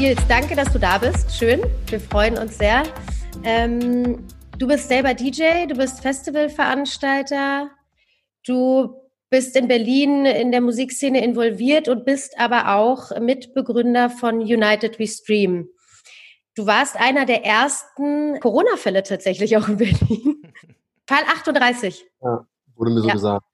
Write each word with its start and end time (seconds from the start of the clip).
Nils, 0.00 0.26
danke, 0.28 0.56
dass 0.56 0.72
du 0.72 0.78
da 0.78 0.96
bist. 0.96 1.30
Schön. 1.30 1.60
Wir 1.88 2.00
freuen 2.00 2.38
uns 2.38 2.56
sehr. 2.56 2.84
Ähm, 3.44 4.26
du 4.58 4.66
bist 4.66 4.88
selber 4.88 5.12
DJ, 5.12 5.66
du 5.68 5.74
bist 5.74 6.00
Festivalveranstalter, 6.00 7.68
du 8.46 8.94
bist 9.28 9.54
in 9.56 9.68
Berlin 9.68 10.24
in 10.24 10.52
der 10.52 10.62
Musikszene 10.62 11.22
involviert 11.22 11.86
und 11.88 12.06
bist 12.06 12.40
aber 12.40 12.76
auch 12.76 13.10
Mitbegründer 13.20 14.08
von 14.08 14.40
United 14.40 14.98
We 14.98 15.06
Stream. 15.06 15.68
Du 16.54 16.66
warst 16.66 16.98
einer 16.98 17.26
der 17.26 17.44
ersten 17.44 18.40
Corona-Fälle 18.40 19.02
tatsächlich 19.02 19.58
auch 19.58 19.68
in 19.68 19.76
Berlin. 19.76 20.42
Fall 21.06 21.24
38. 21.24 22.06
Ja, 22.22 22.46
wurde 22.74 22.90
mir 22.90 23.02
so 23.02 23.08
ja. 23.08 23.12
gesagt. 23.12 23.44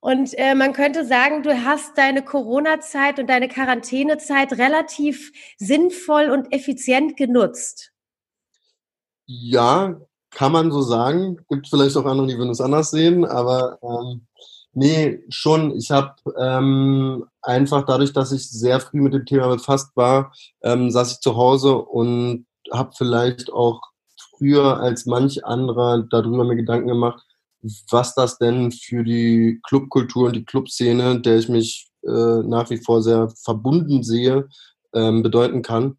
Und 0.00 0.32
äh, 0.38 0.54
man 0.54 0.72
könnte 0.72 1.04
sagen, 1.04 1.42
du 1.42 1.64
hast 1.64 1.98
deine 1.98 2.22
Corona-Zeit 2.22 3.18
und 3.18 3.28
deine 3.28 3.48
Quarantänezeit 3.48 4.52
relativ 4.52 5.32
sinnvoll 5.58 6.30
und 6.30 6.52
effizient 6.52 7.16
genutzt. 7.16 7.92
Ja, 9.26 10.00
kann 10.30 10.52
man 10.52 10.70
so 10.70 10.82
sagen. 10.82 11.38
Gibt 11.48 11.68
vielleicht 11.68 11.96
auch 11.96 12.04
andere, 12.04 12.28
die 12.28 12.38
würden 12.38 12.50
es 12.50 12.60
anders 12.60 12.90
sehen, 12.90 13.24
aber 13.24 13.78
ähm, 13.82 14.26
nee, 14.72 15.20
schon. 15.30 15.76
Ich 15.76 15.90
habe 15.90 16.14
ähm, 16.38 17.24
einfach 17.42 17.84
dadurch, 17.84 18.12
dass 18.12 18.30
ich 18.30 18.48
sehr 18.48 18.78
früh 18.80 19.00
mit 19.00 19.14
dem 19.14 19.26
Thema 19.26 19.48
befasst 19.48 19.90
war, 19.96 20.32
ähm, 20.62 20.90
saß 20.90 21.12
ich 21.12 21.20
zu 21.20 21.36
Hause 21.36 21.76
und 21.76 22.46
habe 22.72 22.92
vielleicht 22.96 23.52
auch 23.52 23.80
früher 24.36 24.78
als 24.78 25.06
manch 25.06 25.44
anderer 25.44 26.02
darüber 26.02 26.44
mir 26.44 26.56
Gedanken 26.56 26.88
gemacht, 26.88 27.24
was 27.90 28.14
das 28.14 28.38
denn 28.38 28.70
für 28.72 29.02
die 29.02 29.60
Clubkultur 29.66 30.28
und 30.28 30.36
die 30.36 30.44
Clubszene, 30.44 31.20
der 31.20 31.38
ich 31.38 31.48
mich 31.48 31.90
äh, 32.04 32.42
nach 32.42 32.70
wie 32.70 32.78
vor 32.78 33.02
sehr 33.02 33.28
verbunden 33.42 34.02
sehe, 34.02 34.48
ähm, 34.94 35.22
bedeuten 35.22 35.62
kann. 35.62 35.98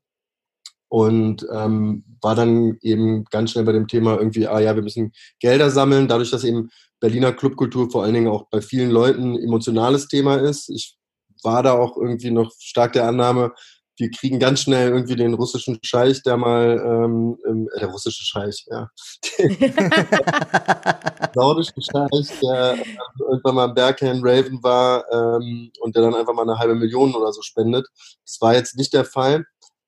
Und 0.87 1.45
ähm, 1.53 2.03
war 2.21 2.33
dann 2.33 2.77
eben 2.81 3.23
ganz 3.25 3.51
schnell 3.51 3.65
bei 3.65 3.73
dem 3.73 3.87
Thema 3.87 4.17
irgendwie, 4.17 4.47
ah 4.47 4.59
ja, 4.59 4.75
wir 4.75 4.81
müssen 4.81 5.13
Gelder 5.39 5.69
sammeln, 5.69 6.07
dadurch, 6.07 6.31
dass 6.31 6.43
eben 6.43 6.69
Berliner 6.99 7.31
Clubkultur 7.31 7.91
vor 7.91 8.03
allen 8.03 8.15
Dingen 8.15 8.27
auch 8.27 8.49
bei 8.49 8.61
vielen 8.61 8.89
Leuten 8.89 9.37
emotionales 9.37 10.07
Thema 10.07 10.37
ist. 10.37 10.69
Ich 10.69 10.97
war 11.43 11.63
da 11.63 11.73
auch 11.73 11.95
irgendwie 11.95 12.31
noch 12.31 12.51
stark 12.59 12.93
der 12.93 13.07
Annahme, 13.07 13.53
wir 13.99 14.09
kriegen 14.11 14.39
ganz 14.39 14.61
schnell 14.61 14.89
irgendwie 14.89 15.15
den 15.15 15.33
russischen 15.33 15.77
Scheich, 15.83 16.23
der 16.23 16.37
mal, 16.37 16.81
ähm, 16.83 17.37
äh, 17.45 17.79
der 17.79 17.89
russische 17.89 18.23
Scheich, 18.23 18.65
ja. 18.69 18.89
saudischen 21.35 21.81
Scheich, 21.81 22.39
der 22.41 22.77
irgendwann 23.19 23.55
mal 23.55 23.69
im 23.69 23.73
Berghain 23.73 24.21
Raven 24.23 24.63
war 24.63 25.03
ähm, 25.11 25.71
und 25.81 25.95
der 25.95 26.03
dann 26.03 26.15
einfach 26.15 26.33
mal 26.33 26.43
eine 26.43 26.57
halbe 26.57 26.75
Million 26.75 27.13
oder 27.13 27.33
so 27.33 27.41
spendet. 27.41 27.87
Das 28.25 28.39
war 28.39 28.55
jetzt 28.55 28.77
nicht 28.77 28.93
der 28.93 29.05
Fall. 29.05 29.45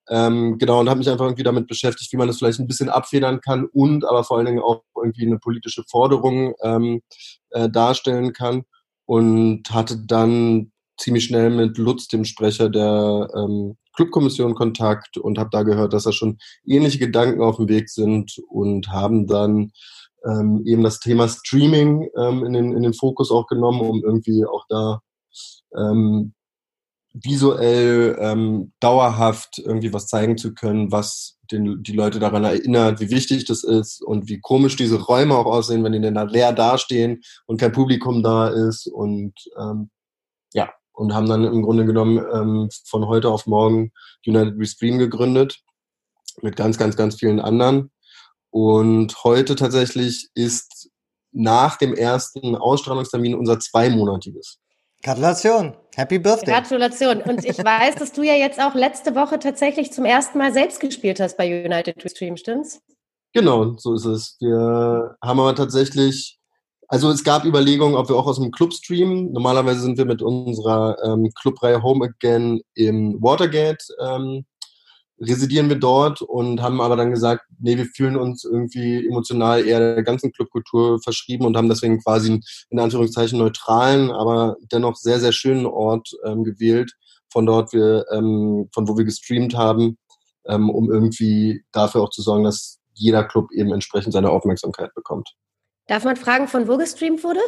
Ähm, 0.09 0.57
genau, 0.57 0.81
und 0.81 0.89
habe 0.89 0.97
mich 0.97 1.09
einfach 1.09 1.25
irgendwie 1.25 1.43
damit 1.43 1.67
beschäftigt, 1.67 2.11
wie 2.11 2.17
man 2.17 2.27
das 2.27 2.39
vielleicht 2.39 2.59
ein 2.59 2.67
bisschen 2.67 2.89
abfedern 2.89 3.39
kann 3.39 3.65
und 3.71 4.03
aber 4.03 4.25
vor 4.25 4.37
allen 4.37 4.47
Dingen 4.47 4.61
auch 4.61 4.83
irgendwie 4.95 5.25
eine 5.25 5.39
politische 5.39 5.83
Forderung 5.89 6.53
ähm, 6.63 7.01
äh, 7.51 7.69
darstellen 7.69 8.33
kann. 8.33 8.63
Und 9.05 9.63
hatte 9.71 9.97
dann 9.97 10.71
ziemlich 10.99 11.25
schnell 11.25 11.49
mit 11.49 11.77
Lutz, 11.77 12.07
dem 12.07 12.25
Sprecher 12.25 12.69
der 12.69 13.29
ähm, 13.35 13.77
Clubkommission 13.95 14.55
Kontakt 14.55 15.17
und 15.17 15.37
habe 15.37 15.49
da 15.51 15.63
gehört, 15.63 15.93
dass 15.93 16.03
da 16.03 16.11
schon 16.11 16.37
ähnliche 16.65 16.99
Gedanken 16.99 17.41
auf 17.41 17.57
dem 17.57 17.67
Weg 17.67 17.89
sind 17.89 18.37
und 18.49 18.89
haben 18.89 19.27
dann 19.27 19.71
ähm, 20.25 20.63
eben 20.65 20.83
das 20.83 20.99
Thema 20.99 21.27
Streaming 21.27 22.07
ähm, 22.17 22.45
in, 22.45 22.53
den, 22.53 22.73
in 22.73 22.83
den 22.83 22.93
Fokus 22.93 23.31
auch 23.31 23.47
genommen, 23.47 23.81
um 23.81 24.03
irgendwie 24.03 24.45
auch 24.45 24.65
da 24.69 25.01
ähm, 25.75 26.33
visuell 27.13 28.17
ähm, 28.19 28.71
dauerhaft 28.79 29.59
irgendwie 29.59 29.93
was 29.93 30.07
zeigen 30.07 30.37
zu 30.37 30.53
können, 30.53 30.91
was 30.91 31.37
den, 31.51 31.83
die 31.83 31.91
Leute 31.91 32.19
daran 32.19 32.45
erinnert, 32.45 33.01
wie 33.01 33.09
wichtig 33.09 33.45
das 33.45 33.63
ist 33.63 34.01
und 34.01 34.29
wie 34.29 34.39
komisch 34.39 34.77
diese 34.77 35.01
Räume 35.01 35.35
auch 35.35 35.45
aussehen, 35.45 35.83
wenn 35.83 35.91
die 35.91 36.01
dann 36.01 36.29
leer 36.29 36.53
dastehen 36.53 37.21
und 37.47 37.59
kein 37.59 37.73
Publikum 37.73 38.23
da 38.23 38.47
ist 38.47 38.87
und 38.87 39.33
ähm, 39.59 39.89
ja, 40.53 40.69
und 40.93 41.13
haben 41.13 41.27
dann 41.27 41.43
im 41.43 41.61
Grunde 41.61 41.85
genommen 41.85 42.17
ähm, 42.33 42.69
von 42.85 43.07
heute 43.07 43.29
auf 43.29 43.47
morgen 43.47 43.91
United 44.25 44.57
Restream 44.59 44.97
gegründet 44.97 45.61
mit 46.41 46.55
ganz, 46.55 46.77
ganz, 46.77 46.95
ganz 46.95 47.15
vielen 47.15 47.39
anderen. 47.39 47.91
Und 48.49 49.23
heute 49.23 49.55
tatsächlich 49.55 50.29
ist 50.33 50.89
nach 51.31 51.77
dem 51.77 51.93
ersten 51.93 52.55
Ausstrahlungstermin 52.55 53.35
unser 53.35 53.59
zweimonatiges. 53.59 54.59
Gratulation. 55.03 55.75
Happy 55.95 56.19
Birthday. 56.19 56.53
Gratulation. 56.53 57.21
Und 57.21 57.43
ich 57.43 57.57
weiß, 57.57 57.95
dass 57.95 58.11
du 58.11 58.23
ja 58.23 58.35
jetzt 58.35 58.59
auch 58.59 58.75
letzte 58.75 59.15
Woche 59.15 59.39
tatsächlich 59.39 59.91
zum 59.91 60.05
ersten 60.05 60.37
Mal 60.37 60.53
selbst 60.53 60.79
gespielt 60.79 61.19
hast 61.19 61.37
bei 61.37 61.65
United 61.65 62.03
Restream, 62.03 62.37
stimmt's? 62.37 62.81
Genau, 63.33 63.77
so 63.77 63.95
ist 63.95 64.05
es. 64.05 64.37
Wir 64.39 65.15
haben 65.23 65.39
aber 65.39 65.55
tatsächlich 65.55 66.40
also 66.91 67.09
es 67.09 67.23
gab 67.23 67.45
Überlegungen, 67.45 67.95
ob 67.95 68.09
wir 68.09 68.17
auch 68.17 68.27
aus 68.27 68.37
dem 68.37 68.51
Club 68.51 68.73
streamen. 68.73 69.31
Normalerweise 69.31 69.79
sind 69.79 69.97
wir 69.97 70.03
mit 70.03 70.21
unserer 70.21 70.97
ähm, 71.05 71.31
Clubreihe 71.39 71.81
Home 71.81 72.03
Again 72.03 72.59
im 72.73 73.15
Watergate, 73.21 73.81
ähm, 74.01 74.43
residieren 75.17 75.69
wir 75.69 75.79
dort 75.79 76.21
und 76.21 76.61
haben 76.61 76.81
aber 76.81 76.97
dann 76.97 77.11
gesagt, 77.11 77.45
nee, 77.59 77.77
wir 77.77 77.85
fühlen 77.85 78.17
uns 78.17 78.43
irgendwie 78.43 79.07
emotional 79.07 79.65
eher 79.65 79.95
der 79.95 80.03
ganzen 80.03 80.33
Clubkultur 80.33 80.99
verschrieben 81.01 81.45
und 81.45 81.55
haben 81.55 81.69
deswegen 81.69 82.01
quasi 82.01 82.31
einen, 82.31 82.41
in 82.71 82.79
Anführungszeichen 82.79 83.39
neutralen, 83.39 84.11
aber 84.11 84.57
dennoch 84.69 84.97
sehr, 84.97 85.21
sehr 85.21 85.31
schönen 85.31 85.67
Ort 85.67 86.09
ähm, 86.25 86.43
gewählt, 86.43 86.91
von 87.31 87.45
dort 87.45 87.71
wir, 87.71 88.05
ähm, 88.11 88.67
von 88.73 88.89
wo 88.89 88.97
wir 88.97 89.05
gestreamt 89.05 89.55
haben, 89.55 89.97
ähm, 90.45 90.69
um 90.69 90.91
irgendwie 90.91 91.63
dafür 91.71 92.01
auch 92.01 92.09
zu 92.09 92.21
sorgen, 92.21 92.43
dass 92.43 92.79
jeder 92.95 93.23
Club 93.23 93.49
eben 93.53 93.71
entsprechend 93.71 94.11
seine 94.11 94.29
Aufmerksamkeit 94.29 94.93
bekommt. 94.93 95.29
Darf 95.87 96.03
man 96.03 96.15
fragen, 96.15 96.47
von 96.47 96.67
wo 96.67 96.77
gestreamt 96.77 97.23
wurde? 97.23 97.39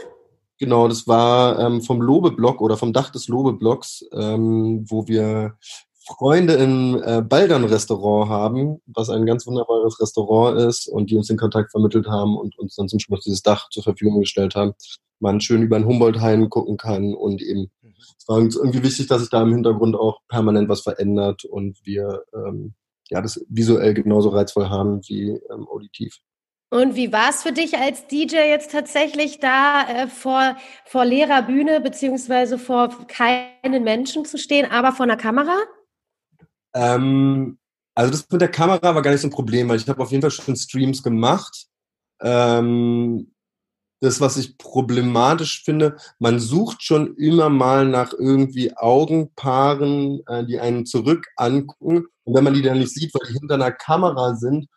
Genau, 0.59 0.87
das 0.87 1.07
war 1.07 1.59
ähm, 1.59 1.81
vom 1.81 2.01
Lobe-Blog 2.01 2.61
oder 2.61 2.77
vom 2.77 2.93
Dach 2.93 3.09
des 3.09 3.27
Lobe-Blogs, 3.27 4.05
ähm, 4.13 4.85
wo 4.87 5.07
wir 5.07 5.57
Freunde 6.05 6.53
im 6.53 7.01
äh, 7.03 7.21
Baldern-Restaurant 7.21 8.29
haben, 8.29 8.81
was 8.85 9.09
ein 9.09 9.25
ganz 9.25 9.47
wunderbares 9.47 9.99
Restaurant 10.01 10.59
ist 10.59 10.87
und 10.87 11.09
die 11.09 11.15
uns 11.15 11.27
den 11.27 11.37
Kontakt 11.37 11.71
vermittelt 11.71 12.07
haben 12.07 12.37
und 12.37 12.57
uns 12.59 12.75
dann 12.75 12.89
zum 12.89 12.99
Schluss 12.99 13.23
dieses 13.23 13.41
Dach 13.41 13.69
zur 13.69 13.83
Verfügung 13.83 14.19
gestellt 14.19 14.55
haben. 14.55 14.73
Man 15.19 15.39
schön 15.39 15.63
über 15.63 15.79
den 15.79 15.87
Humboldt-Hain 15.87 16.49
gucken 16.49 16.75
kann 16.77 17.13
und 17.13 17.41
eben, 17.41 17.71
mhm. 17.81 17.93
es 18.17 18.27
war 18.27 18.37
uns 18.37 18.57
irgendwie 18.57 18.83
wichtig, 18.83 19.07
dass 19.07 19.21
sich 19.21 19.29
da 19.29 19.41
im 19.41 19.53
Hintergrund 19.53 19.95
auch 19.95 20.19
permanent 20.27 20.67
was 20.67 20.81
verändert 20.81 21.45
und 21.45 21.79
wir 21.85 22.23
ähm, 22.33 22.73
ja 23.09 23.21
das 23.21 23.43
visuell 23.47 23.93
genauso 23.93 24.29
reizvoll 24.29 24.69
haben 24.69 25.01
wie 25.07 25.29
ähm, 25.29 25.67
auditiv. 25.69 26.19
Und 26.73 26.95
wie 26.95 27.13
war 27.13 27.29
es 27.29 27.43
für 27.43 27.51
dich 27.51 27.77
als 27.77 28.07
DJ 28.07 28.37
jetzt 28.37 28.71
tatsächlich 28.71 29.39
da 29.39 29.87
äh, 29.87 30.07
vor, 30.07 30.57
vor 30.85 31.05
leerer 31.05 31.43
Bühne 31.43 31.79
beziehungsweise 31.81 32.57
vor 32.57 33.05
keinen 33.05 33.83
Menschen 33.83 34.25
zu 34.25 34.39
stehen, 34.39 34.71
aber 34.71 34.91
vor 34.91 35.03
einer 35.03 35.15
Kamera? 35.15 35.55
Ähm, 36.73 37.59
also 37.93 38.09
das 38.09 38.27
mit 38.27 38.41
der 38.41 38.49
Kamera 38.49 38.95
war 38.95 39.03
gar 39.03 39.11
nicht 39.11 39.21
so 39.21 39.27
ein 39.27 39.31
Problem, 39.31 39.69
weil 39.69 39.77
ich 39.77 39.87
habe 39.87 40.01
auf 40.01 40.09
jeden 40.09 40.23
Fall 40.23 40.31
schon 40.31 40.55
Streams 40.55 41.03
gemacht. 41.03 41.67
Ähm, 42.23 43.31
das, 44.01 44.19
was 44.19 44.37
ich 44.37 44.57
problematisch 44.57 45.63
finde, 45.63 45.97
man 46.17 46.39
sucht 46.39 46.81
schon 46.81 47.15
immer 47.17 47.49
mal 47.49 47.85
nach 47.85 48.13
irgendwie 48.13 48.75
Augenpaaren, 48.75 50.23
äh, 50.25 50.43
die 50.43 50.59
einen 50.59 50.87
zurück 50.87 51.27
angucken. 51.35 52.07
Und 52.23 52.33
wenn 52.33 52.43
man 52.43 52.55
die 52.55 52.63
dann 52.63 52.79
nicht 52.79 52.95
sieht, 52.95 53.13
weil 53.13 53.27
die 53.27 53.37
hinter 53.37 53.53
einer 53.53 53.71
Kamera 53.71 54.33
sind 54.33 54.67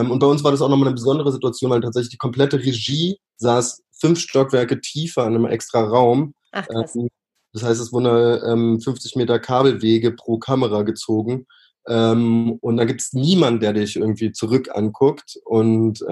und 0.00 0.18
bei 0.18 0.26
uns 0.26 0.42
war 0.42 0.50
das 0.50 0.62
auch 0.62 0.68
nochmal 0.68 0.88
eine 0.88 0.94
besondere 0.94 1.32
Situation, 1.32 1.70
weil 1.70 1.80
tatsächlich 1.80 2.10
die 2.10 2.18
komplette 2.18 2.58
Regie 2.58 3.18
saß 3.36 3.82
fünf 3.92 4.18
Stockwerke 4.18 4.80
tiefer 4.80 5.26
in 5.26 5.34
einem 5.34 5.46
extra 5.46 5.82
Raum. 5.82 6.34
Ach, 6.52 6.66
krass. 6.66 6.96
Ähm, 6.96 7.08
das 7.52 7.62
heißt, 7.64 7.80
es 7.80 7.92
wurden 7.92 8.80
50 8.80 9.16
Meter 9.16 9.38
Kabelwege 9.38 10.12
pro 10.12 10.38
Kamera 10.38 10.82
gezogen. 10.82 11.46
Ähm, 11.86 12.58
und 12.62 12.78
da 12.78 12.84
gibt 12.84 13.02
es 13.02 13.12
niemanden, 13.12 13.60
der 13.60 13.74
dich 13.74 13.96
irgendwie 13.96 14.32
zurück 14.32 14.70
anguckt. 14.72 15.38
Und 15.44 16.02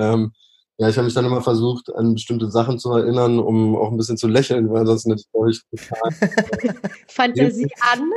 ja, 0.81 0.89
ich 0.89 0.97
habe 0.97 1.05
mich 1.05 1.15
dann 1.15 1.27
immer 1.27 1.43
versucht, 1.43 1.95
an 1.95 2.15
bestimmte 2.15 2.51
Sachen 2.51 2.79
zu 2.79 2.91
erinnern, 2.91 3.39
um 3.39 3.77
auch 3.77 3.91
ein 3.91 3.99
bisschen 3.99 4.17
zu 4.17 4.27
lächeln, 4.29 4.71
weil 4.71 4.87
sonst 4.87 5.07
natürlich 5.07 5.61
total. 5.71 6.11
Fantasie 7.07 7.69
an. 7.93 8.11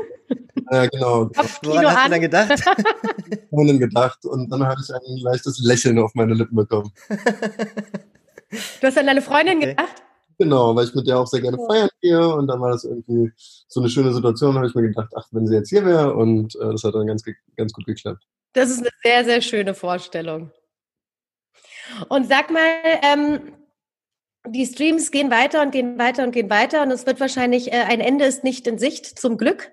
Ja, 0.71 0.85
genau. 0.87 1.29
Woran 1.63 1.85
hast 1.85 2.05
du 2.05 2.11
dann 2.11 2.21
gedacht? 2.21 2.63
Freundin 3.49 3.79
gedacht 3.79 4.25
und 4.25 4.49
dann 4.49 4.65
habe 4.65 4.81
ich 4.81 4.93
ein 4.93 5.17
leichtes 5.17 5.59
Lächeln 5.59 5.99
auf 5.99 6.13
meine 6.15 6.33
Lippen 6.33 6.55
bekommen. 6.55 6.91
Du 8.79 8.85
hast 8.85 8.99
an 8.99 9.07
deine 9.07 9.23
Freundin 9.23 9.57
okay. 9.57 9.69
gedacht? 9.69 10.03
Genau, 10.37 10.75
weil 10.75 10.85
ich 10.85 10.93
mit 10.95 11.07
der 11.07 11.19
auch 11.19 11.27
sehr 11.27 11.41
gerne 11.41 11.57
feiern 11.67 11.89
gehe 12.01 12.27
und 12.35 12.47
dann 12.47 12.59
war 12.59 12.71
das 12.71 12.83
irgendwie 12.83 13.31
so 13.67 13.79
eine 13.79 13.89
schöne 13.89 14.13
Situation, 14.13 14.55
habe 14.55 14.67
ich 14.67 14.75
mir 14.75 14.83
gedacht, 14.83 15.09
ach, 15.15 15.27
wenn 15.31 15.47
sie 15.47 15.55
jetzt 15.55 15.69
hier 15.69 15.85
wäre 15.85 16.13
und 16.13 16.55
äh, 16.55 16.71
das 16.71 16.83
hat 16.83 16.95
dann 16.95 17.07
ganz, 17.07 17.23
ganz 17.55 17.73
gut 17.73 17.85
geklappt. 17.85 18.23
Das 18.53 18.69
ist 18.69 18.79
eine 18.79 18.89
sehr, 19.03 19.25
sehr 19.25 19.41
schöne 19.41 19.73
Vorstellung. 19.73 20.51
Und 22.09 22.27
sag 22.27 22.51
mal, 22.51 22.61
ähm, 23.01 23.53
die 24.47 24.65
Streams 24.65 25.11
gehen 25.11 25.31
weiter 25.31 25.61
und 25.61 25.71
gehen 25.71 25.97
weiter 25.97 26.23
und 26.23 26.31
gehen 26.31 26.49
weiter 26.49 26.81
und 26.81 26.91
es 26.91 27.05
wird 27.05 27.19
wahrscheinlich, 27.19 27.71
äh, 27.71 27.83
ein 27.87 28.01
Ende 28.01 28.25
ist 28.25 28.43
nicht 28.43 28.67
in 28.67 28.77
Sicht, 28.77 29.05
zum 29.19 29.37
Glück. 29.37 29.71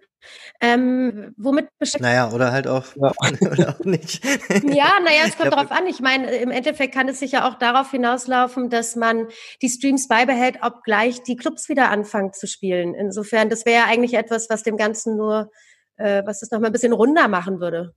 Ähm, 0.61 1.35
womit 1.37 1.69
beschäftigt 1.79 2.03
Naja, 2.03 2.31
oder 2.33 2.53
halt 2.53 2.67
auch, 2.67 2.85
ja. 2.97 3.13
oder 3.41 3.71
auch 3.71 3.85
nicht. 3.85 4.25
ja, 4.25 4.93
naja, 5.03 5.23
es 5.27 5.37
kommt 5.37 5.53
darauf 5.53 5.71
an. 5.71 5.87
Ich 5.87 6.01
meine, 6.01 6.31
im 6.37 6.51
Endeffekt 6.51 6.95
kann 6.95 7.09
es 7.09 7.21
sich 7.21 7.33
ja 7.33 7.49
auch 7.49 7.55
darauf 7.55 7.91
hinauslaufen, 7.91 8.71
dass 8.71 8.97
man 8.97 9.29
die 9.63 9.69
Streams 9.69 10.09
beibehält, 10.09 10.59
obgleich 10.63 11.23
die 11.23 11.37
Clubs 11.37 11.69
wieder 11.69 11.91
anfangen 11.91 12.33
zu 12.33 12.47
spielen. 12.47 12.95
Insofern, 12.95 13.49
das 13.49 13.65
wäre 13.65 13.85
ja 13.85 13.87
eigentlich 13.87 14.15
etwas, 14.15 14.49
was 14.51 14.63
dem 14.63 14.77
Ganzen 14.77 15.17
nur, 15.17 15.51
äh, 15.97 16.23
was 16.27 16.41
das 16.41 16.51
nochmal 16.51 16.71
ein 16.71 16.75
bisschen 16.75 16.93
runder 16.93 17.29
machen 17.29 17.61
würde. 17.61 17.95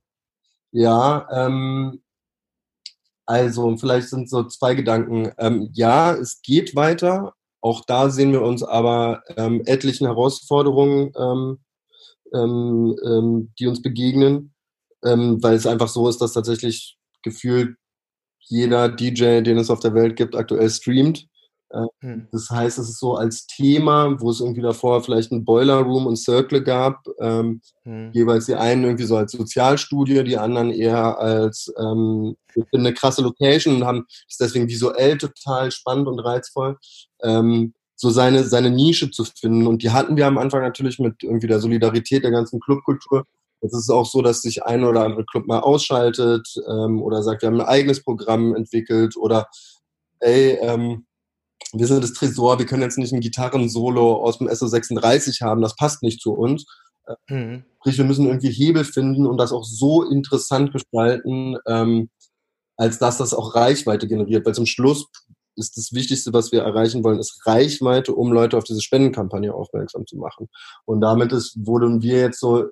Ja, 0.70 1.28
ähm, 1.30 2.02
also 3.26 3.76
vielleicht 3.76 4.08
sind 4.08 4.28
so 4.28 4.44
zwei 4.44 4.74
Gedanken. 4.74 5.32
Ähm, 5.38 5.70
ja, 5.72 6.12
es 6.12 6.42
geht 6.42 6.76
weiter. 6.76 7.34
Auch 7.60 7.82
da 7.86 8.10
sehen 8.10 8.32
wir 8.32 8.42
uns 8.42 8.62
aber 8.62 9.22
ähm, 9.36 9.62
etlichen 9.64 10.06
Herausforderungen 10.06 11.12
ähm, 12.34 12.96
ähm, 13.04 13.52
die 13.58 13.66
uns 13.66 13.82
begegnen, 13.82 14.54
ähm, 15.04 15.42
weil 15.42 15.54
es 15.54 15.66
einfach 15.66 15.88
so 15.88 16.08
ist, 16.08 16.20
dass 16.20 16.32
tatsächlich 16.32 16.96
gefühlt 17.22 17.76
jeder 18.46 18.88
DJ, 18.88 19.40
den 19.40 19.58
es 19.58 19.70
auf 19.70 19.80
der 19.80 19.94
Welt 19.94 20.16
gibt, 20.16 20.36
aktuell 20.36 20.68
streamt. 20.68 21.26
Äh, 21.70 21.86
hm. 22.00 22.28
Das 22.30 22.50
heißt, 22.50 22.78
es 22.78 22.88
ist 22.88 23.00
so 23.00 23.14
als 23.14 23.46
Thema, 23.46 24.20
wo 24.20 24.30
es 24.30 24.40
irgendwie 24.40 24.60
davor 24.60 25.02
vielleicht 25.02 25.32
ein 25.32 25.44
Boiler 25.44 25.78
Room 25.78 26.06
und 26.06 26.16
Circle 26.16 26.62
gab, 26.62 27.02
ähm, 27.20 27.60
hm. 27.82 28.10
jeweils 28.12 28.46
die 28.46 28.54
einen 28.54 28.84
irgendwie 28.84 29.04
so 29.04 29.16
als 29.16 29.32
Sozialstudie, 29.32 30.22
die 30.24 30.38
anderen 30.38 30.70
eher 30.70 31.18
als 31.18 31.72
ähm, 31.78 32.36
eine 32.72 32.94
krasse 32.94 33.22
Location 33.22 33.76
und 33.76 33.84
haben 33.84 34.06
ist 34.28 34.40
deswegen 34.40 34.68
visuell 34.68 35.18
total 35.18 35.70
spannend 35.72 36.06
und 36.06 36.20
reizvoll. 36.20 36.76
Ähm, 37.22 37.74
so 37.96 38.10
seine, 38.10 38.44
seine 38.44 38.70
Nische 38.70 39.10
zu 39.10 39.24
finden. 39.24 39.66
Und 39.66 39.82
die 39.82 39.90
hatten 39.90 40.16
wir 40.16 40.26
am 40.26 40.38
Anfang 40.38 40.62
natürlich 40.62 40.98
mit 40.98 41.22
irgendwie 41.22 41.46
der 41.46 41.60
Solidarität 41.60 42.24
der 42.24 42.30
ganzen 42.30 42.60
Clubkultur. 42.60 43.24
Jetzt 43.60 43.72
ist 43.72 43.84
es 43.84 43.90
auch 43.90 44.06
so, 44.06 44.20
dass 44.20 44.42
sich 44.42 44.64
ein 44.64 44.84
oder 44.84 45.04
andere 45.04 45.24
Club 45.24 45.46
mal 45.46 45.60
ausschaltet 45.60 46.46
ähm, 46.68 47.00
oder 47.02 47.22
sagt, 47.22 47.42
wir 47.42 47.46
haben 47.46 47.60
ein 47.60 47.66
eigenes 47.66 48.02
Programm 48.02 48.54
entwickelt 48.54 49.16
oder 49.16 49.46
ey, 50.20 50.58
ähm, 50.60 51.06
wir 51.72 51.86
sind 51.86 52.04
das 52.04 52.12
Tresor, 52.12 52.58
wir 52.58 52.66
können 52.66 52.82
jetzt 52.82 52.98
nicht 52.98 53.12
ein 53.12 53.20
Gitarrensolo 53.20 54.22
aus 54.22 54.38
dem 54.38 54.48
SO36 54.48 55.42
haben, 55.42 55.62
das 55.62 55.76
passt 55.76 56.02
nicht 56.02 56.20
zu 56.20 56.32
uns. 56.32 56.66
Mhm. 57.28 57.64
Sprich, 57.78 57.98
wir 57.98 58.04
müssen 58.04 58.26
irgendwie 58.26 58.50
Hebel 58.50 58.84
finden 58.84 59.26
und 59.26 59.38
das 59.38 59.52
auch 59.52 59.64
so 59.64 60.04
interessant 60.04 60.72
gestalten, 60.72 61.56
ähm, 61.66 62.10
als 62.76 62.98
dass 62.98 63.18
das 63.18 63.34
auch 63.34 63.54
Reichweite 63.54 64.08
generiert. 64.08 64.46
Weil 64.46 64.54
zum 64.54 64.66
Schluss 64.66 65.06
ist 65.56 65.76
das 65.76 65.92
Wichtigste, 65.92 66.32
was 66.32 66.52
wir 66.52 66.62
erreichen 66.62 67.04
wollen, 67.04 67.18
ist 67.18 67.46
Reichweite, 67.46 68.14
um 68.14 68.32
Leute 68.32 68.56
auf 68.56 68.64
diese 68.64 68.82
Spendenkampagne 68.82 69.54
aufmerksam 69.54 70.06
zu 70.06 70.16
machen. 70.16 70.48
Und 70.84 71.00
damit 71.00 71.32
ist, 71.32 71.56
wurden 71.66 72.02
wir 72.02 72.20
jetzt 72.20 72.40
so 72.40 72.64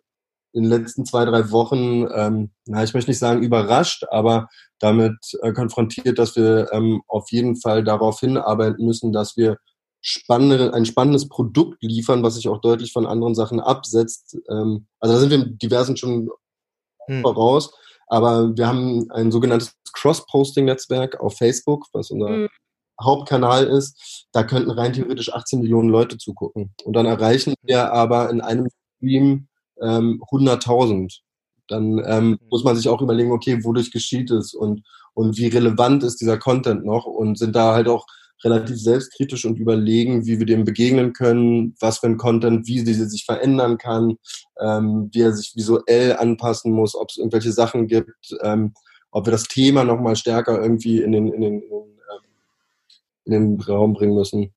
in 0.53 0.65
den 0.65 0.71
letzten 0.71 1.07
zwei, 1.07 1.25
drei 1.25 1.51
Wochen, 1.51 2.07
ähm, 2.15 2.51
na, 2.67 2.85
ich 2.85 2.93
möchte 2.93 3.11
nicht 3.11 3.19
sagen 3.19 3.43
überrascht, 3.43 4.05
aber 4.11 4.49
damit 4.79 5.17
äh, 5.41 5.53
konfrontiert, 5.53 6.19
dass 6.19 6.37
wir 6.37 6.71
ähm, 6.73 7.03
auf 7.09 7.31
jeden 7.31 7.57
Fall 7.57 7.85
darauf 7.85 8.21
hinarbeiten 8.21 8.85
müssen, 8.85 9.13
dass 9.13 9.37
wir 9.37 9.57
spannende, 10.03 10.75
ein 10.75 10.85
spannendes 10.85 11.29
Produkt 11.29 11.83
liefern, 11.83 12.23
was 12.23 12.35
sich 12.35 12.49
auch 12.49 12.61
deutlich 12.61 12.93
von 12.93 13.07
anderen 13.07 13.35
Sachen 13.35 13.61
absetzt. 13.61 14.37
Ähm, 14.51 14.87
also 15.01 15.15
da 15.15 15.21
sind 15.21 15.31
wir 15.31 15.39
im 15.39 15.59
diversen 15.59 15.97
schon 15.97 16.29
hm. 17.07 17.23
voraus. 17.23 17.73
Aber 18.09 18.55
wir 18.57 18.67
haben 18.67 19.11
ein 19.13 19.33
sogenanntes 19.33 19.75
Cross-Posting-Netzwerk 19.95 21.21
auf 21.21 21.39
Facebook, 21.39 21.87
was 21.93 22.11
unser 22.11 22.29
hm. 22.29 22.49
Hauptkanal 23.05 23.67
ist, 23.67 24.27
da 24.33 24.43
könnten 24.43 24.71
rein 24.71 24.93
theoretisch 24.93 25.33
18 25.33 25.61
Millionen 25.61 25.89
Leute 25.89 26.19
zugucken. 26.19 26.75
Und 26.85 26.95
dann 26.95 27.07
erreichen 27.07 27.55
wir 27.63 27.93
aber 27.93 28.31
in 28.31 28.41
einem 28.41 28.69
Stream 28.97 29.49
ähm, 29.81 30.23
100.000. 30.31 31.21
Dann 31.69 32.03
ähm, 32.07 32.31
mhm. 32.31 32.39
muss 32.51 32.65
man 32.65 32.77
sich 32.77 32.89
auch 32.89 33.03
überlegen, 33.03 33.33
okay, 33.33 33.65
wodurch 33.65 33.91
geschieht 33.91 34.31
es 34.31 34.55
und, 34.55 34.83
und 35.15 35.37
wie 35.39 35.49
relevant 35.49 36.03
ist 36.03 36.21
dieser 36.21 36.39
Content 36.39 36.85
noch 36.85 37.07
und 37.07 37.39
sind 37.39 37.55
da 37.57 37.75
halt 37.75 37.89
auch 37.89 38.07
relativ 38.45 38.77
selbstkritisch 38.81 39.45
und 39.45 39.59
überlegen, 39.59 40.27
wie 40.27 40.39
wir 40.39 40.47
dem 40.47 40.65
begegnen 40.65 41.13
können, 41.13 41.75
was 41.81 41.99
für 41.99 42.07
ein 42.07 42.17
Content, 42.17 42.67
wie 42.67 42.81
sie 42.81 42.95
sich 42.95 43.25
verändern 43.25 43.79
kann, 43.79 44.17
ähm, 44.61 45.11
wie 45.13 45.21
er 45.21 45.33
sich 45.33 45.53
visuell 45.55 46.17
anpassen 46.17 46.73
muss, 46.73 46.95
ob 46.95 47.11
es 47.11 47.19
irgendwelche 47.19 47.53
Sachen 47.53 47.87
gibt, 47.87 48.37
ähm, 48.43 48.75
ob 49.11 49.27
wir 49.27 49.31
das 49.31 49.45
Thema 49.45 49.85
nochmal 49.85 50.17
stärker 50.17 50.61
irgendwie 50.61 51.03
in 51.03 51.13
den, 51.13 51.29
in 51.29 51.41
den, 51.41 51.63
in 53.25 53.33
den 53.33 53.61
Raum 53.61 53.95
bringen 53.95 54.15
müssen. 54.15 54.53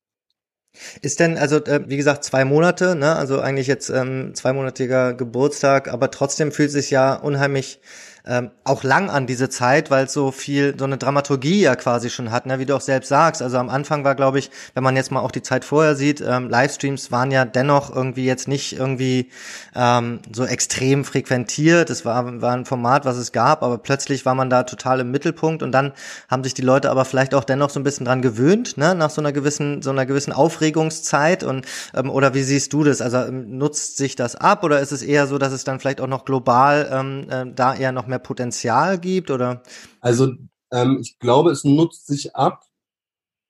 Ist 1.01 1.19
denn, 1.19 1.37
also 1.37 1.57
äh, 1.63 1.85
wie 1.87 1.97
gesagt, 1.97 2.23
zwei 2.23 2.43
Monate, 2.43 2.95
ne? 2.95 3.15
also 3.15 3.39
eigentlich 3.39 3.67
jetzt 3.67 3.89
ähm, 3.89 4.33
zweimonatiger 4.33 5.13
Geburtstag, 5.13 5.87
aber 5.87 6.11
trotzdem 6.11 6.51
fühlt 6.51 6.71
sich 6.71 6.91
ja 6.91 7.15
unheimlich 7.15 7.79
ähm, 8.27 8.51
auch 8.63 8.83
lang 8.83 9.09
an 9.09 9.27
diese 9.27 9.49
Zeit, 9.49 9.91
weil 9.91 10.05
es 10.05 10.13
so 10.13 10.31
viel, 10.31 10.75
so 10.77 10.85
eine 10.85 10.97
Dramaturgie 10.97 11.61
ja 11.61 11.75
quasi 11.75 12.09
schon 12.09 12.31
hat, 12.31 12.45
ne? 12.45 12.59
wie 12.59 12.65
du 12.65 12.75
auch 12.75 12.81
selbst 12.81 13.09
sagst. 13.09 13.41
Also 13.41 13.57
am 13.57 13.69
Anfang 13.69 14.03
war, 14.03 14.15
glaube 14.15 14.39
ich, 14.39 14.49
wenn 14.73 14.83
man 14.83 14.95
jetzt 14.95 15.11
mal 15.11 15.19
auch 15.19 15.31
die 15.31 15.41
Zeit 15.41 15.65
vorher 15.65 15.95
sieht, 15.95 16.21
ähm, 16.21 16.49
Livestreams 16.49 17.11
waren 17.11 17.31
ja 17.31 17.45
dennoch 17.45 17.95
irgendwie 17.95 18.25
jetzt 18.25 18.47
nicht 18.47 18.77
irgendwie 18.77 19.29
ähm, 19.75 20.19
so 20.33 20.45
extrem 20.45 21.05
frequentiert. 21.05 21.89
Es 21.89 22.05
war, 22.05 22.41
war 22.41 22.53
ein 22.53 22.65
Format, 22.65 23.05
was 23.05 23.17
es 23.17 23.31
gab, 23.31 23.61
aber 23.61 23.77
plötzlich 23.77 24.25
war 24.25 24.35
man 24.35 24.49
da 24.49 24.63
total 24.63 24.99
im 25.01 25.11
Mittelpunkt 25.11 25.61
und 25.61 25.71
dann 25.71 25.93
haben 26.29 26.43
sich 26.43 26.53
die 26.53 26.61
Leute 26.61 26.89
aber 26.89 27.05
vielleicht 27.05 27.35
auch 27.35 27.43
dennoch 27.43 27.69
so 27.69 27.79
ein 27.79 27.83
bisschen 27.83 28.05
dran 28.05 28.21
gewöhnt, 28.21 28.77
ne? 28.77 28.95
nach 28.95 29.09
so 29.09 29.21
einer 29.21 29.31
gewissen, 29.31 29.81
so 29.81 29.91
einer 29.91 30.05
gewissen 30.05 30.33
Aufregungszeit 30.33 31.43
und 31.43 31.65
ähm, 31.93 32.09
oder 32.09 32.33
wie 32.33 32.43
siehst 32.43 32.73
du 32.73 32.83
das? 32.83 33.01
Also 33.01 33.17
ähm, 33.17 33.57
nutzt 33.57 33.97
sich 33.97 34.15
das 34.15 34.35
ab 34.35 34.63
oder 34.63 34.79
ist 34.79 34.91
es 34.91 35.03
eher 35.03 35.27
so, 35.27 35.37
dass 35.37 35.53
es 35.53 35.63
dann 35.63 35.79
vielleicht 35.79 36.01
auch 36.01 36.07
noch 36.07 36.25
global 36.25 36.89
ähm, 36.91 37.27
äh, 37.29 37.45
da 37.53 37.75
eher 37.75 37.91
noch 37.91 38.07
mehr 38.07 38.14
mehr 38.15 38.19
Potenzial 38.19 38.99
gibt 38.99 39.29
oder? 39.29 39.61
Also 39.99 40.33
ähm, 40.71 40.99
ich 41.01 41.19
glaube, 41.19 41.51
es 41.51 41.63
nutzt 41.63 42.07
sich 42.07 42.35
ab. 42.35 42.63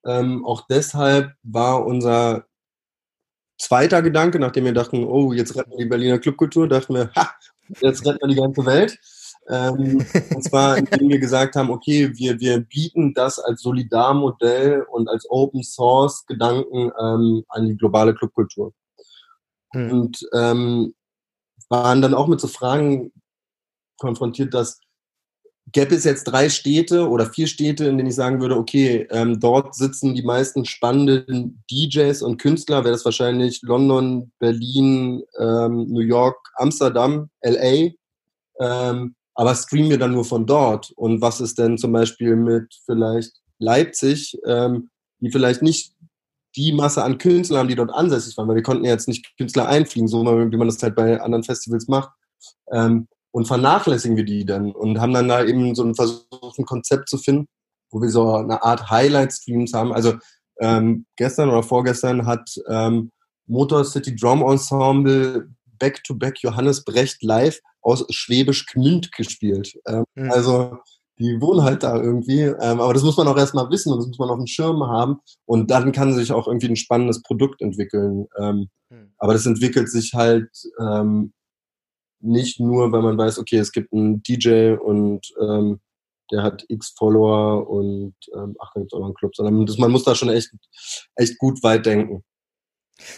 Ähm, 0.06 0.46
auch 0.46 0.68
deshalb 0.68 1.34
war 1.44 1.86
unser 1.86 2.46
zweiter 3.58 4.02
Gedanke, 4.02 4.40
nachdem 4.40 4.66
wir 4.66 4.74
dachten, 4.74 5.04
oh, 5.04 5.34
jetzt 5.34 5.56
retten 5.56 5.72
wir 5.72 5.78
die 5.78 5.86
Berliner 5.86 6.20
Clubkultur, 6.20 6.68
dachten 6.68 6.94
wir, 6.94 7.12
ha, 7.16 7.30
jetzt 7.82 8.06
retten 8.06 8.20
wir 8.22 8.28
die 8.28 8.42
ganze 8.42 8.66
Welt. 8.66 9.00
Ähm, 9.48 10.04
und 10.34 10.44
zwar, 10.44 10.78
indem 10.78 11.10
wir 11.10 11.20
gesagt 11.20 11.56
haben, 11.56 11.70
okay, 11.70 12.12
wir, 12.16 12.40
wir 12.40 12.62
bieten 12.62 13.14
das 13.14 13.38
als 13.38 13.62
Solidarmodell 13.62 14.84
und 14.92 15.08
als 15.08 15.30
Open 15.30 15.64
Source 15.64 16.26
Gedanken 16.26 16.92
ähm, 17.00 17.44
an 17.50 17.68
die 17.68 17.78
globale 17.78 18.16
Clubkultur. 18.16 18.74
Hm. 19.72 19.92
Und 19.92 20.28
ähm, 20.34 20.96
waren 21.70 22.02
dann 22.02 22.14
auch 22.14 22.28
mit 22.28 22.40
so 22.40 22.48
Fragen 22.48 23.12
konfrontiert, 23.98 24.54
dass 24.54 24.80
gäbe 25.72 25.96
es 25.96 26.04
jetzt 26.04 26.26
drei 26.26 26.50
Städte 26.50 27.10
oder 27.10 27.26
vier 27.26 27.48
Städte, 27.48 27.86
in 27.86 27.98
denen 27.98 28.10
ich 28.10 28.16
sagen 28.16 28.40
würde, 28.40 28.56
okay, 28.56 29.08
ähm, 29.10 29.40
dort 29.40 29.76
sitzen 29.76 30.14
die 30.14 30.24
meisten 30.24 30.66
spannenden 30.66 31.64
DJs 31.72 32.22
und 32.22 32.38
Künstler, 32.38 32.84
wäre 32.84 32.94
das 32.94 33.06
wahrscheinlich 33.06 33.62
London, 33.64 34.32
Berlin, 34.40 35.24
ähm, 35.40 35.88
New 35.88 36.02
York, 36.02 36.38
Amsterdam, 36.56 37.30
LA. 37.42 37.92
Ähm, 38.60 39.16
aber 39.34 39.54
streamen 39.56 39.90
wir 39.90 39.98
dann 39.98 40.14
nur 40.14 40.24
von 40.24 40.46
dort? 40.46 40.92
Und 40.96 41.22
was 41.22 41.42
ist 41.42 41.58
denn 41.58 41.78
zum 41.78 41.92
Beispiel 41.92 42.36
mit 42.36 42.74
vielleicht 42.86 43.34
Leipzig, 43.60 44.38
ähm, 44.46 44.90
die 45.20 45.32
vielleicht 45.32 45.62
nicht 45.62 45.94
die 46.56 46.72
Masse 46.72 47.04
an 47.04 47.18
Künstlern 47.18 47.60
haben, 47.60 47.68
die 47.68 47.76
dort 47.76 47.92
ansässig 47.92 48.38
waren, 48.38 48.48
weil 48.48 48.56
wir 48.56 48.64
konnten 48.64 48.86
ja 48.86 48.92
jetzt 48.92 49.10
nicht 49.10 49.36
Künstler 49.38 49.68
einfliegen, 49.68 50.08
so 50.08 50.24
wie 50.24 50.58
man 50.58 50.68
das 50.68 50.82
halt 50.82 50.96
bei 50.96 51.20
anderen 51.20 51.44
Festivals 51.44 51.90
macht. 51.90 52.12
Ähm, 52.72 53.08
und 53.36 53.48
vernachlässigen 53.48 54.16
wir 54.16 54.24
die 54.24 54.46
dann 54.46 54.72
und 54.72 55.02
haben 55.02 55.14
dann 55.14 55.28
da 55.28 55.44
eben 55.44 55.76
so 55.76 55.84
ein 55.84 55.94
versucht, 55.94 56.58
ein 56.58 56.64
Konzept 56.64 57.10
zu 57.10 57.18
finden, 57.18 57.48
wo 57.92 58.02
wir 58.02 58.08
so 58.08 58.34
eine 58.34 58.64
Art 58.64 58.90
Highlight-Streams 58.90 59.74
haben. 59.74 59.92
Also 59.92 60.14
ähm, 60.62 61.06
gestern 61.18 61.50
oder 61.50 61.62
vorgestern 61.62 62.26
hat 62.28 62.50
ähm, 62.70 63.12
Motor 63.46 63.84
City 63.84 64.16
Drum 64.16 64.42
Ensemble 64.42 65.50
Back-to-Back 65.80 66.36
-back 66.36 66.44
Johannes 66.44 66.86
Brecht 66.86 67.22
live 67.24 67.60
aus 67.82 68.06
Schwäbisch 68.10 68.68
Gmünd 68.68 69.12
gespielt. 69.12 69.78
Ähm, 69.86 70.06
mhm. 70.16 70.32
Also 70.32 70.78
die 71.20 71.42
wohnen 71.42 71.64
halt 71.64 71.84
da 71.84 72.02
irgendwie. 72.02 72.44
Ähm, 72.44 72.80
aber 72.80 72.94
das 72.94 73.04
muss 73.04 73.18
man 73.18 73.28
auch 73.28 73.38
erstmal 73.38 73.70
wissen 73.70 73.92
und 73.92 73.98
das 73.98 74.08
muss 74.08 74.20
man 74.20 74.30
auf 74.30 74.38
dem 74.38 74.48
Schirm 74.48 74.82
haben. 74.88 75.18
Und 75.44 75.70
dann 75.72 75.92
kann 75.92 76.14
sich 76.14 76.32
auch 76.32 76.48
irgendwie 76.48 76.70
ein 76.70 76.78
spannendes 76.78 77.22
Produkt 77.22 77.62
entwickeln. 77.62 78.28
Ähm, 78.40 78.70
mhm. 78.90 79.12
Aber 79.18 79.34
das 79.34 79.46
entwickelt 79.46 79.90
sich 79.90 80.14
halt 80.14 80.48
ähm, 80.80 81.34
nicht 82.26 82.60
nur, 82.60 82.92
weil 82.92 83.02
man 83.02 83.18
weiß, 83.18 83.40
okay, 83.40 83.58
es 83.58 83.72
gibt 83.72 83.94
einen 83.94 84.22
DJ 84.24 84.74
und 84.74 85.28
ähm, 85.42 85.80
der 86.32 86.44
hat 86.44 86.66
x 86.68 86.94
Follower 86.98 87.70
und 87.70 88.16
ähm, 88.36 88.56
ach, 88.60 88.72
da 88.74 88.82
gibt 88.82 88.92
es 88.92 88.96
auch 88.96 89.00
noch 89.00 89.08
einen 89.08 89.16
Club, 89.16 89.36
sondern 89.36 89.66
das, 89.66 89.78
man 89.78 89.92
muss 89.92 90.04
da 90.04 90.16
schon 90.16 90.30
echt, 90.30 90.52
echt 91.16 91.38
gut 91.38 91.62
weit 91.64 91.86
denken. 91.86 92.24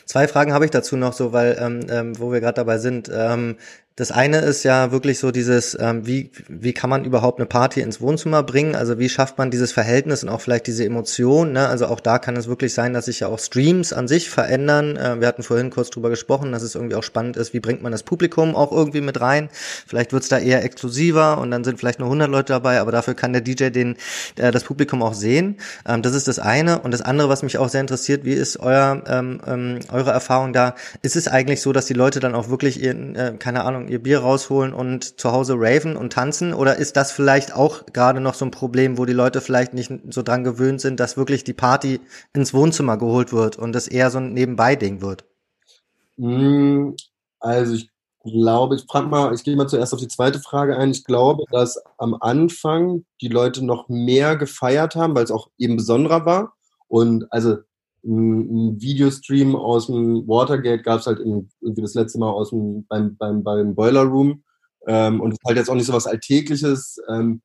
Zwei 0.06 0.28
Fragen 0.28 0.54
habe 0.54 0.66
ich 0.66 0.72
dazu 0.72 0.98
noch, 0.98 1.14
so 1.14 1.34
weil, 1.34 1.58
ähm, 1.60 1.86
ähm, 1.90 2.20
wo 2.20 2.32
wir 2.32 2.40
gerade 2.40 2.56
dabei 2.56 2.80
sind. 2.80 3.10
Ähm, 3.14 3.58
das 3.98 4.12
eine 4.12 4.38
ist 4.42 4.62
ja 4.62 4.92
wirklich 4.92 5.18
so 5.18 5.32
dieses, 5.32 5.75
ähm, 5.80 6.06
wie, 6.06 6.30
wie 6.48 6.72
kann 6.72 6.88
man 6.88 7.04
überhaupt 7.04 7.39
eine 7.39 7.48
Party 7.48 7.82
ins 7.82 8.00
Wohnzimmer 8.00 8.44
bringen? 8.44 8.75
Also 8.75 9.00
wie 9.00 9.10
schafft 9.10 9.39
man 9.39 9.50
dieses 9.50 9.72
Verhältnis 9.72 10.22
und 10.22 10.30
auch 10.30 10.39
vielleicht 10.39 10.68
diese 10.68 10.86
Emotion? 10.86 11.51
Ne? 11.51 11.68
Also 11.68 11.88
auch 11.88 12.00
da 12.00 12.20
kann 12.20 12.36
es 12.36 12.48
wirklich 12.48 12.75
sein, 12.75 12.94
dass 12.94 13.06
sich 13.06 13.22
ja 13.22 13.27
auch 13.27 13.39
Streams 13.39 13.94
an 13.94 14.08
sich 14.08 14.30
verändern. 14.30 14.98
Äh, 14.98 15.20
wir 15.20 15.27
hatten 15.27 15.42
vorhin 15.42 15.72
kurz 15.72 15.89
drüber 15.89 16.12
gesprochen, 16.12 16.51
dass 16.51 16.62
es 16.62 16.75
irgendwie 16.75 16.96
auch 16.96 17.01
spannend 17.01 17.38
ist, 17.38 17.56
wie 17.56 17.60
bringt 17.60 17.82
man 17.82 17.92
das 17.92 18.04
Publikum 18.04 18.56
auch 18.56 18.72
irgendwie 18.72 19.01
mit 19.01 19.20
rein? 19.20 19.50
Vielleicht 19.88 20.13
wird's 20.13 20.30
da 20.30 20.38
eher 20.38 20.63
exklusiver 20.63 21.39
und 21.39 21.50
dann 21.50 21.63
sind 21.63 21.80
vielleicht 21.80 21.98
nur 21.98 22.08
100 22.08 22.30
Leute 22.30 22.54
dabei, 22.54 22.80
aber 22.80 22.92
dafür 22.92 23.16
kann 23.16 23.34
der 23.34 23.42
DJ 23.42 23.70
den, 23.70 23.96
äh, 24.36 24.51
das 24.51 24.63
Publikum 24.63 25.01
auch 25.01 25.16
sehen. 25.16 25.58
Ähm, 25.88 26.04
das 26.04 26.13
ist 26.13 26.27
das 26.27 26.38
eine. 26.38 26.82
Und 26.82 26.92
das 26.92 27.01
andere, 27.01 27.30
was 27.30 27.42
mich 27.42 27.58
auch 27.58 27.70
sehr 27.70 27.82
interessiert, 27.82 28.25
wie 28.25 28.34
ist 28.34 28.60
euer, 28.60 29.01
ähm, 29.08 29.42
ähm, 29.48 29.80
eure 29.92 30.12
Erfahrung 30.12 30.54
da? 30.54 30.75
Ist 31.01 31.16
es 31.16 31.27
eigentlich 31.27 31.62
so, 31.62 31.74
dass 31.74 31.88
die 31.88 31.96
Leute 31.96 32.20
dann 32.20 32.36
auch 32.36 32.50
wirklich 32.50 32.80
ihren, 32.80 33.16
äh, 33.16 33.34
keine 33.39 33.63
Ahnung, 33.63 33.87
ihr 33.89 34.01
Bier 34.01 34.20
rausholen 34.20 34.74
und 34.74 35.20
zu 35.20 35.32
Hause 35.32 35.56
raven 35.58 35.96
und 35.96 36.13
tanzen? 36.13 36.53
Oder 36.53 36.77
ist 36.77 36.98
das 36.98 37.12
vielleicht 37.12 37.53
auch 37.53 37.86
gerade 37.94 38.20
noch 38.20 38.34
so 38.34 38.46
ein 38.46 38.51
Problem, 38.51 38.98
wo 38.98 39.06
die 39.06 39.13
Leute 39.13 39.41
vielleicht 39.41 39.74
nicht 39.74 39.91
so 40.10 40.24
dran 40.24 40.44
gewöhnt 40.44 40.82
sind, 40.82 41.00
dass 41.00 41.17
wirklich 41.17 41.44
die 41.44 41.53
Party 41.53 42.00
ins 42.34 42.53
Wohnzimmer 42.53 42.98
geholt 42.98 43.34
wird 43.34 43.58
und 43.58 43.75
es 43.75 43.88
eher 43.88 44.10
so 44.12 44.20
ein 44.20 44.34
Nebenbei-Ding 44.34 45.01
wird? 45.01 45.25
Hm, 46.17 46.96
also 47.39 47.74
ich 47.74 47.89
glaube, 48.24 48.75
ich 48.75 48.86
frage 48.89 49.08
mal, 49.08 49.34
ich 49.34 49.44
gehe 49.44 49.56
mal 49.56 49.67
zuerst 49.67 49.94
auf 49.94 50.00
die 50.00 50.08
zweite 50.08 50.39
Frage 50.39 50.77
ein. 50.77 50.91
Ich 50.91 51.03
glaube, 51.03 51.44
dass 51.51 51.82
am 51.98 52.15
Anfang 52.20 53.06
die 53.22 53.29
Leute 53.29 53.65
noch 53.65 53.89
mehr 53.89 54.36
gefeiert 54.36 54.96
haben, 54.96 55.15
weil 55.15 55.24
es 55.24 55.32
auch 55.32 55.50
eben 55.58 55.77
besonderer 55.77 56.25
war. 56.25 56.53
Und 56.88 57.32
also 57.32 57.58
ein 58.08 58.82
Videostream 58.82 59.56
aus 59.56 59.88
dem 59.88 60.28
Watergate 60.28 60.84
gab 60.84 61.02
es 61.02 61.08
halt 61.08 61.20
irgendwie 61.20 61.82
das 61.82 61.94
letzte 61.94 62.20
Mal 62.20 62.30
aus 62.30 62.50
dem, 62.50 62.86
beim, 62.88 63.18
beim, 63.18 63.44
beim 63.44 63.76
Boiler 63.76 64.04
Room. 64.04 64.44
Ähm, 64.88 65.20
und 65.20 65.38
halt 65.46 65.58
jetzt 65.58 65.70
auch 65.70 65.76
nicht 65.76 65.86
so 65.86 65.94
was 65.94 66.08
Alltägliches. 66.08 66.98
Ähm, 67.10 67.42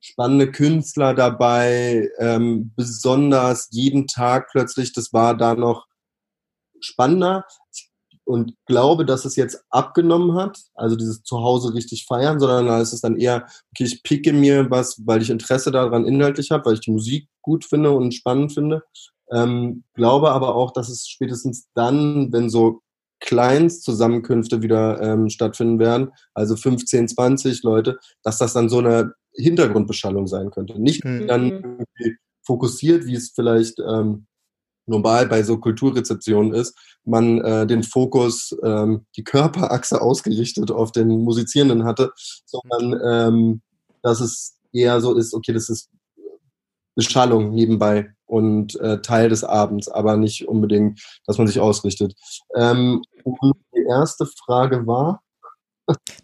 spannende 0.00 0.50
Künstler 0.50 1.14
dabei, 1.14 2.08
ähm, 2.18 2.72
besonders 2.76 3.68
jeden 3.72 4.06
Tag 4.06 4.48
plötzlich, 4.50 4.92
das 4.92 5.12
war 5.12 5.36
da 5.36 5.54
noch 5.54 5.86
spannender 6.80 7.44
und 8.24 8.54
glaube, 8.66 9.04
dass 9.04 9.24
es 9.24 9.36
jetzt 9.36 9.64
abgenommen 9.70 10.34
hat, 10.34 10.58
also 10.74 10.96
dieses 10.96 11.22
Zuhause 11.22 11.74
richtig 11.74 12.06
feiern, 12.06 12.40
sondern 12.40 12.66
da 12.66 12.80
ist 12.80 12.92
es 12.92 13.00
dann 13.00 13.16
eher, 13.16 13.46
okay, 13.72 13.84
ich 13.84 14.02
picke 14.02 14.32
mir 14.32 14.70
was, 14.70 15.00
weil 15.06 15.22
ich 15.22 15.30
Interesse 15.30 15.70
daran 15.70 16.06
inhaltlich 16.06 16.50
habe, 16.50 16.64
weil 16.66 16.74
ich 16.74 16.80
die 16.80 16.90
Musik 16.90 17.28
gut 17.42 17.64
finde 17.64 17.92
und 17.92 18.12
spannend 18.14 18.52
finde 18.52 18.82
ähm, 19.32 19.84
glaube 19.94 20.30
aber 20.30 20.54
auch, 20.54 20.72
dass 20.72 20.88
es 20.88 21.06
spätestens 21.08 21.68
dann, 21.74 22.32
wenn 22.32 22.50
so 22.50 22.80
Kleinstzusammenkünfte 23.20 24.62
wieder 24.62 25.00
ähm, 25.00 25.30
stattfinden 25.30 25.78
werden, 25.78 26.10
also 26.34 26.56
15, 26.56 27.08
20 27.08 27.62
Leute, 27.62 27.98
dass 28.22 28.38
das 28.38 28.52
dann 28.52 28.68
so 28.68 28.78
eine 28.78 29.14
Hintergrundbeschallung 29.34 30.26
sein 30.26 30.50
könnte. 30.50 30.80
Nicht 30.80 31.04
mhm. 31.04 31.26
dann 31.26 31.50
irgendwie 31.50 32.16
fokussiert, 32.42 33.06
wie 33.06 33.14
es 33.14 33.32
vielleicht 33.34 33.78
ähm, 33.80 34.26
normal 34.86 35.26
bei 35.26 35.42
so 35.42 35.58
Kulturrezeptionen 35.58 36.54
ist, 36.54 36.76
man 37.04 37.40
äh, 37.40 37.66
den 37.66 37.82
Fokus, 37.82 38.56
ähm, 38.62 39.06
die 39.16 39.24
Körperachse 39.24 40.00
ausgerichtet 40.00 40.70
auf 40.70 40.92
den 40.92 41.08
Musizierenden 41.08 41.84
hatte, 41.84 42.12
sondern 42.44 43.00
ähm, 43.04 43.62
dass 44.02 44.20
es 44.20 44.58
eher 44.72 45.00
so 45.00 45.16
ist, 45.16 45.34
okay, 45.34 45.52
das 45.52 45.68
ist 45.68 45.90
Beschallung 46.96 47.54
nebenbei 47.54 48.10
und 48.24 48.78
äh, 48.80 49.00
Teil 49.00 49.28
des 49.28 49.44
Abends, 49.44 49.88
aber 49.88 50.16
nicht 50.16 50.48
unbedingt, 50.48 51.00
dass 51.26 51.38
man 51.38 51.46
sich 51.46 51.60
ausrichtet. 51.60 52.14
Ähm, 52.56 53.02
die 53.74 53.84
erste 53.88 54.26
Frage 54.26 54.86
war. 54.86 55.22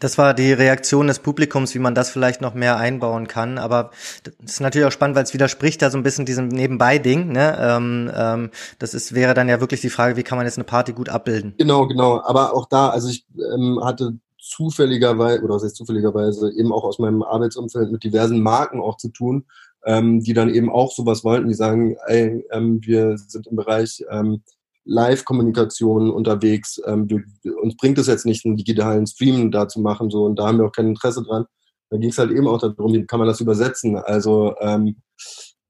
Das 0.01 0.19
war 0.19 0.35
die 0.35 0.53
Reaktion 0.53 1.07
des 1.07 1.21
Publikums, 1.21 1.73
wie 1.77 1.79
man 1.79 1.95
das 1.95 2.11
vielleicht 2.11 2.41
noch 2.41 2.55
mehr 2.55 2.79
einbauen 2.79 3.29
kann. 3.29 3.59
Aber 3.59 3.93
das 4.25 4.55
ist 4.55 4.61
natürlich 4.61 4.89
auch 4.89 4.93
spannend, 4.93 5.15
weil 5.15 5.23
es 5.23 5.35
widerspricht 5.35 5.81
da 5.83 5.91
so 5.91 5.99
ein 5.99 6.03
bisschen 6.03 6.27
diesem 6.27 6.49
Nebenbei-Ding. 6.49 7.31
Ne? 7.31 7.57
Ähm, 7.61 8.11
ähm, 8.13 8.51
das 8.81 8.93
ist, 8.93 9.15
wäre 9.15 9.35
dann 9.35 9.49
ja 9.49 9.61
wirklich 9.61 9.81
die 9.81 9.91
Frage, 9.91 10.17
wie 10.17 10.25
kann 10.25 10.37
man 10.37 10.47
jetzt 10.47 10.59
eine 10.59 10.65
Party 10.65 10.93
gut 10.93 11.09
abbilden? 11.09 11.55
Genau, 11.59 11.87
genau. 11.87 12.21
Aber 12.25 12.55
auch 12.55 12.67
da, 12.69 12.89
also 12.89 13.09
ich 13.09 13.25
ähm, 13.55 13.79
hatte 13.85 14.15
zufälligerweise, 14.41 15.43
oder 15.45 15.55
was 15.55 15.63
heißt 15.63 15.77
zufälligerweise, 15.77 16.51
eben 16.53 16.73
auch 16.73 16.83
aus 16.83 16.99
meinem 16.99 17.23
Arbeitsumfeld 17.23 17.93
mit 17.93 18.03
diversen 18.03 18.43
Marken 18.43 18.81
auch 18.81 18.97
zu 18.97 19.11
tun, 19.11 19.45
ähm, 19.85 20.21
die 20.21 20.35
dann 20.35 20.55
eben 20.55 20.71
auch 20.71 20.93
sowas 20.93 21.25
wollten, 21.25 21.49
die 21.49 21.55
sagen, 21.55 21.97
ey, 22.07 22.45
ähm, 22.51 22.81
wir 22.83 23.17
sind 23.19 23.47
im 23.47 23.57
Bereich 23.57 24.05
ähm, 24.11 24.43
Live-Kommunikation 24.85 26.11
unterwegs, 26.11 26.81
ähm, 26.87 27.07
du, 27.07 27.21
uns 27.61 27.77
bringt 27.77 27.99
es 27.99 28.07
jetzt 28.07 28.27
nicht, 28.27 28.45
einen 28.45 28.57
digitalen 28.57 29.07
Stream 29.07 29.51
da 29.51 29.69
zu 29.69 29.81
machen, 29.81 30.11
so, 30.11 30.25
und 30.25 30.39
da 30.39 30.47
haben 30.47 30.59
wir 30.59 30.67
auch 30.67 30.73
kein 30.73 30.89
Interesse 30.89 31.23
dran. 31.23 31.47
Da 31.91 31.99
ging 31.99 32.11
es 32.11 32.19
halt 32.19 32.31
eben 32.31 32.49
auch 32.49 32.59
darum, 32.59 32.93
wie 32.93 33.05
kann 33.05 33.19
man 33.19 33.29
das 33.29 33.41
übersetzen. 33.41 33.97
Also 33.97 34.55
ähm, 34.61 34.97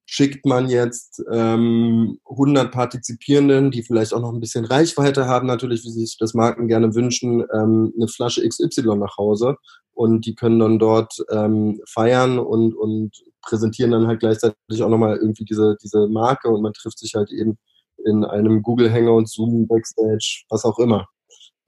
schickt 0.06 0.46
man 0.46 0.68
jetzt 0.68 1.22
ähm, 1.32 2.18
100 2.30 2.70
Partizipierenden, 2.70 3.70
die 3.70 3.82
vielleicht 3.82 4.14
auch 4.14 4.20
noch 4.20 4.32
ein 4.32 4.40
bisschen 4.40 4.64
Reichweite 4.64 5.26
haben, 5.26 5.46
natürlich, 5.46 5.82
wie 5.84 5.90
sich 5.90 6.16
das 6.18 6.32
Marken 6.34 6.68
gerne 6.68 6.94
wünschen, 6.94 7.44
ähm, 7.52 7.92
eine 7.96 8.08
Flasche 8.08 8.46
XY 8.46 8.96
nach 8.96 9.16
Hause 9.16 9.56
und 9.94 10.26
die 10.26 10.34
können 10.34 10.58
dann 10.58 10.78
dort 10.78 11.14
ähm, 11.30 11.80
feiern 11.88 12.38
und, 12.38 12.74
und 12.74 13.10
präsentieren 13.42 13.90
dann 13.90 14.06
halt 14.06 14.20
gleichzeitig 14.20 14.82
auch 14.82 14.88
nochmal 14.88 15.16
irgendwie 15.16 15.44
diese, 15.44 15.76
diese 15.82 16.08
Marke 16.08 16.48
und 16.48 16.62
man 16.62 16.72
trifft 16.72 16.98
sich 16.98 17.14
halt 17.14 17.30
eben 17.30 17.58
in 18.04 18.24
einem 18.24 18.62
Google 18.62 18.92
Hangout, 18.92 19.26
Zoom, 19.26 19.66
Backstage, 19.66 20.44
was 20.48 20.64
auch 20.64 20.78
immer. 20.78 21.06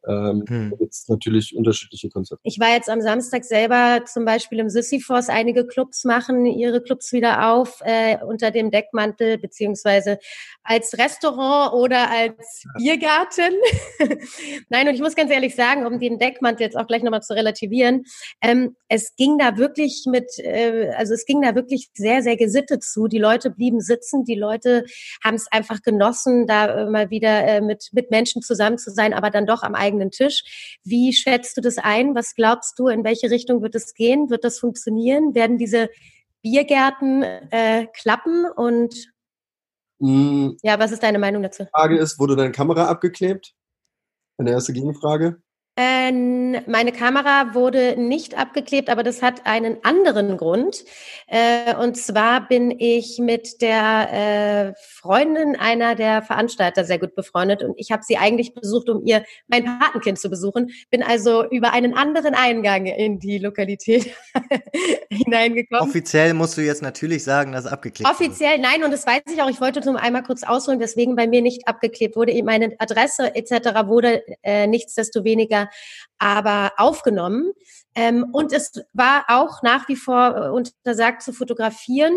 Ähm, 0.06 0.44
hm. 0.48 0.74
Es 0.88 1.08
natürlich 1.08 1.56
unterschiedliche 1.56 2.10
Konzepte. 2.10 2.40
Ich 2.44 2.58
war 2.58 2.70
jetzt 2.70 2.90
am 2.90 3.00
Samstag 3.00 3.44
selber 3.44 4.04
zum 4.04 4.24
Beispiel 4.24 4.58
im 4.58 4.68
Sisyphos. 4.68 5.28
Einige 5.28 5.66
Clubs 5.66 6.04
machen 6.04 6.46
ihre 6.46 6.82
Clubs 6.82 7.12
wieder 7.12 7.52
auf 7.52 7.80
äh, 7.84 8.18
unter 8.24 8.50
dem 8.50 8.70
Deckmantel 8.70 9.38
beziehungsweise 9.38 10.18
als 10.62 10.96
Restaurant 10.98 11.72
oder 11.74 12.10
als 12.10 12.64
Biergarten. 12.76 13.54
Nein, 14.68 14.88
und 14.88 14.94
ich 14.94 15.00
muss 15.00 15.16
ganz 15.16 15.30
ehrlich 15.30 15.54
sagen, 15.54 15.86
um 15.86 15.98
den 15.98 16.18
Deckmantel 16.18 16.66
jetzt 16.66 16.76
auch 16.76 16.86
gleich 16.86 17.02
nochmal 17.02 17.22
zu 17.22 17.34
relativieren, 17.34 18.04
ähm, 18.40 18.76
es 18.88 19.16
ging 19.16 19.38
da 19.38 19.56
wirklich 19.56 20.04
mit, 20.06 20.38
äh, 20.38 20.90
also 20.96 21.14
es 21.14 21.24
ging 21.24 21.42
da 21.42 21.54
wirklich 21.54 21.90
sehr, 21.94 22.22
sehr 22.22 22.36
gesittet 22.36 22.82
zu. 22.82 23.08
Die 23.08 23.18
Leute 23.18 23.50
blieben 23.50 23.80
sitzen, 23.80 24.24
die 24.24 24.34
Leute 24.34 24.84
haben 25.22 25.34
es 25.34 25.50
einfach 25.50 25.82
genossen, 25.82 26.46
da 26.46 26.82
äh, 26.82 26.90
mal 26.90 27.10
wieder 27.10 27.44
äh, 27.44 27.60
mit, 27.60 27.88
mit 27.92 28.10
Menschen 28.10 28.42
zusammen 28.42 28.78
zu 28.78 28.90
sein, 28.90 29.14
aber 29.14 29.30
dann 29.30 29.46
doch 29.46 29.62
am 29.62 29.74
eigenen 29.74 29.93
eigenen 29.94 30.10
Tisch. 30.10 30.78
Wie 30.84 31.12
schätzt 31.12 31.56
du 31.56 31.60
das 31.60 31.78
ein? 31.78 32.14
Was 32.14 32.34
glaubst 32.34 32.78
du, 32.78 32.88
in 32.88 33.04
welche 33.04 33.30
Richtung 33.30 33.62
wird 33.62 33.74
es 33.74 33.94
gehen? 33.94 34.30
Wird 34.30 34.44
das 34.44 34.58
funktionieren? 34.58 35.34
Werden 35.34 35.58
diese 35.58 35.88
Biergärten 36.42 37.22
äh, 37.22 37.86
klappen? 37.94 38.46
Und 38.56 39.12
mm. 39.98 40.50
ja, 40.62 40.78
was 40.78 40.92
ist 40.92 41.02
deine 41.02 41.18
Meinung 41.18 41.42
dazu? 41.42 41.64
Die 41.64 41.70
Frage 41.70 41.98
ist, 41.98 42.18
wurde 42.18 42.36
deine 42.36 42.52
Kamera 42.52 42.86
abgeklebt? 42.86 43.54
Eine 44.38 44.50
erste 44.50 44.72
Gegenfrage. 44.72 45.40
Äh, 45.76 46.12
meine 46.12 46.92
Kamera 46.92 47.54
wurde 47.54 47.96
nicht 47.96 48.38
abgeklebt, 48.38 48.88
aber 48.88 49.02
das 49.02 49.22
hat 49.22 49.44
einen 49.44 49.78
anderen 49.82 50.36
Grund. 50.36 50.84
Äh, 51.26 51.74
und 51.74 51.96
zwar 51.96 52.46
bin 52.46 52.70
ich 52.70 53.18
mit 53.18 53.60
der 53.60 54.12
äh, 54.12 54.74
Freundin 54.80 55.56
einer 55.56 55.96
der 55.96 56.22
Veranstalter 56.22 56.84
sehr 56.84 57.00
gut 57.00 57.16
befreundet 57.16 57.64
und 57.64 57.74
ich 57.76 57.90
habe 57.90 58.04
sie 58.04 58.16
eigentlich 58.16 58.54
besucht, 58.54 58.88
um 58.88 59.04
ihr 59.04 59.24
mein 59.48 59.64
Patenkind 59.64 60.18
zu 60.20 60.30
besuchen. 60.30 60.70
Bin 60.90 61.02
also 61.02 61.44
über 61.50 61.72
einen 61.72 61.94
anderen 61.94 62.34
Eingang 62.34 62.86
in 62.86 63.18
die 63.18 63.38
Lokalität 63.38 64.14
hineingekommen. 65.10 65.88
Offiziell 65.88 66.34
musst 66.34 66.56
du 66.56 66.60
jetzt 66.60 66.82
natürlich 66.82 67.24
sagen, 67.24 67.50
dass 67.50 67.66
abgeklebt 67.66 68.08
wurde. 68.08 68.14
Offiziell, 68.14 68.58
nein, 68.58 68.84
und 68.84 68.92
das 68.92 69.06
weiß 69.06 69.22
ich 69.32 69.42
auch. 69.42 69.50
Ich 69.50 69.60
wollte 69.60 69.80
nur 69.84 70.00
einmal 70.00 70.22
kurz 70.22 70.44
ausholen, 70.44 70.78
weswegen 70.78 71.16
bei 71.16 71.26
mir 71.26 71.42
nicht 71.42 71.66
abgeklebt 71.66 72.14
wurde. 72.14 72.40
Meine 72.44 72.76
Adresse 72.78 73.34
etc. 73.34 73.86
wurde 73.86 74.22
äh, 74.42 74.68
nichtsdestoweniger 74.68 75.63
aber 76.18 76.72
aufgenommen. 76.76 77.52
Ähm, 77.94 78.24
und 78.32 78.52
es 78.52 78.72
war 78.92 79.24
auch 79.28 79.62
nach 79.62 79.88
wie 79.88 79.96
vor 79.96 80.36
äh, 80.36 80.50
untersagt 80.50 81.22
zu 81.22 81.32
fotografieren, 81.32 82.12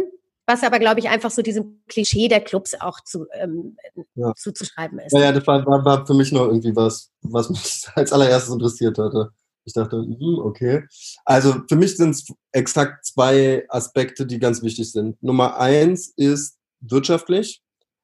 was 0.48 0.64
aber, 0.64 0.80
glaube 0.80 1.00
ich, 1.02 1.10
einfach 1.10 1.30
so 1.30 1.42
diesem 1.42 1.82
Klischee 1.88 2.30
der 2.30 2.42
Clubs 2.42 2.74
auch 2.80 3.02
zu, 3.02 3.26
ähm, 3.34 3.78
ja. 4.16 4.34
zuzuschreiben 4.36 4.98
ist. 5.00 5.12
Ja, 5.14 5.20
ja, 5.20 5.32
das 5.34 5.46
war, 5.46 5.66
war, 5.66 5.84
war 5.84 6.08
für 6.08 6.14
mich 6.14 6.32
noch 6.32 6.46
irgendwie 6.46 6.76
was, 6.76 7.12
was 7.22 7.50
mich 7.50 7.86
als 7.96 8.14
allererstes 8.14 8.54
interessiert 8.54 8.98
hatte. 8.98 9.32
Ich 9.66 9.74
dachte, 9.74 9.98
hm, 9.98 10.40
okay. 10.40 10.86
Also 11.26 11.58
für 11.68 11.76
mich 11.76 11.98
sind 11.98 12.12
es 12.12 12.26
exakt 12.54 13.06
zwei 13.06 13.66
Aspekte, 13.68 14.26
die 14.26 14.40
ganz 14.40 14.64
wichtig 14.64 14.90
sind. 14.92 15.22
Nummer 15.22 15.58
eins 15.58 16.14
ist 16.16 16.58
wirtschaftlich. 16.80 17.62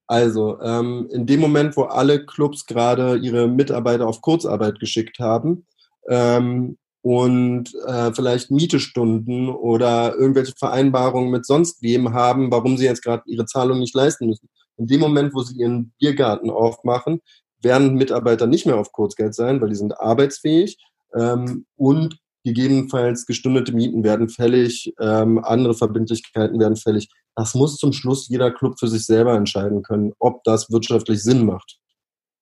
Also, 0.07 0.60
ähm, 0.62 1.07
in 1.12 1.25
dem 1.25 1.39
Moment, 1.39 1.77
wo 1.77 1.83
alle 1.83 2.25
Clubs 2.25 2.65
gerade 2.65 3.17
ihre 3.17 3.48
Mitarbeiter 3.48 4.07
auf 4.07 4.22
Kurzarbeit 4.22 4.79
geschickt 4.79 5.19
haben, 5.19 5.65
ähm, 6.07 6.77
und 7.03 7.75
äh, 7.86 8.13
vielleicht 8.13 8.50
Mietestunden 8.50 9.50
oder 9.50 10.15
irgendwelche 10.15 10.53
Vereinbarungen 10.57 11.31
mit 11.31 11.45
sonst 11.45 11.81
wem 11.81 12.13
haben, 12.13 12.50
warum 12.50 12.77
sie 12.77 12.86
jetzt 12.86 13.03
gerade 13.03 13.24
ihre 13.25 13.45
Zahlung 13.45 13.79
nicht 13.79 13.93
leisten 13.93 14.27
müssen. 14.27 14.48
In 14.77 14.88
dem 14.88 15.01
Moment, 15.01 15.36
wo 15.36 15.41
sie 15.41 15.60
ihren 15.60 15.91
Biergarten 16.00 16.50
aufmachen, 16.50 17.22
werden 17.62 17.95
Mitarbeiter 17.95 18.48
nicht 18.48 18.65
mehr 18.65 18.77
auf 18.77 18.93
Kurzgeld 18.93 19.36
sein, 19.36 19.60
weil 19.60 19.69
die 19.69 19.75
sind 19.75 20.00
arbeitsfähig 20.00 20.77
ähm, 21.13 21.65
und 21.75 22.19
gegebenenfalls 22.43 23.25
gestundete 23.25 23.73
Mieten 23.73 24.03
werden 24.03 24.29
fällig, 24.29 24.93
ähm, 25.00 25.43
andere 25.43 25.73
Verbindlichkeiten 25.73 26.59
werden 26.59 26.75
fällig. 26.75 27.09
Das 27.35 27.55
muss 27.55 27.77
zum 27.77 27.93
Schluss 27.93 28.27
jeder 28.27 28.51
Club 28.51 28.79
für 28.79 28.88
sich 28.88 29.05
selber 29.05 29.35
entscheiden 29.35 29.81
können, 29.81 30.13
ob 30.19 30.43
das 30.43 30.69
wirtschaftlich 30.69 31.23
Sinn 31.23 31.45
macht. 31.45 31.79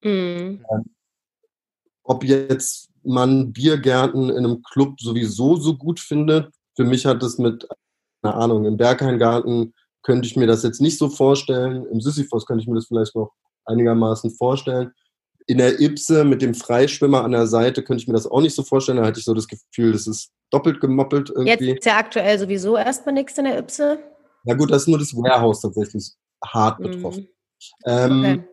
Mhm. 0.04 0.66
Ähm, 0.72 0.96
ob 2.04 2.24
jetzt 2.24 2.90
man 3.04 3.54
Biergärten 3.54 4.30
in 4.30 4.38
einem 4.38 4.64
Club 4.64 5.00
sowieso 5.00 5.56
so 5.56 5.78
gut 5.78 6.00
findet, 6.00 6.52
für 6.76 6.84
mich 6.84 7.06
hat 7.06 7.22
es 7.24 7.38
mit, 7.38 7.68
keine 8.22 8.36
Ahnung, 8.36 8.66
im 8.66 8.78
Berghaingarten 8.78 9.74
könnte 10.04 10.28
ich 10.28 10.36
mir 10.36 10.48
das 10.48 10.64
jetzt 10.64 10.82
nicht 10.82 10.98
so 10.98 11.10
vorstellen. 11.10 11.86
Im 11.86 12.02
Sisyphos 12.02 12.46
könnte 12.46 12.64
ich 12.64 12.68
mir 12.68 12.76
das 12.76 12.88
vielleicht 12.88 13.16
noch 13.16 13.32
einigermaßen 13.66 14.32
vorstellen 14.32 14.92
in 15.48 15.58
der 15.58 15.80
Ipse 15.80 16.24
mit 16.24 16.42
dem 16.42 16.54
Freischwimmer 16.54 17.24
an 17.24 17.32
der 17.32 17.48
Seite 17.48 17.84
könnte 17.84 18.02
ich 18.02 18.08
mir 18.08 18.14
das 18.14 18.28
auch 18.28 18.42
nicht 18.42 18.56
so 18.56 18.64
vorstellen. 18.64 18.98
Da 18.98 19.06
hatte 19.06 19.20
ich 19.20 19.26
so 19.26 19.34
das 19.34 19.48
Gefühl, 19.48 19.92
das 19.92 20.08
ist 20.08 20.32
doppelt 20.52 20.80
gemoppelt 20.80 21.30
irgendwie. 21.30 21.50
Jetzt 21.50 21.80
ist 21.80 21.86
ja 21.86 21.98
aktuell 21.98 22.38
sowieso 22.38 22.78
erstmal 22.78 23.14
nichts 23.14 23.38
in 23.38 23.46
der 23.46 23.58
Ipse. 23.58 24.00
Ja 24.44 24.56
gut, 24.56 24.72
das 24.72 24.84
ist 24.84 24.88
nur 24.88 25.00
das 25.00 25.16
Warehouse 25.16 25.62
tatsächlich 25.62 26.12
hart 26.44 26.80
mhm. 26.80 26.84
betroffen. 26.84 27.28
Ähm, 27.86 28.20
okay. 28.20 28.44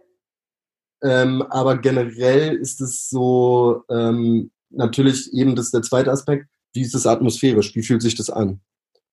ähm, 1.02 1.42
aber 1.42 1.78
generell 1.78 2.56
ist 2.56 2.80
es 2.80 3.08
so, 3.08 3.82
ähm, 3.90 4.50
natürlich 4.70 5.32
eben 5.32 5.56
das 5.56 5.70
der 5.70 5.82
zweite 5.82 6.10
Aspekt, 6.10 6.46
wie 6.74 6.82
ist 6.82 6.94
es 6.94 7.06
atmosphärisch, 7.06 7.74
wie 7.74 7.82
fühlt 7.82 8.02
sich 8.02 8.14
das 8.14 8.30
an? 8.30 8.60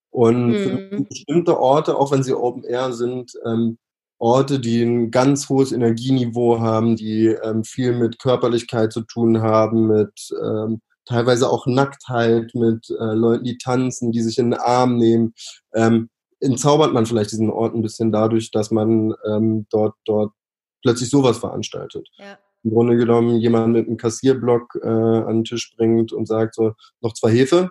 Und 0.10 0.52
mhm. 0.52 1.08
bestimmte 1.10 1.60
Orte, 1.60 1.98
auch 1.98 2.12
wenn 2.12 2.24
sie 2.24 2.34
Open 2.34 2.64
Air 2.64 2.94
sind, 2.94 3.34
ähm, 3.46 3.78
Orte, 4.18 4.60
die 4.60 4.82
ein 4.82 5.12
ganz 5.12 5.50
hohes 5.50 5.72
Energieniveau 5.72 6.60
haben, 6.60 6.96
die 6.96 7.28
ähm, 7.28 7.64
viel 7.64 7.94
mit 7.94 8.20
Körperlichkeit 8.20 8.94
zu 8.94 9.02
tun 9.02 9.42
haben, 9.42 9.88
mit 9.88 10.14
ähm, 10.42 10.82
teilweise 11.06 11.50
auch 11.50 11.68
Nacktheit, 11.68 12.52
mit 12.54 12.90
äh, 12.90 13.14
Leuten, 13.14 13.44
die 13.44 13.58
tanzen, 13.58 14.12
die 14.12 14.22
sich 14.22 14.38
in 14.38 14.52
den 14.52 14.60
Arm 14.60 14.98
nehmen. 14.98 15.34
Ähm, 15.74 16.10
entzaubert 16.40 16.94
man 16.94 17.06
vielleicht 17.06 17.32
diesen 17.32 17.50
Ort 17.50 17.76
ein 17.76 17.82
bisschen 17.82 18.12
dadurch, 18.12 18.52
dass 18.52 18.72
man 18.72 19.14
ähm, 19.28 19.68
dort, 19.70 19.96
dort 20.06 20.34
plötzlich 20.82 21.10
sowas 21.10 21.38
veranstaltet. 21.38 22.08
Ja. 22.18 22.38
Im 22.64 22.72
Grunde 22.72 22.98
genommen 22.98 23.38
jemand 23.38 23.74
mit 23.74 23.88
einem 23.88 23.98
Kassierblock 23.98 24.76
äh, 24.82 24.88
an 24.88 25.38
den 25.38 25.44
Tisch 25.44 25.76
bringt 25.76 26.14
und 26.14 26.28
sagt 26.28 26.56
so, 26.56 26.74
noch 27.02 27.14
zwei 27.14 27.32
Hefe. 27.32 27.70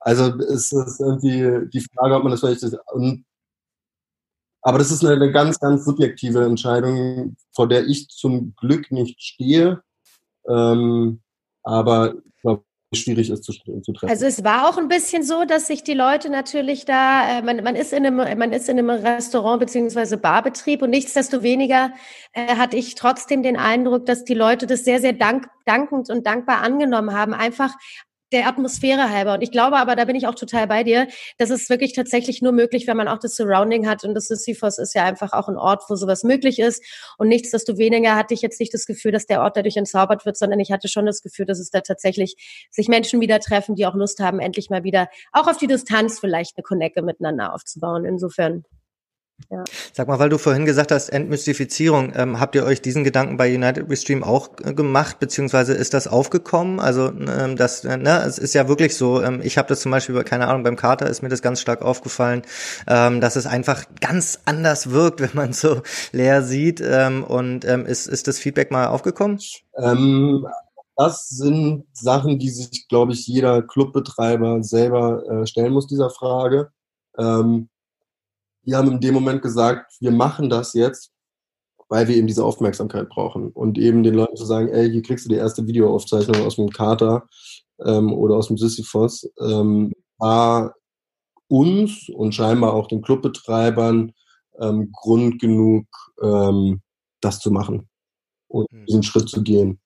Also 0.00 0.34
ist 0.38 0.72
es 0.72 1.00
irgendwie 1.00 1.68
die 1.72 1.80
Frage, 1.80 2.16
ob 2.16 2.24
man 2.24 2.30
das 2.30 2.40
vielleicht, 2.40 2.62
und 2.92 3.24
aber 4.64 4.78
das 4.78 4.90
ist 4.90 5.04
eine, 5.04 5.14
eine 5.14 5.30
ganz, 5.30 5.60
ganz 5.60 5.84
subjektive 5.84 6.42
Entscheidung, 6.42 7.36
vor 7.52 7.68
der 7.68 7.86
ich 7.86 8.08
zum 8.08 8.54
Glück 8.56 8.90
nicht 8.90 9.22
stehe. 9.22 9.82
Ähm, 10.48 11.20
aber 11.62 12.14
ich 12.14 12.40
glaube, 12.40 12.64
schwierig 12.94 13.28
ist 13.28 13.44
zu, 13.44 13.52
zu, 13.52 13.92
treffen. 13.92 14.08
Also 14.08 14.24
es 14.24 14.42
war 14.42 14.66
auch 14.66 14.78
ein 14.78 14.88
bisschen 14.88 15.22
so, 15.22 15.44
dass 15.44 15.66
sich 15.66 15.82
die 15.82 15.92
Leute 15.92 16.30
natürlich 16.30 16.86
da, 16.86 17.38
äh, 17.38 17.42
man, 17.42 17.62
man, 17.62 17.76
ist 17.76 17.92
in 17.92 18.06
einem, 18.06 18.16
man 18.38 18.52
ist 18.54 18.70
in 18.70 18.78
einem 18.78 18.88
Restaurant 18.88 19.60
beziehungsweise 19.60 20.16
Barbetrieb 20.16 20.80
und 20.80 20.90
nichtsdestoweniger 20.90 21.92
äh, 22.32 22.56
hatte 22.56 22.78
ich 22.78 22.94
trotzdem 22.94 23.42
den 23.42 23.58
Eindruck, 23.58 24.06
dass 24.06 24.24
die 24.24 24.34
Leute 24.34 24.66
das 24.66 24.84
sehr, 24.84 25.00
sehr 25.00 25.12
dank, 25.12 25.46
dankend 25.66 26.08
und 26.08 26.26
dankbar 26.26 26.62
angenommen 26.62 27.12
haben. 27.12 27.34
Einfach 27.34 27.74
der 28.34 28.48
Atmosphäre 28.48 29.10
halber. 29.10 29.34
Und 29.34 29.42
ich 29.42 29.50
glaube 29.50 29.76
aber, 29.76 29.96
da 29.96 30.04
bin 30.04 30.16
ich 30.16 30.26
auch 30.26 30.34
total 30.34 30.66
bei 30.66 30.82
dir, 30.82 31.08
das 31.38 31.50
ist 31.50 31.70
wirklich 31.70 31.94
tatsächlich 31.94 32.42
nur 32.42 32.52
möglich, 32.52 32.86
wenn 32.86 32.96
man 32.96 33.08
auch 33.08 33.18
das 33.18 33.36
Surrounding 33.36 33.88
hat. 33.88 34.04
Und 34.04 34.14
das 34.14 34.26
Sisyphos 34.26 34.78
ist 34.78 34.94
ja 34.94 35.04
einfach 35.04 35.32
auch 35.32 35.48
ein 35.48 35.56
Ort, 35.56 35.84
wo 35.88 35.94
sowas 35.94 36.24
möglich 36.24 36.58
ist. 36.58 36.82
Und 37.16 37.28
nichtsdestoweniger 37.28 38.16
hatte 38.16 38.34
ich 38.34 38.42
jetzt 38.42 38.60
nicht 38.60 38.74
das 38.74 38.86
Gefühl, 38.86 39.12
dass 39.12 39.26
der 39.26 39.40
Ort 39.40 39.56
dadurch 39.56 39.76
entzaubert 39.76 40.26
wird, 40.26 40.36
sondern 40.36 40.60
ich 40.60 40.72
hatte 40.72 40.88
schon 40.88 41.06
das 41.06 41.22
Gefühl, 41.22 41.46
dass 41.46 41.58
es 41.58 41.70
da 41.70 41.80
tatsächlich 41.80 42.68
sich 42.70 42.88
Menschen 42.88 43.20
wieder 43.20 43.38
treffen, 43.38 43.76
die 43.76 43.86
auch 43.86 43.94
Lust 43.94 44.20
haben, 44.20 44.40
endlich 44.40 44.68
mal 44.68 44.84
wieder 44.84 45.08
auch 45.32 45.46
auf 45.46 45.56
die 45.56 45.68
Distanz 45.68 46.18
vielleicht 46.18 46.56
eine 46.56 46.62
Connecte 46.64 47.02
miteinander 47.02 47.54
aufzubauen. 47.54 48.04
Insofern. 48.04 48.64
Ja. 49.50 49.64
Sag 49.92 50.06
mal, 50.06 50.18
weil 50.18 50.28
du 50.28 50.38
vorhin 50.38 50.64
gesagt 50.64 50.92
hast, 50.92 51.08
Entmystifizierung, 51.08 52.12
ähm, 52.14 52.38
habt 52.38 52.54
ihr 52.54 52.64
euch 52.64 52.80
diesen 52.80 53.02
Gedanken 53.02 53.36
bei 53.36 53.52
United 53.52 53.88
We 53.90 53.96
Stream 53.96 54.22
auch 54.22 54.50
äh, 54.62 54.72
gemacht, 54.74 55.18
beziehungsweise 55.18 55.74
ist 55.74 55.92
das 55.92 56.06
aufgekommen? 56.06 56.78
Also 56.78 57.08
ähm, 57.08 57.56
das, 57.56 57.84
äh, 57.84 57.96
ne, 57.96 58.22
es 58.24 58.38
ist 58.38 58.54
ja 58.54 58.68
wirklich 58.68 58.96
so, 58.96 59.22
ähm, 59.22 59.40
ich 59.42 59.58
habe 59.58 59.68
das 59.68 59.80
zum 59.80 59.90
Beispiel, 59.90 60.22
keine 60.22 60.46
Ahnung, 60.46 60.62
beim 60.62 60.76
Kater 60.76 61.08
ist 61.08 61.22
mir 61.22 61.28
das 61.28 61.42
ganz 61.42 61.60
stark 61.60 61.82
aufgefallen, 61.82 62.42
ähm, 62.86 63.20
dass 63.20 63.34
es 63.36 63.46
einfach 63.46 63.84
ganz 64.00 64.40
anders 64.44 64.90
wirkt, 64.90 65.20
wenn 65.20 65.34
man 65.34 65.52
so 65.52 65.82
leer 66.12 66.42
sieht. 66.42 66.80
Ähm, 66.80 67.24
und 67.24 67.64
ähm, 67.64 67.86
ist, 67.86 68.06
ist 68.06 68.28
das 68.28 68.38
Feedback 68.38 68.70
mal 68.70 68.86
aufgekommen? 68.86 69.40
Ähm, 69.76 70.46
das 70.96 71.28
sind 71.28 71.86
Sachen, 71.92 72.38
die 72.38 72.50
sich, 72.50 72.86
glaube 72.88 73.12
ich, 73.12 73.26
jeder 73.26 73.62
Clubbetreiber 73.62 74.62
selber 74.62 75.24
äh, 75.28 75.46
stellen 75.46 75.72
muss, 75.72 75.88
dieser 75.88 76.10
Frage. 76.10 76.70
Ähm, 77.18 77.68
wir 78.64 78.76
haben 78.76 78.92
in 78.92 79.00
dem 79.00 79.14
Moment 79.14 79.42
gesagt, 79.42 79.92
wir 80.00 80.10
machen 80.10 80.48
das 80.48 80.74
jetzt, 80.74 81.10
weil 81.88 82.08
wir 82.08 82.16
eben 82.16 82.26
diese 82.26 82.44
Aufmerksamkeit 82.44 83.08
brauchen. 83.08 83.50
Und 83.50 83.78
eben 83.78 84.02
den 84.02 84.14
Leuten 84.14 84.36
zu 84.36 84.44
sagen, 84.44 84.68
ey, 84.68 84.90
hier 84.90 85.02
kriegst 85.02 85.24
du 85.24 85.28
die 85.28 85.36
erste 85.36 85.66
Videoaufzeichnung 85.66 86.44
aus 86.44 86.56
dem 86.56 86.70
Kater 86.70 87.26
ähm, 87.84 88.12
oder 88.12 88.36
aus 88.36 88.48
dem 88.48 88.58
Sisyphos, 88.58 89.28
ähm, 89.40 89.92
war 90.18 90.74
uns 91.48 92.08
und 92.08 92.34
scheinbar 92.34 92.72
auch 92.72 92.88
den 92.88 93.02
Clubbetreibern 93.02 94.12
ähm, 94.60 94.90
Grund 94.92 95.40
genug, 95.40 95.86
ähm, 96.22 96.80
das 97.20 97.40
zu 97.40 97.50
machen 97.50 97.88
und 98.48 98.66
hm. 98.70 98.86
diesen 98.86 99.02
Schritt 99.02 99.28
zu 99.28 99.42
gehen. 99.42 99.80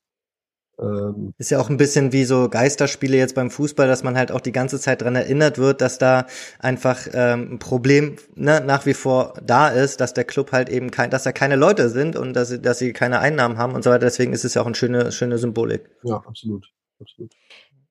Ähm, 0.80 1.34
ist 1.38 1.50
ja 1.50 1.58
auch 1.58 1.70
ein 1.70 1.76
bisschen 1.76 2.12
wie 2.12 2.24
so 2.24 2.48
Geisterspiele 2.48 3.16
jetzt 3.16 3.34
beim 3.34 3.50
Fußball, 3.50 3.88
dass 3.88 4.04
man 4.04 4.16
halt 4.16 4.30
auch 4.30 4.40
die 4.40 4.52
ganze 4.52 4.78
Zeit 4.78 5.02
dran 5.02 5.16
erinnert 5.16 5.58
wird, 5.58 5.80
dass 5.80 5.98
da 5.98 6.26
einfach 6.60 7.06
ähm, 7.12 7.54
ein 7.54 7.58
Problem 7.58 8.16
ne, 8.36 8.62
nach 8.64 8.86
wie 8.86 8.94
vor 8.94 9.34
da 9.44 9.68
ist, 9.68 10.00
dass 10.00 10.14
der 10.14 10.24
Club 10.24 10.52
halt 10.52 10.68
eben 10.68 10.90
kein, 10.90 11.10
dass 11.10 11.24
da 11.24 11.32
keine 11.32 11.56
Leute 11.56 11.88
sind 11.88 12.14
und 12.14 12.32
dass 12.34 12.50
sie, 12.50 12.60
dass 12.60 12.78
sie 12.78 12.92
keine 12.92 13.18
Einnahmen 13.18 13.58
haben 13.58 13.74
und 13.74 13.82
so 13.82 13.90
weiter. 13.90 14.06
Deswegen 14.06 14.32
ist 14.32 14.44
es 14.44 14.54
ja 14.54 14.62
auch 14.62 14.66
eine 14.66 14.76
schöne, 14.76 15.10
schöne 15.10 15.38
Symbolik. 15.38 15.90
Ja, 16.04 16.22
absolut. 16.26 16.66
absolut. 17.00 17.32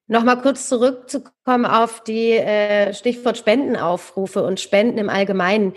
Nochmal 0.10 0.41
kurz 0.41 0.70
zurückzukommen 0.70 1.65
auf 1.65 2.02
die 2.02 2.32
äh, 2.32 2.93
Stichwort 2.93 3.38
Spendenaufrufe 3.38 4.41
und 4.41 4.62
Spenden 4.62 4.98
im 5.00 5.10
Allgemeinen. 5.10 5.74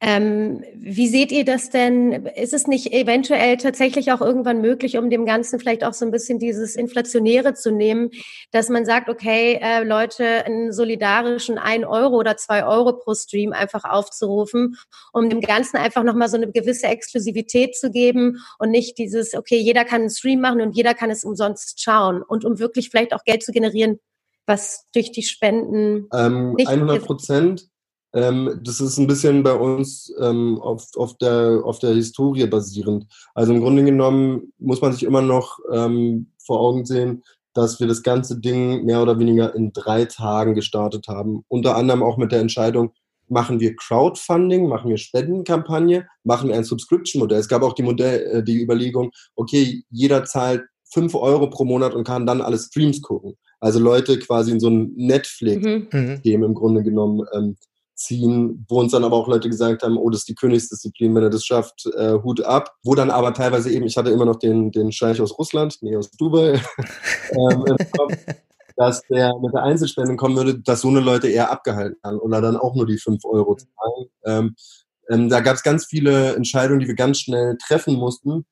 Ähm, 0.00 0.64
wie 0.74 1.06
seht 1.06 1.32
ihr 1.32 1.44
das 1.44 1.68
denn? 1.68 2.26
Ist 2.26 2.54
es 2.54 2.66
nicht 2.66 2.92
eventuell 2.92 3.58
tatsächlich 3.58 4.10
auch 4.10 4.22
irgendwann 4.22 4.62
möglich, 4.62 4.96
um 4.96 5.10
dem 5.10 5.26
Ganzen 5.26 5.58
vielleicht 5.58 5.84
auch 5.84 5.92
so 5.92 6.06
ein 6.06 6.10
bisschen 6.10 6.38
dieses 6.38 6.76
Inflationäre 6.76 7.52
zu 7.52 7.70
nehmen, 7.70 8.10
dass 8.52 8.70
man 8.70 8.86
sagt, 8.86 9.10
okay, 9.10 9.58
äh, 9.62 9.84
Leute, 9.84 10.46
einen 10.46 10.72
solidarischen 10.72 11.58
ein 11.58 11.84
Euro 11.84 12.16
oder 12.16 12.38
zwei 12.38 12.66
Euro 12.66 12.94
pro 12.94 13.14
Stream 13.14 13.52
einfach 13.52 13.84
aufzurufen, 13.84 14.76
um 15.12 15.28
dem 15.28 15.42
Ganzen 15.42 15.76
einfach 15.76 16.04
nochmal 16.04 16.28
so 16.28 16.36
eine 16.36 16.50
gewisse 16.50 16.86
Exklusivität 16.86 17.76
zu 17.76 17.90
geben 17.90 18.42
und 18.58 18.70
nicht 18.70 18.96
dieses, 18.96 19.34
okay, 19.34 19.56
jeder 19.56 19.84
kann 19.84 20.02
einen 20.02 20.10
Stream 20.10 20.40
machen 20.40 20.62
und 20.62 20.74
jeder 20.74 20.94
kann 20.94 21.10
es 21.10 21.22
umsonst 21.22 21.82
schauen 21.82 22.22
und 22.22 22.46
um 22.46 22.58
wirklich 22.58 22.88
vielleicht 22.88 23.12
auch 23.14 23.24
Geld 23.24 23.42
zu 23.42 23.52
generieren 23.52 23.73
generieren, 23.74 23.98
was 24.46 24.86
durch 24.94 25.12
die 25.12 25.22
Spenden 25.22 26.08
ähm, 26.12 26.54
nicht 26.54 26.68
100 26.68 27.04
Prozent. 27.04 27.68
Ähm, 28.12 28.60
das 28.62 28.80
ist 28.80 28.98
ein 28.98 29.06
bisschen 29.06 29.42
bei 29.42 29.54
uns 29.54 30.14
ähm, 30.20 30.60
auf, 30.60 30.86
auf, 30.96 31.16
der, 31.18 31.62
auf 31.64 31.78
der 31.80 31.94
Historie 31.94 32.46
basierend. 32.46 33.06
Also 33.34 33.52
im 33.52 33.60
Grunde 33.60 33.84
genommen 33.84 34.52
muss 34.58 34.80
man 34.80 34.92
sich 34.92 35.02
immer 35.02 35.22
noch 35.22 35.58
ähm, 35.72 36.30
vor 36.38 36.60
Augen 36.60 36.84
sehen, 36.84 37.24
dass 37.54 37.80
wir 37.80 37.86
das 37.86 38.02
ganze 38.02 38.38
Ding 38.38 38.84
mehr 38.84 39.02
oder 39.02 39.18
weniger 39.18 39.54
in 39.54 39.72
drei 39.72 40.04
Tagen 40.04 40.54
gestartet 40.54 41.08
haben. 41.08 41.44
Unter 41.48 41.76
anderem 41.76 42.02
auch 42.02 42.16
mit 42.16 42.32
der 42.32 42.40
Entscheidung, 42.40 42.92
machen 43.28 43.58
wir 43.58 43.74
Crowdfunding, 43.74 44.68
machen 44.68 44.90
wir 44.90 44.98
Spendenkampagne, 44.98 46.06
machen 46.24 46.50
wir 46.50 46.56
ein 46.56 46.64
Subscription-Modell. 46.64 47.38
Es 47.38 47.48
gab 47.48 47.62
auch 47.62 47.72
die, 47.72 47.82
Modell, 47.82 48.20
äh, 48.26 48.42
die 48.44 48.60
Überlegung, 48.60 49.10
okay, 49.34 49.82
jeder 49.90 50.24
zahlt 50.24 50.62
fünf 50.84 51.14
Euro 51.14 51.48
pro 51.48 51.64
Monat 51.64 51.94
und 51.94 52.04
kann 52.04 52.26
dann 52.26 52.40
alle 52.40 52.58
Streams 52.58 53.00
gucken. 53.02 53.36
Also 53.64 53.78
Leute 53.78 54.18
quasi 54.18 54.52
in 54.52 54.60
so 54.60 54.68
ein 54.68 54.92
Netflix-System 54.94 56.40
mhm. 56.40 56.46
im 56.46 56.52
Grunde 56.52 56.82
genommen 56.82 57.26
ähm, 57.32 57.56
ziehen, 57.94 58.66
wo 58.68 58.78
uns 58.80 58.92
dann 58.92 59.04
aber 59.04 59.16
auch 59.16 59.26
Leute 59.26 59.48
gesagt 59.48 59.82
haben, 59.82 59.96
oh, 59.96 60.10
das 60.10 60.20
ist 60.20 60.28
die 60.28 60.34
Königsdisziplin, 60.34 61.14
wenn 61.14 61.22
er 61.22 61.30
das 61.30 61.46
schafft, 61.46 61.86
äh, 61.96 62.12
Hut 62.22 62.42
ab. 62.42 62.74
Wo 62.82 62.94
dann 62.94 63.10
aber 63.10 63.32
teilweise 63.32 63.70
eben, 63.70 63.86
ich 63.86 63.96
hatte 63.96 64.10
immer 64.10 64.26
noch 64.26 64.38
den, 64.38 64.70
den 64.70 64.92
Scheich 64.92 65.18
aus 65.18 65.38
Russland, 65.38 65.78
nee, 65.80 65.96
aus 65.96 66.10
Dubai, 66.10 66.60
ähm, 67.30 67.64
dass 68.76 69.00
der 69.08 69.32
mit 69.40 69.54
der 69.54 69.62
Einzelspende 69.62 70.16
kommen 70.16 70.36
würde, 70.36 70.60
dass 70.60 70.82
so 70.82 70.88
eine 70.88 71.00
Leute 71.00 71.28
eher 71.28 71.50
abgehalten 71.50 71.96
haben 72.04 72.18
oder 72.18 72.42
dann 72.42 72.58
auch 72.58 72.74
nur 72.74 72.86
die 72.86 72.98
fünf 72.98 73.24
Euro 73.24 73.56
zahlen. 73.56 74.08
Ähm, 74.26 74.56
ähm, 75.08 75.30
da 75.30 75.40
gab 75.40 75.56
es 75.56 75.62
ganz 75.62 75.86
viele 75.86 76.34
Entscheidungen, 76.34 76.80
die 76.80 76.88
wir 76.88 76.96
ganz 76.96 77.18
schnell 77.18 77.56
treffen 77.66 77.94
mussten, 77.94 78.44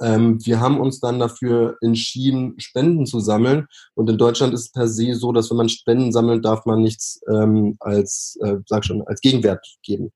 Ähm, 0.00 0.44
wir 0.44 0.60
haben 0.60 0.80
uns 0.80 1.00
dann 1.00 1.18
dafür 1.18 1.76
entschieden, 1.80 2.54
Spenden 2.58 3.06
zu 3.06 3.20
sammeln. 3.20 3.66
Und 3.94 4.10
in 4.10 4.18
Deutschland 4.18 4.54
ist 4.54 4.60
es 4.60 4.72
per 4.72 4.88
se 4.88 5.14
so, 5.14 5.32
dass 5.32 5.50
wenn 5.50 5.56
man 5.56 5.68
Spenden 5.68 6.12
sammelt, 6.12 6.44
darf 6.44 6.66
man 6.66 6.82
nichts 6.82 7.20
ähm, 7.28 7.76
als, 7.80 8.38
äh, 8.42 8.56
sag 8.66 8.84
schon, 8.84 9.02
als 9.06 9.20
Gegenwert 9.20 9.66
geben. 9.82 10.12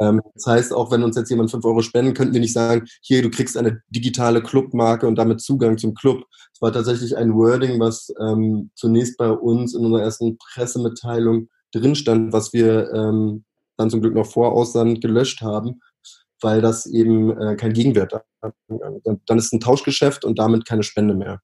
Ähm, 0.00 0.20
das 0.34 0.46
heißt, 0.46 0.72
auch 0.72 0.90
wenn 0.90 1.02
uns 1.02 1.16
jetzt 1.16 1.30
jemand 1.30 1.50
fünf 1.50 1.64
Euro 1.64 1.82
spenden, 1.82 2.14
könnten 2.14 2.32
wir 2.32 2.40
nicht 2.40 2.52
sagen, 2.52 2.86
hier, 3.02 3.22
du 3.22 3.30
kriegst 3.30 3.56
eine 3.56 3.82
digitale 3.90 4.42
Clubmarke 4.42 5.06
und 5.06 5.16
damit 5.16 5.40
Zugang 5.40 5.78
zum 5.78 5.94
Club. 5.94 6.24
Es 6.54 6.62
war 6.62 6.72
tatsächlich 6.72 7.16
ein 7.16 7.34
Wording, 7.34 7.78
was 7.80 8.12
ähm, 8.20 8.70
zunächst 8.74 9.18
bei 9.18 9.30
uns 9.30 9.74
in 9.74 9.84
unserer 9.84 10.02
ersten 10.02 10.38
Pressemitteilung 10.38 11.48
drin 11.72 11.94
stand, 11.94 12.32
was 12.32 12.52
wir 12.52 12.90
ähm, 12.92 13.44
dann 13.76 13.90
zum 13.90 14.00
Glück 14.00 14.14
noch 14.14 14.26
vor 14.26 14.52
Ausland 14.52 15.00
gelöscht 15.00 15.40
haben, 15.42 15.80
weil 16.42 16.60
das 16.60 16.86
eben 16.86 17.36
äh, 17.38 17.56
kein 17.56 17.72
Gegenwert 17.72 18.12
hat. 18.12 18.54
Dann, 19.26 19.38
ist 19.38 19.52
ein 19.52 19.60
Tauschgeschäft 19.60 20.24
und 20.24 20.38
damit 20.38 20.66
keine 20.66 20.82
Spende 20.82 21.14
mehr. 21.14 21.40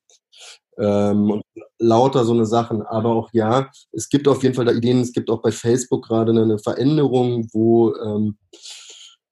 Ähm, 0.79 1.31
und 1.31 1.43
lauter 1.79 2.25
so 2.25 2.33
eine 2.33 2.47
Sachen. 2.47 2.83
Aber 2.83 3.11
auch 3.11 3.31
ja, 3.33 3.71
es 3.93 4.09
gibt 4.09 4.29
auf 4.29 4.43
jeden 4.43 4.55
Fall 4.55 4.65
da 4.65 4.73
Ideen. 4.73 5.01
Es 5.01 5.13
gibt 5.13 5.31
auch 5.31 5.43
bei 5.43 5.53
Facebook 5.53 6.07
gerade 6.07 6.33
eine 6.33 6.59
Veränderung, 6.59 7.49
wo 7.53 7.95
ähm, 7.97 8.39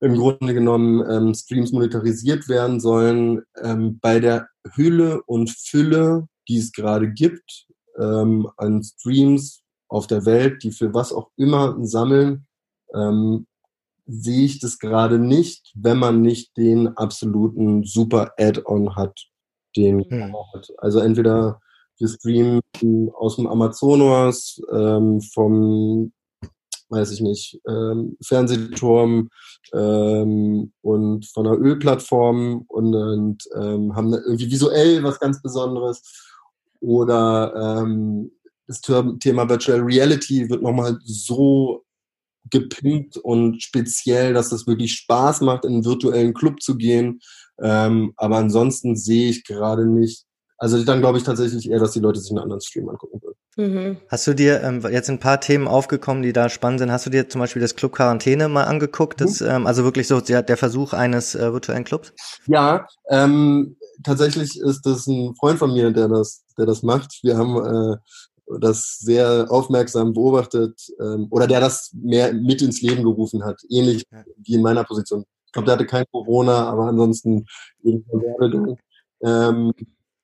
im 0.00 0.14
Grunde 0.16 0.54
genommen 0.54 1.04
ähm, 1.10 1.34
Streams 1.34 1.72
monetarisiert 1.72 2.48
werden 2.48 2.80
sollen. 2.80 3.42
Ähm, 3.62 3.98
bei 4.00 4.20
der 4.20 4.48
Hülle 4.74 5.22
und 5.26 5.50
Fülle, 5.50 6.28
die 6.48 6.58
es 6.58 6.72
gerade 6.72 7.10
gibt, 7.10 7.66
ähm, 7.98 8.48
an 8.56 8.82
Streams 8.82 9.62
auf 9.88 10.06
der 10.06 10.26
Welt, 10.26 10.62
die 10.62 10.72
für 10.72 10.92
was 10.92 11.12
auch 11.12 11.30
immer 11.36 11.76
sammeln, 11.80 12.46
ähm, 12.94 13.46
sehe 14.06 14.44
ich 14.44 14.60
das 14.60 14.78
gerade 14.78 15.18
nicht, 15.18 15.72
wenn 15.74 15.98
man 15.98 16.22
nicht 16.22 16.56
den 16.56 16.88
absoluten 16.96 17.84
super 17.84 18.32
Add-on 18.38 18.94
hat, 18.94 19.26
den 19.76 20.04
hm. 20.08 20.34
hat. 20.54 20.72
Also 20.78 21.00
entweder 21.00 21.60
wir 21.98 22.08
streamen 22.08 22.60
aus 23.14 23.36
dem 23.36 23.46
Amazonas, 23.46 24.60
ähm, 24.72 25.20
vom, 25.20 26.12
weiß 26.90 27.10
ich 27.12 27.20
nicht, 27.20 27.60
ähm, 27.66 28.16
Fernsehturm 28.22 29.30
ähm, 29.72 30.72
und 30.82 31.26
von 31.26 31.46
einer 31.46 31.58
Ölplattform 31.58 32.64
und, 32.68 32.94
und 32.94 33.44
ähm, 33.54 33.96
haben 33.96 34.12
irgendwie 34.12 34.50
visuell 34.50 35.02
was 35.02 35.18
ganz 35.18 35.40
Besonderes. 35.40 36.02
Oder 36.80 37.80
ähm, 37.80 38.30
das 38.66 38.80
Thema 38.80 39.48
Virtual 39.48 39.80
Reality 39.80 40.50
wird 40.50 40.62
nochmal 40.62 40.98
so 41.02 41.85
gepimpt 42.50 43.16
und 43.16 43.62
speziell, 43.62 44.34
dass 44.34 44.50
das 44.50 44.66
wirklich 44.66 44.94
Spaß 44.94 45.40
macht, 45.40 45.64
in 45.64 45.74
einen 45.74 45.84
virtuellen 45.84 46.34
Club 46.34 46.60
zu 46.60 46.76
gehen. 46.76 47.20
Ähm, 47.60 48.12
aber 48.16 48.36
ansonsten 48.36 48.96
sehe 48.96 49.30
ich 49.30 49.44
gerade 49.44 49.86
nicht. 49.86 50.24
Also 50.58 50.82
dann 50.84 51.00
glaube 51.00 51.18
ich 51.18 51.24
tatsächlich 51.24 51.70
eher, 51.70 51.80
dass 51.80 51.92
die 51.92 52.00
Leute 52.00 52.18
sich 52.18 52.30
einen 52.30 52.38
anderen 52.38 52.60
Stream 52.60 52.88
angucken 52.88 53.20
würden. 53.22 53.36
Mhm. 53.56 53.96
Hast 54.08 54.26
du 54.26 54.34
dir 54.34 54.62
ähm, 54.62 54.82
jetzt 54.90 55.08
ein 55.08 55.18
paar 55.18 55.40
Themen 55.40 55.68
aufgekommen, 55.68 56.22
die 56.22 56.32
da 56.32 56.48
spannend 56.48 56.80
sind? 56.80 56.92
Hast 56.92 57.06
du 57.06 57.10
dir 57.10 57.28
zum 57.28 57.40
Beispiel 57.40 57.60
das 57.60 57.74
Club 57.74 57.92
Quarantäne 57.92 58.48
mal 58.48 58.64
angeguckt? 58.64 59.20
Das, 59.20 59.40
mhm. 59.40 59.48
ähm, 59.48 59.66
also 59.66 59.84
wirklich 59.84 60.06
so 60.08 60.20
der, 60.20 60.42
der 60.42 60.56
Versuch 60.56 60.92
eines 60.92 61.34
äh, 61.34 61.52
virtuellen 61.52 61.84
Clubs? 61.84 62.12
Ja, 62.46 62.86
ähm, 63.08 63.76
tatsächlich 64.02 64.60
ist 64.60 64.82
das 64.84 65.06
ein 65.06 65.34
Freund 65.36 65.58
von 65.58 65.72
mir, 65.72 65.90
der 65.90 66.08
das, 66.08 66.44
der 66.58 66.66
das 66.66 66.82
macht. 66.82 67.18
Wir 67.22 67.36
haben 67.36 67.56
äh, 67.56 67.96
das 68.60 68.98
sehr 68.98 69.46
aufmerksam 69.50 70.12
beobachtet 70.12 70.80
ähm, 71.00 71.26
oder 71.30 71.46
der 71.46 71.60
das 71.60 71.92
mehr 71.94 72.32
mit 72.32 72.62
ins 72.62 72.80
Leben 72.82 73.02
gerufen 73.02 73.44
hat, 73.44 73.60
ähnlich 73.68 74.04
ja. 74.10 74.24
wie 74.36 74.54
in 74.54 74.62
meiner 74.62 74.84
Position. 74.84 75.24
Ich 75.46 75.52
glaube, 75.52 75.66
der 75.66 75.74
hatte 75.74 75.86
kein 75.86 76.04
Corona, 76.10 76.68
aber 76.68 76.86
ansonsten 76.86 77.46
ähm, 79.22 79.72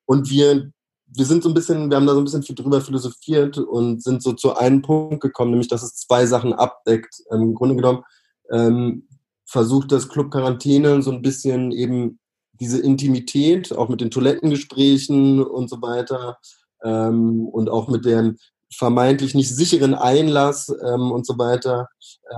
und 0.07 0.31
wir, 0.31 0.71
wir 1.07 1.25
sind 1.25 1.43
so 1.43 1.49
ein 1.49 1.55
bisschen, 1.55 1.91
wir 1.91 1.97
haben 1.97 2.07
da 2.07 2.15
so 2.15 2.21
ein 2.21 2.25
bisschen 2.25 2.43
drüber 2.55 2.81
philosophiert 2.81 3.59
und 3.59 4.03
sind 4.03 4.23
so 4.23 4.33
zu 4.33 4.57
einem 4.57 4.83
Punkt 4.83 5.21
gekommen, 5.21 5.53
nämlich 5.53 5.69
dass 5.69 5.83
es 5.83 5.97
zwei 5.97 6.27
Sachen 6.27 6.53
abdeckt. 6.53 7.23
Ähm, 7.31 7.43
Im 7.43 7.55
Grunde 7.55 7.77
genommen 7.77 8.05
ähm, 8.51 9.09
versucht 9.45 9.93
das 9.93 10.09
Club 10.09 10.31
Quarantäne 10.31 11.03
so 11.03 11.11
ein 11.11 11.23
bisschen 11.23 11.73
eben 11.73 12.19
diese 12.61 12.81
Intimität, 12.81 13.73
auch 13.73 13.89
mit 13.89 14.01
den 14.01 14.11
Toilettengesprächen 14.11 15.43
und 15.43 15.69
so 15.69 15.83
weiter, 15.83 16.39
ähm, 16.85 17.47
und 17.47 17.69
auch 17.71 17.89
mit 17.89 18.05
dem 18.05 18.37
vermeintlich 18.75 19.35
nicht 19.35 19.55
sicheren 19.55 19.95
Einlass 19.95 20.69
ähm, 20.69 21.13
und 21.13 21.27
so 21.27 21.39
weiter 21.39 21.89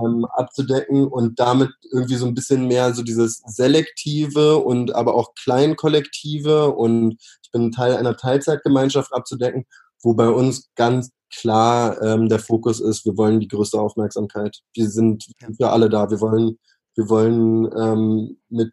ähm, 0.03 0.25
abzudecken 0.25 1.07
und 1.07 1.39
damit 1.39 1.69
irgendwie 1.91 2.15
so 2.15 2.25
ein 2.25 2.33
bisschen 2.33 2.67
mehr 2.67 2.93
so 2.93 3.03
dieses 3.03 3.41
selektive 3.45 4.57
und 4.57 4.93
aber 4.93 5.15
auch 5.15 5.33
kleinkollektive 5.35 6.71
und 6.73 7.15
ich 7.41 7.51
bin 7.51 7.71
Teil 7.71 7.95
einer 7.95 8.17
Teilzeitgemeinschaft 8.17 9.13
abzudecken, 9.13 9.65
wo 10.01 10.13
bei 10.13 10.27
uns 10.29 10.69
ganz 10.75 11.11
klar 11.33 12.01
ähm, 12.01 12.29
der 12.29 12.39
Fokus 12.39 12.79
ist, 12.79 13.05
wir 13.05 13.17
wollen 13.17 13.39
die 13.39 13.47
größte 13.47 13.79
Aufmerksamkeit. 13.79 14.59
Wir 14.73 14.89
sind 14.89 15.25
für 15.57 15.69
alle 15.69 15.89
da. 15.89 16.09
Wir 16.09 16.21
wollen, 16.21 16.57
wir 16.95 17.09
wollen 17.09 17.69
ähm, 17.77 18.37
mit 18.49 18.71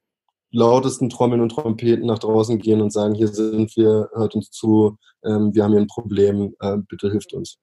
lautesten 0.52 1.08
Trommeln 1.08 1.40
und 1.40 1.50
Trompeten 1.50 2.06
nach 2.06 2.18
draußen 2.18 2.58
gehen 2.58 2.80
und 2.80 2.92
sagen, 2.92 3.14
hier 3.14 3.28
sind 3.28 3.76
wir, 3.76 4.10
hört 4.14 4.34
uns 4.34 4.50
zu, 4.50 4.98
ähm, 5.24 5.54
wir 5.54 5.64
haben 5.64 5.72
hier 5.72 5.80
ein 5.80 5.86
Problem, 5.86 6.54
äh, 6.60 6.76
bitte 6.88 7.10
hilft 7.10 7.32
uns. 7.32 7.56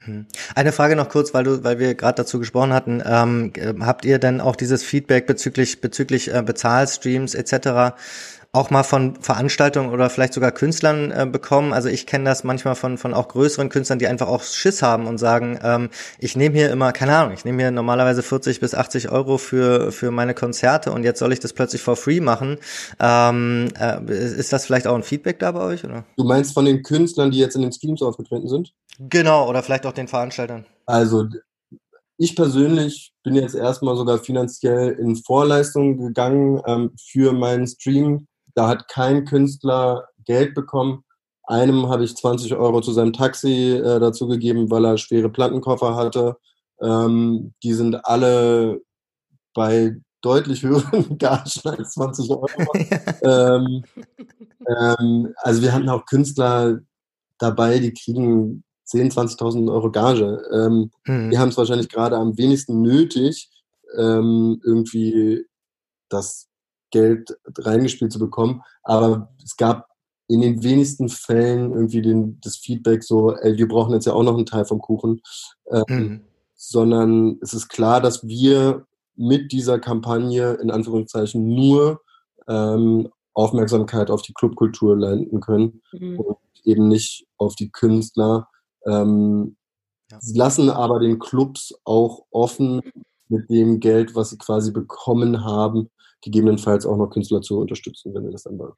Hm. 0.00 0.26
Eine 0.54 0.72
Frage 0.72 0.94
noch 0.94 1.08
kurz, 1.08 1.34
weil 1.34 1.44
du, 1.44 1.64
weil 1.64 1.80
wir 1.80 1.94
gerade 1.94 2.16
dazu 2.16 2.38
gesprochen 2.38 2.72
hatten. 2.72 3.02
Ähm, 3.04 3.52
habt 3.80 4.04
ihr 4.04 4.20
denn 4.20 4.40
auch 4.40 4.54
dieses 4.54 4.84
Feedback 4.84 5.26
bezüglich 5.26 5.80
bezüglich 5.80 6.32
äh, 6.32 6.42
Bezahlstreams 6.42 7.34
etc 7.34 7.96
auch 8.52 8.70
mal 8.70 8.82
von 8.82 9.16
Veranstaltungen 9.16 9.90
oder 9.90 10.08
vielleicht 10.08 10.32
sogar 10.32 10.52
Künstlern 10.52 11.10
äh, 11.10 11.26
bekommen. 11.30 11.74
Also 11.74 11.88
ich 11.88 12.06
kenne 12.06 12.24
das 12.24 12.44
manchmal 12.44 12.76
von, 12.76 12.96
von 12.96 13.12
auch 13.12 13.28
größeren 13.28 13.68
Künstlern, 13.68 13.98
die 13.98 14.06
einfach 14.06 14.28
auch 14.28 14.42
Schiss 14.42 14.82
haben 14.82 15.06
und 15.06 15.18
sagen, 15.18 15.58
ähm, 15.62 15.90
ich 16.18 16.34
nehme 16.34 16.56
hier 16.56 16.70
immer, 16.70 16.92
keine 16.92 17.14
Ahnung, 17.14 17.34
ich 17.34 17.44
nehme 17.44 17.62
hier 17.62 17.70
normalerweise 17.70 18.22
40 18.22 18.60
bis 18.60 18.74
80 18.74 19.10
Euro 19.10 19.36
für, 19.36 19.92
für 19.92 20.10
meine 20.10 20.32
Konzerte 20.32 20.92
und 20.92 21.04
jetzt 21.04 21.18
soll 21.18 21.32
ich 21.32 21.40
das 21.40 21.52
plötzlich 21.52 21.82
for 21.82 21.96
free 21.96 22.20
machen. 22.20 22.56
Ähm, 22.98 23.68
äh, 23.78 24.00
ist 24.10 24.52
das 24.52 24.64
vielleicht 24.64 24.86
auch 24.86 24.94
ein 24.94 25.02
Feedback 25.02 25.38
da 25.38 25.52
bei 25.52 25.60
euch? 25.60 25.84
Oder? 25.84 26.04
Du 26.16 26.24
meinst 26.24 26.54
von 26.54 26.64
den 26.64 26.82
Künstlern, 26.82 27.30
die 27.30 27.38
jetzt 27.38 27.54
in 27.54 27.62
den 27.62 27.72
Streams 27.72 28.00
aufgetreten 28.00 28.48
sind? 28.48 28.72
Genau, 28.98 29.48
oder 29.48 29.62
vielleicht 29.62 29.84
auch 29.84 29.92
den 29.92 30.08
Veranstaltern. 30.08 30.64
Also 30.86 31.26
ich 32.16 32.34
persönlich 32.34 33.12
bin 33.22 33.36
jetzt 33.36 33.54
erstmal 33.54 33.94
sogar 33.94 34.18
finanziell 34.18 34.90
in 34.92 35.16
Vorleistung 35.16 35.98
gegangen 35.98 36.60
ähm, 36.66 36.92
für 36.98 37.32
meinen 37.32 37.66
Stream, 37.66 38.26
da 38.58 38.66
hat 38.66 38.88
kein 38.88 39.24
Künstler 39.24 40.08
Geld 40.24 40.52
bekommen. 40.52 41.04
Einem 41.44 41.88
habe 41.88 42.02
ich 42.02 42.16
20 42.16 42.56
Euro 42.56 42.80
zu 42.80 42.90
seinem 42.90 43.12
Taxi 43.12 43.74
äh, 43.76 44.00
dazu 44.00 44.26
gegeben, 44.26 44.68
weil 44.68 44.84
er 44.84 44.98
schwere 44.98 45.30
Plattenkoffer 45.30 45.94
hatte. 45.94 46.36
Ähm, 46.82 47.54
die 47.62 47.72
sind 47.72 48.04
alle 48.04 48.80
bei 49.54 49.96
deutlich 50.22 50.64
höheren 50.64 51.18
Gagen 51.18 51.60
als 51.66 51.92
20 51.92 52.30
Euro. 52.30 52.48
ähm, 53.22 53.84
ähm, 54.66 55.34
also 55.36 55.62
wir 55.62 55.72
hatten 55.72 55.88
auch 55.88 56.04
Künstler 56.04 56.80
dabei, 57.38 57.78
die 57.78 57.94
kriegen 57.94 58.64
10.000, 58.88 59.38
20.000 59.38 59.72
Euro 59.72 59.92
Gage. 59.92 60.42
Ähm, 60.52 60.90
mhm. 61.06 61.30
Die 61.30 61.38
haben 61.38 61.50
es 61.50 61.56
wahrscheinlich 61.56 61.88
gerade 61.88 62.16
am 62.16 62.36
wenigsten 62.36 62.82
nötig, 62.82 63.50
ähm, 63.96 64.60
irgendwie 64.64 65.46
das 66.08 66.47
Geld 66.90 67.36
reingespielt 67.58 68.12
zu 68.12 68.18
bekommen. 68.18 68.62
Aber 68.82 69.32
es 69.44 69.56
gab 69.56 69.88
in 70.28 70.40
den 70.42 70.62
wenigsten 70.62 71.08
Fällen 71.08 71.72
irgendwie 71.72 72.02
den, 72.02 72.38
das 72.40 72.56
Feedback 72.56 73.02
so, 73.02 73.34
ey, 73.34 73.56
wir 73.56 73.66
brauchen 73.66 73.94
jetzt 73.94 74.06
ja 74.06 74.12
auch 74.12 74.22
noch 74.22 74.36
einen 74.36 74.46
Teil 74.46 74.64
vom 74.64 74.80
Kuchen. 74.80 75.22
Ähm, 75.70 75.84
mhm. 75.88 76.20
Sondern 76.54 77.38
es 77.40 77.54
ist 77.54 77.68
klar, 77.68 78.00
dass 78.00 78.26
wir 78.26 78.86
mit 79.16 79.52
dieser 79.52 79.78
Kampagne 79.78 80.54
in 80.54 80.70
Anführungszeichen 80.70 81.46
nur 81.46 82.00
ähm, 82.46 83.08
Aufmerksamkeit 83.34 84.10
auf 84.10 84.22
die 84.22 84.32
Clubkultur 84.32 84.96
landen 84.96 85.40
können 85.40 85.82
mhm. 85.92 86.18
und 86.18 86.36
eben 86.64 86.88
nicht 86.88 87.26
auf 87.36 87.54
die 87.54 87.70
Künstler. 87.70 88.48
Ähm, 88.86 89.56
ja. 90.10 90.18
Sie 90.20 90.36
lassen 90.36 90.70
aber 90.70 91.00
den 91.00 91.18
Clubs 91.18 91.74
auch 91.84 92.24
offen 92.30 92.82
mit 93.28 93.48
dem 93.50 93.80
Geld, 93.80 94.14
was 94.14 94.30
sie 94.30 94.38
quasi 94.38 94.72
bekommen 94.72 95.44
haben, 95.44 95.90
gegebenenfalls 96.22 96.86
auch 96.86 96.96
noch 96.96 97.10
Künstler 97.10 97.40
zu 97.40 97.58
unterstützen, 97.60 98.14
wenn 98.14 98.24
wir 98.24 98.32
das 98.32 98.42
dann 98.42 98.58
wollen. 98.58 98.74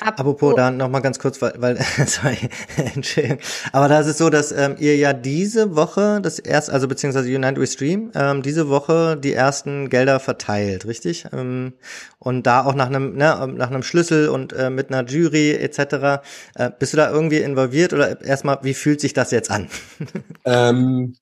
Apropos, 0.00 0.54
da 0.56 0.70
noch 0.70 0.88
mal 0.88 1.00
ganz 1.00 1.18
kurz, 1.18 1.40
weil, 1.40 1.54
weil 1.58 1.78
sorry, 2.06 2.36
Entschuldigung. 2.94 3.38
Aber 3.72 3.88
da 3.88 4.00
ist 4.00 4.08
es 4.08 4.18
so, 4.18 4.28
dass 4.28 4.50
ähm, 4.52 4.74
ihr 4.78 4.96
ja 4.96 5.12
diese 5.12 5.76
Woche 5.76 6.20
das 6.20 6.38
erste, 6.38 6.72
also 6.72 6.88
beziehungsweise 6.88 7.28
Unite 7.28 7.60
We 7.60 7.66
Stream, 7.66 8.10
ähm, 8.14 8.42
diese 8.42 8.68
Woche 8.68 9.16
die 9.16 9.32
ersten 9.32 9.88
Gelder 9.88 10.20
verteilt, 10.20 10.84
richtig? 10.86 11.26
Ähm, 11.32 11.74
und 12.18 12.46
da 12.46 12.64
auch 12.64 12.74
nach 12.74 12.88
einem, 12.88 13.14
ne, 13.14 13.52
nach 13.54 13.70
einem 13.70 13.82
Schlüssel 13.82 14.28
und 14.28 14.52
äh, 14.52 14.68
mit 14.68 14.92
einer 14.92 15.08
Jury 15.08 15.52
etc. 15.52 16.22
Äh, 16.54 16.70
bist 16.78 16.92
du 16.92 16.96
da 16.96 17.10
irgendwie 17.10 17.38
involviert 17.38 17.92
oder 17.92 18.20
erstmal, 18.20 18.58
wie 18.62 18.74
fühlt 18.74 19.00
sich 19.00 19.14
das 19.14 19.30
jetzt 19.30 19.50
an? 19.50 19.68
ähm, 20.44 21.16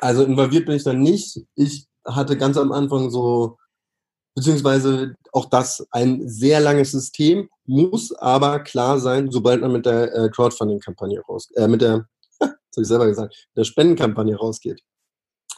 also 0.00 0.22
involviert 0.22 0.66
bin 0.66 0.76
ich 0.76 0.84
da 0.84 0.92
nicht. 0.92 1.40
Ich 1.56 1.86
hatte 2.04 2.36
ganz 2.36 2.56
am 2.56 2.72
Anfang 2.72 3.10
so 3.10 3.56
beziehungsweise 4.40 5.16
auch 5.32 5.46
das 5.46 5.86
ein 5.90 6.26
sehr 6.26 6.60
langes 6.60 6.92
System, 6.92 7.50
muss 7.66 8.10
aber 8.12 8.60
klar 8.60 8.98
sein, 8.98 9.30
sobald 9.30 9.60
man 9.60 9.72
mit 9.72 9.84
der 9.84 10.14
äh, 10.14 10.28
Crowdfunding-Kampagne 10.30 11.20
raus, 11.20 11.50
äh, 11.56 11.68
mit 11.68 11.82
der, 11.82 12.06
das 12.40 12.48
habe 12.48 12.82
ich 12.82 12.88
selber 12.88 13.06
gesagt, 13.06 13.48
der 13.54 13.64
Spendenkampagne 13.64 14.36
rausgeht. 14.36 14.80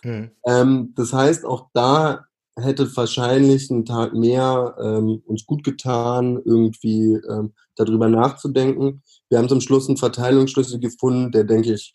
Hm. 0.03 0.33
Ähm, 0.47 0.93
das 0.97 1.13
heißt, 1.13 1.45
auch 1.45 1.69
da 1.73 2.25
hätte 2.59 2.95
wahrscheinlich 2.97 3.71
einen 3.71 3.85
Tag 3.85 4.15
mehr 4.15 4.75
ähm, 4.83 5.23
uns 5.27 5.47
gut 5.47 5.63
getan, 5.63 6.43
irgendwie 6.45 7.15
ähm, 7.31 7.55
darüber 7.77 8.09
nachzudenken. 8.09 9.03
Wir 9.31 9.39
haben 9.39 9.49
zum 9.49 9.61
Schluss 9.61 9.89
einen 9.89 9.97
Verteilungsschlüssel 9.97 10.81
gefunden, 10.81 11.31
der, 11.31 11.45
denke 11.45 11.73
ich, 11.73 11.95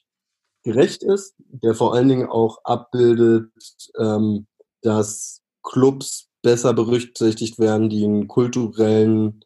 gerecht 0.63 1.03
ist, 1.03 1.35
der 1.37 1.75
vor 1.75 1.93
allen 1.93 2.07
Dingen 2.07 2.27
auch 2.27 2.59
abbildet, 2.63 3.51
ähm, 3.99 4.47
dass 4.81 5.41
Clubs 5.63 6.29
besser 6.47 6.73
berücksichtigt 6.73 7.59
werden, 7.59 7.89
die 7.89 8.05
einen 8.05 8.29
kulturellen 8.29 9.43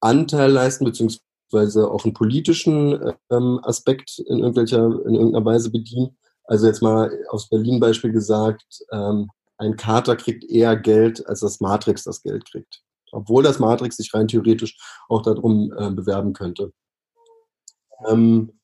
Anteil 0.00 0.50
leisten, 0.50 0.84
beziehungsweise 0.84 1.88
auch 1.88 2.04
einen 2.04 2.12
politischen 2.12 3.14
ähm, 3.30 3.60
Aspekt 3.62 4.18
in 4.18 4.40
irgendwelcher, 4.40 4.84
in 5.06 5.14
irgendeiner 5.14 5.44
Weise 5.44 5.70
bedienen. 5.70 6.18
Also 6.42 6.66
jetzt 6.66 6.82
mal 6.82 7.16
aus 7.28 7.48
Berlin-Beispiel 7.48 8.10
gesagt, 8.10 8.64
ähm, 8.90 9.30
ein 9.58 9.76
Kater 9.76 10.16
kriegt 10.16 10.42
eher 10.42 10.74
Geld, 10.74 11.24
als 11.28 11.38
das 11.38 11.60
Matrix 11.60 12.02
das 12.02 12.20
Geld 12.20 12.44
kriegt. 12.50 12.82
Obwohl 13.12 13.44
das 13.44 13.60
Matrix 13.60 13.98
sich 13.98 14.12
rein 14.12 14.26
theoretisch 14.26 14.76
auch 15.08 15.22
darum 15.22 15.72
äh, 15.78 15.92
bewerben 15.92 16.32
könnte. 16.32 16.72
Ähm, 18.08 18.59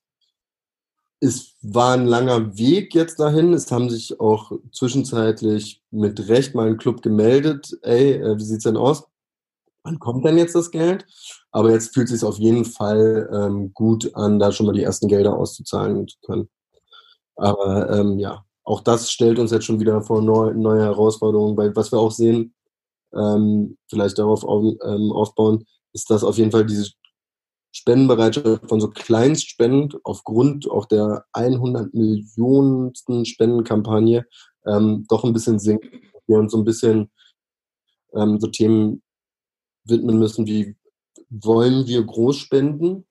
es 1.20 1.56
war 1.62 1.94
ein 1.94 2.06
langer 2.06 2.56
Weg 2.58 2.94
jetzt 2.94 3.18
dahin. 3.18 3.52
Es 3.54 3.70
haben 3.72 3.90
sich 3.90 4.20
auch 4.20 4.52
zwischenzeitlich 4.72 5.82
mit 5.90 6.28
Recht 6.28 6.54
mal 6.54 6.68
ein 6.68 6.76
Club 6.76 7.02
gemeldet. 7.02 7.76
Ey, 7.82 8.14
äh, 8.14 8.36
wie 8.38 8.44
sieht's 8.44 8.64
denn 8.64 8.76
aus? 8.76 9.04
Wann 9.82 9.98
kommt 9.98 10.24
denn 10.24 10.36
jetzt 10.36 10.54
das 10.54 10.70
Geld? 10.70 11.06
Aber 11.50 11.70
jetzt 11.70 11.94
fühlt 11.94 12.08
es 12.08 12.20
sich 12.20 12.28
auf 12.28 12.38
jeden 12.38 12.64
Fall 12.64 13.30
ähm, 13.32 13.72
gut 13.72 14.14
an, 14.14 14.38
da 14.38 14.52
schon 14.52 14.66
mal 14.66 14.72
die 14.72 14.82
ersten 14.82 15.08
Gelder 15.08 15.36
auszuzahlen 15.36 16.06
zu 16.08 16.18
können. 16.22 16.48
Aber 17.36 17.90
ähm, 17.90 18.18
ja, 18.18 18.44
auch 18.64 18.80
das 18.80 19.10
stellt 19.10 19.38
uns 19.38 19.52
jetzt 19.52 19.64
schon 19.64 19.80
wieder 19.80 20.02
vor 20.02 20.22
neu, 20.22 20.52
neue 20.54 20.82
Herausforderungen, 20.82 21.56
weil 21.56 21.74
was 21.76 21.92
wir 21.92 21.98
auch 21.98 22.10
sehen, 22.10 22.54
ähm, 23.14 23.78
vielleicht 23.88 24.18
darauf 24.18 24.44
auf, 24.44 24.74
ähm, 24.84 25.12
aufbauen, 25.12 25.64
ist, 25.92 26.10
dass 26.10 26.24
auf 26.24 26.36
jeden 26.38 26.50
Fall 26.50 26.66
diese 26.66 26.90
Spendenbereitschaft 27.76 28.68
von 28.68 28.80
so 28.80 28.88
Kleinstspenden 28.88 30.00
aufgrund 30.04 30.70
auch 30.70 30.86
der 30.86 31.24
100 31.32 31.94
Millionensten 31.94 33.24
Spendenkampagne 33.24 34.26
ähm, 34.66 35.04
doch 35.08 35.24
ein 35.24 35.32
bisschen 35.32 35.58
sinkt. 35.58 35.86
Wir 36.26 36.38
uns 36.38 36.52
so 36.52 36.58
ein 36.58 36.64
bisschen 36.64 37.10
ähm, 38.14 38.40
so 38.40 38.48
Themen 38.48 39.02
widmen 39.84 40.18
müssen 40.18 40.46
wie 40.46 40.76
wollen 41.28 41.86
wir 41.86 42.02
Großspenden? 42.04 43.06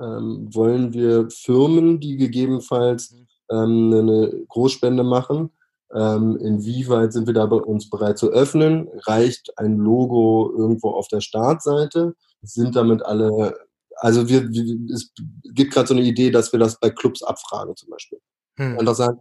Ähm, 0.00 0.48
wollen 0.52 0.92
wir 0.92 1.28
Firmen, 1.30 2.00
die 2.00 2.16
gegebenenfalls 2.16 3.12
mhm 3.12 3.26
ähm, 3.50 3.92
eine 3.92 4.44
Großspende 4.48 5.02
machen. 5.02 5.50
Ähm, 5.92 6.36
inwieweit 6.36 7.12
sind 7.12 7.26
wir 7.26 7.34
da 7.34 7.46
bei 7.46 7.56
uns 7.56 7.90
bereit 7.90 8.16
zu 8.16 8.30
öffnen? 8.30 8.88
Reicht 9.06 9.58
ein 9.58 9.76
Logo 9.76 10.52
irgendwo 10.56 10.90
auf 10.90 11.08
der 11.08 11.20
Startseite? 11.20 12.14
Sind 12.42 12.76
damit 12.76 13.02
alle, 13.02 13.54
also 14.00 14.28
wir, 14.28 14.48
wir 14.50 14.94
es 14.94 15.12
gibt 15.54 15.72
gerade 15.72 15.88
so 15.88 15.94
eine 15.94 16.02
Idee, 16.02 16.30
dass 16.30 16.52
wir 16.52 16.58
das 16.58 16.80
bei 16.80 16.90
Clubs 16.90 17.22
abfragen 17.22 17.76
zum 17.76 17.90
Beispiel. 17.90 18.18
Hm. 18.56 18.78
Einfach 18.78 18.94
sagen, 18.94 19.20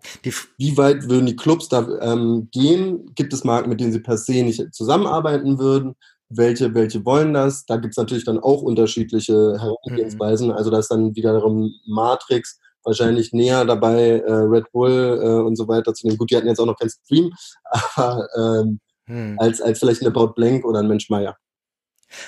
wie 0.58 0.78
weit 0.78 1.10
würden 1.10 1.26
die 1.26 1.36
Clubs 1.36 1.70
da 1.70 1.88
ähm, 2.02 2.50
gehen? 2.52 3.14
Gibt 3.16 3.34
es 3.34 3.44
Marken, 3.44 3.70
mit 3.70 3.80
denen 3.80 3.92
sie 3.92 4.00
per 4.00 4.18
se 4.18 4.44
nicht 4.44 4.74
zusammenarbeiten 4.74 5.60
würden? 5.60 5.96
Welche, 6.30 6.74
welche 6.74 7.06
wollen 7.06 7.34
das? 7.34 7.66
Da 7.66 7.78
gibt 7.78 7.94
es 7.94 7.98
natürlich 7.98 8.26
dann 8.26 8.40
auch 8.40 8.62
unterschiedliche 8.62 9.58
Herangehensweisen. 9.60 10.50
Hm. 10.50 10.56
Also 10.56 10.70
da 10.70 10.80
ist 10.80 10.92
dann 10.92 11.16
wiederum 11.16 11.74
Matrix, 11.86 12.60
wahrscheinlich 12.84 13.34
näher 13.34 13.66
dabei, 13.66 14.20
äh, 14.20 14.32
Red 14.32 14.72
Bull 14.72 15.20
äh, 15.22 15.46
und 15.46 15.56
so 15.56 15.68
weiter 15.68 15.94
zu 15.94 16.08
nehmen. 16.08 16.18
Gut, 16.18 16.32
die 16.32 16.38
hatten 16.38 16.48
jetzt 16.48 16.60
auch 16.60 16.66
noch 16.66 16.78
keinen 16.78 16.90
Stream, 16.90 17.32
aber 17.96 18.28
ähm, 18.38 18.80
hm. 19.06 19.36
als, 19.40 19.62
als 19.62 19.80
vielleicht 19.80 20.02
ein 20.02 20.08
About 20.08 20.34
Blank 20.34 20.66
oder 20.66 20.80
ein 20.80 20.88
Mensch 20.88 21.10
Meier. 21.10 21.36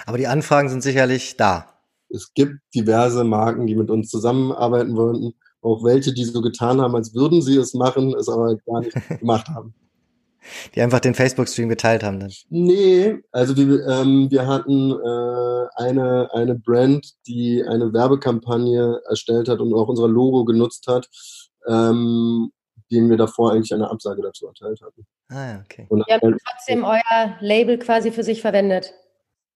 Aber 0.05 0.17
die 0.17 0.27
Anfragen 0.27 0.69
sind 0.69 0.81
sicherlich 0.83 1.37
da. 1.37 1.70
Es 2.13 2.33
gibt 2.33 2.55
diverse 2.75 3.23
Marken, 3.23 3.67
die 3.67 3.75
mit 3.75 3.89
uns 3.89 4.09
zusammenarbeiten 4.09 4.95
wollten. 4.95 5.33
Auch 5.61 5.83
welche, 5.83 6.13
die 6.13 6.23
so 6.23 6.41
getan 6.41 6.81
haben, 6.81 6.95
als 6.95 7.13
würden 7.13 7.41
sie 7.41 7.57
es 7.57 7.73
machen, 7.73 8.15
es 8.15 8.27
aber 8.27 8.55
gar 8.65 8.81
nicht 8.81 8.93
gemacht 9.19 9.47
haben. 9.49 9.73
Die 10.73 10.81
einfach 10.81 10.99
den 10.99 11.13
Facebook-Stream 11.13 11.69
geteilt 11.69 12.03
haben 12.03 12.19
dann. 12.19 12.31
Nee, 12.49 13.19
also 13.31 13.55
wir, 13.55 13.85
ähm, 13.87 14.29
wir 14.31 14.47
hatten 14.47 14.91
äh, 14.91 15.67
eine, 15.75 16.29
eine 16.33 16.55
Brand, 16.55 17.13
die 17.27 17.63
eine 17.63 17.93
Werbekampagne 17.93 19.01
erstellt 19.07 19.49
hat 19.49 19.59
und 19.59 19.73
auch 19.73 19.87
unser 19.87 20.07
Logo 20.07 20.43
genutzt 20.45 20.87
hat, 20.87 21.07
ähm, 21.67 22.51
denen 22.91 23.09
wir 23.09 23.17
davor 23.17 23.53
eigentlich 23.53 23.73
eine 23.73 23.89
Absage 23.89 24.21
dazu 24.21 24.47
erteilt 24.47 24.81
hatten. 24.81 25.05
Ah 25.29 25.47
ja, 25.47 25.63
okay. 25.63 25.85
Und 25.89 26.03
ihr 26.07 26.15
habt 26.15 26.23
trotzdem 26.23 26.83
euer 26.83 27.37
Label 27.39 27.77
quasi 27.77 28.11
für 28.11 28.23
sich 28.23 28.41
verwendet. 28.41 28.93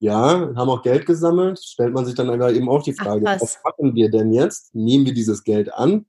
Ja, 0.06 0.52
haben 0.56 0.70
auch 0.70 0.84
Geld 0.84 1.08
gesammelt. 1.08 1.60
Stellt 1.60 1.91
man 1.91 2.06
sich 2.06 2.13
dann 2.13 2.30
aber 2.30 2.54
eben 2.54 2.70
auch 2.70 2.84
die 2.84 2.94
Frage, 2.94 3.26
Ach, 3.26 3.41
was 3.41 3.58
machen 3.63 3.96
wir 3.96 4.12
denn 4.12 4.32
jetzt? 4.32 4.76
Nehmen 4.76 5.08
wir 5.08 5.15
dieses 5.15 5.44
Geld 5.44 5.74
an? 5.74 6.06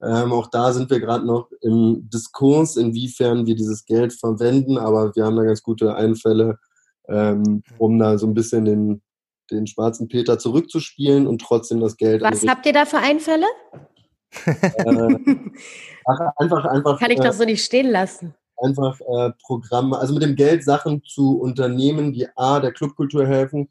Ähm, 0.00 0.32
auch 0.32 0.46
da 0.46 0.72
sind 0.72 0.88
wir 0.88 1.00
gerade 1.00 1.26
noch 1.26 1.50
im 1.60 2.08
Diskurs, 2.08 2.76
inwiefern 2.76 3.46
wir 3.46 3.56
dieses 3.56 3.84
Geld 3.86 4.12
verwenden, 4.12 4.78
aber 4.78 5.16
wir 5.16 5.24
haben 5.24 5.34
da 5.34 5.42
ganz 5.42 5.64
gute 5.64 5.96
Einfälle, 5.96 6.60
ähm, 7.08 7.64
um 7.78 7.98
da 7.98 8.18
so 8.18 8.28
ein 8.28 8.34
bisschen 8.34 8.66
den, 8.66 9.02
den 9.50 9.66
schwarzen 9.66 10.06
Peter 10.06 10.38
zurückzuspielen 10.38 11.26
und 11.26 11.40
trotzdem 11.40 11.80
das 11.80 11.96
Geld. 11.96 12.22
Was 12.22 12.46
habt 12.46 12.66
ihr 12.66 12.72
da 12.72 12.84
für 12.84 12.98
Einfälle? 12.98 13.46
äh, 14.46 14.54
einfach, 16.36 16.64
einfach. 16.66 17.00
Kann 17.00 17.10
ich 17.10 17.18
äh, 17.18 17.24
doch 17.24 17.32
so 17.32 17.44
nicht 17.44 17.64
stehen 17.64 17.90
lassen. 17.90 18.32
Einfach 18.62 19.00
äh, 19.00 19.32
Programme, 19.42 19.98
also 19.98 20.12
mit 20.14 20.22
dem 20.22 20.36
Geld 20.36 20.64
Sachen 20.64 21.02
zu 21.04 21.38
Unternehmen, 21.38 22.12
die 22.12 22.26
A, 22.36 22.60
der 22.60 22.72
Clubkultur 22.72 23.26
helfen, 23.26 23.68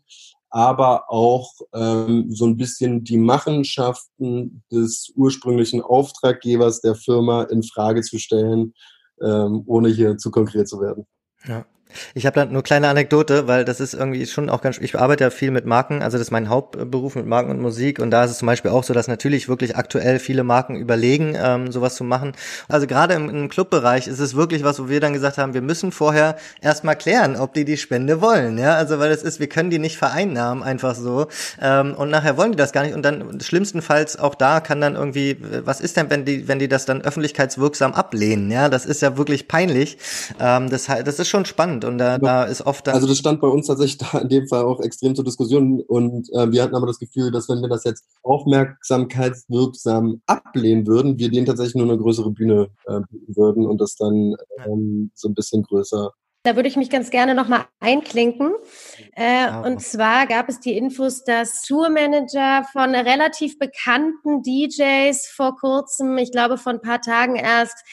aber 0.49 1.11
auch 1.11 1.51
ähm, 1.73 2.25
so 2.29 2.45
ein 2.45 2.57
bisschen 2.57 3.03
die 3.03 3.17
Machenschaften 3.17 4.63
des 4.71 5.11
ursprünglichen 5.15 5.81
Auftraggebers 5.81 6.81
der 6.81 6.95
Firma 6.95 7.43
in 7.43 7.63
Frage 7.63 8.01
zu 8.01 8.17
stellen, 8.17 8.73
ähm, 9.21 9.63
ohne 9.67 9.89
hier 9.89 10.17
zu 10.17 10.31
konkret 10.31 10.67
zu 10.67 10.79
werden. 10.81 11.05
Ja. 11.45 11.65
Ich 12.13 12.25
habe 12.25 12.39
da 12.39 12.45
nur 12.45 12.63
kleine 12.63 12.87
Anekdote, 12.87 13.47
weil 13.47 13.65
das 13.65 13.79
ist 13.79 13.93
irgendwie 13.93 14.25
schon 14.27 14.49
auch 14.49 14.61
ganz, 14.61 14.77
ich 14.77 14.97
arbeite 14.97 15.23
ja 15.23 15.29
viel 15.29 15.51
mit 15.51 15.65
Marken, 15.65 16.03
also 16.03 16.17
das 16.17 16.27
ist 16.27 16.31
mein 16.31 16.49
Hauptberuf 16.49 17.15
mit 17.15 17.25
Marken 17.25 17.49
und 17.49 17.59
Musik 17.59 17.99
und 17.99 18.11
da 18.11 18.23
ist 18.23 18.31
es 18.31 18.37
zum 18.37 18.45
Beispiel 18.45 18.71
auch 18.71 18.83
so, 18.83 18.93
dass 18.93 19.07
natürlich 19.07 19.49
wirklich 19.49 19.75
aktuell 19.75 20.19
viele 20.19 20.43
Marken 20.43 20.75
überlegen, 20.75 21.35
ähm, 21.35 21.71
sowas 21.71 21.95
zu 21.95 22.03
machen. 22.03 22.33
Also 22.67 22.85
gerade 22.85 23.15
im, 23.15 23.29
im 23.29 23.49
Clubbereich 23.49 24.07
ist 24.07 24.19
es 24.19 24.35
wirklich 24.35 24.63
was, 24.63 24.79
wo 24.79 24.89
wir 24.89 24.99
dann 24.99 25.13
gesagt 25.13 25.37
haben, 25.37 25.53
wir 25.53 25.61
müssen 25.61 25.91
vorher 25.91 26.35
erstmal 26.61 26.95
klären, 26.95 27.35
ob 27.35 27.53
die 27.53 27.65
die 27.65 27.77
Spende 27.77 28.21
wollen, 28.21 28.57
ja, 28.57 28.75
also 28.75 28.99
weil 28.99 29.11
es 29.11 29.23
ist, 29.23 29.39
wir 29.39 29.49
können 29.49 29.71
die 29.71 29.79
nicht 29.79 29.97
vereinnahmen 29.97 30.63
einfach 30.63 30.95
so 30.95 31.27
ähm, 31.59 31.95
und 31.95 32.09
nachher 32.09 32.37
wollen 32.37 32.51
die 32.51 32.57
das 32.57 32.71
gar 32.71 32.83
nicht 32.83 32.93
und 32.93 33.03
dann 33.03 33.39
schlimmstenfalls 33.41 34.19
auch 34.19 34.35
da 34.35 34.59
kann 34.59 34.79
dann 34.79 34.95
irgendwie, 34.95 35.37
was 35.65 35.81
ist 35.81 35.97
denn, 35.97 36.09
wenn 36.09 36.25
die, 36.25 36.47
wenn 36.47 36.59
die 36.59 36.67
das 36.67 36.85
dann 36.85 37.01
öffentlichkeitswirksam 37.01 37.93
ablehnen, 37.93 38.51
ja, 38.51 38.69
das 38.69 38.85
ist 38.85 39.01
ja 39.01 39.17
wirklich 39.17 39.47
peinlich. 39.47 39.97
Ähm, 40.39 40.69
das, 40.69 40.85
das 40.85 41.19
ist 41.19 41.27
schon 41.27 41.45
spannend 41.45 41.78
spannend 41.79 41.85
und 41.85 41.97
da, 41.97 42.17
da 42.17 42.43
ist 42.43 42.65
oft 42.65 42.87
dann 42.87 42.95
Also 42.95 43.07
das 43.07 43.17
stand 43.17 43.41
bei 43.41 43.47
uns 43.47 43.67
tatsächlich 43.67 43.97
da 43.97 44.19
in 44.19 44.29
dem 44.29 44.47
Fall 44.47 44.63
auch 44.63 44.81
extrem 44.81 45.15
zur 45.15 45.25
Diskussion 45.25 45.81
und 45.81 46.29
äh, 46.33 46.51
wir 46.51 46.63
hatten 46.63 46.75
aber 46.75 46.87
das 46.87 46.99
Gefühl, 46.99 47.31
dass 47.31 47.49
wenn 47.49 47.61
wir 47.61 47.69
das 47.69 47.83
jetzt 47.83 48.05
aufmerksamkeitswirksam 48.23 50.21
ablehnen 50.25 50.87
würden, 50.87 51.17
wir 51.17 51.29
denen 51.29 51.45
tatsächlich 51.45 51.75
nur 51.75 51.87
eine 51.87 51.97
größere 51.97 52.31
Bühne 52.31 52.69
äh, 52.85 53.01
bieten 53.09 53.35
würden 53.35 53.65
und 53.65 53.79
das 53.81 53.95
dann 53.95 54.35
ähm, 54.65 55.11
so 55.13 55.29
ein 55.29 55.33
bisschen 55.33 55.63
größer 55.63 56.11
da 56.43 56.55
würde 56.55 56.69
ich 56.69 56.77
mich 56.77 56.89
ganz 56.89 57.09
gerne 57.09 57.35
nochmal 57.35 57.65
einklinken. 57.81 58.53
Äh, 59.13 59.47
oh. 59.51 59.67
Und 59.67 59.81
zwar 59.81 60.25
gab 60.25 60.47
es 60.47 60.61
die 60.61 60.77
Infos, 60.77 61.23
dass 61.25 61.63
Tourmanager 61.63 62.65
von 62.71 62.95
relativ 62.95 63.59
bekannten 63.59 64.41
DJs 64.41 65.27
vor 65.35 65.57
kurzem, 65.57 66.17
ich 66.17 66.31
glaube 66.31 66.57
von 66.57 66.77
ein 66.77 66.81
paar 66.81 67.01
Tagen 67.01 67.35
erst, 67.35 67.83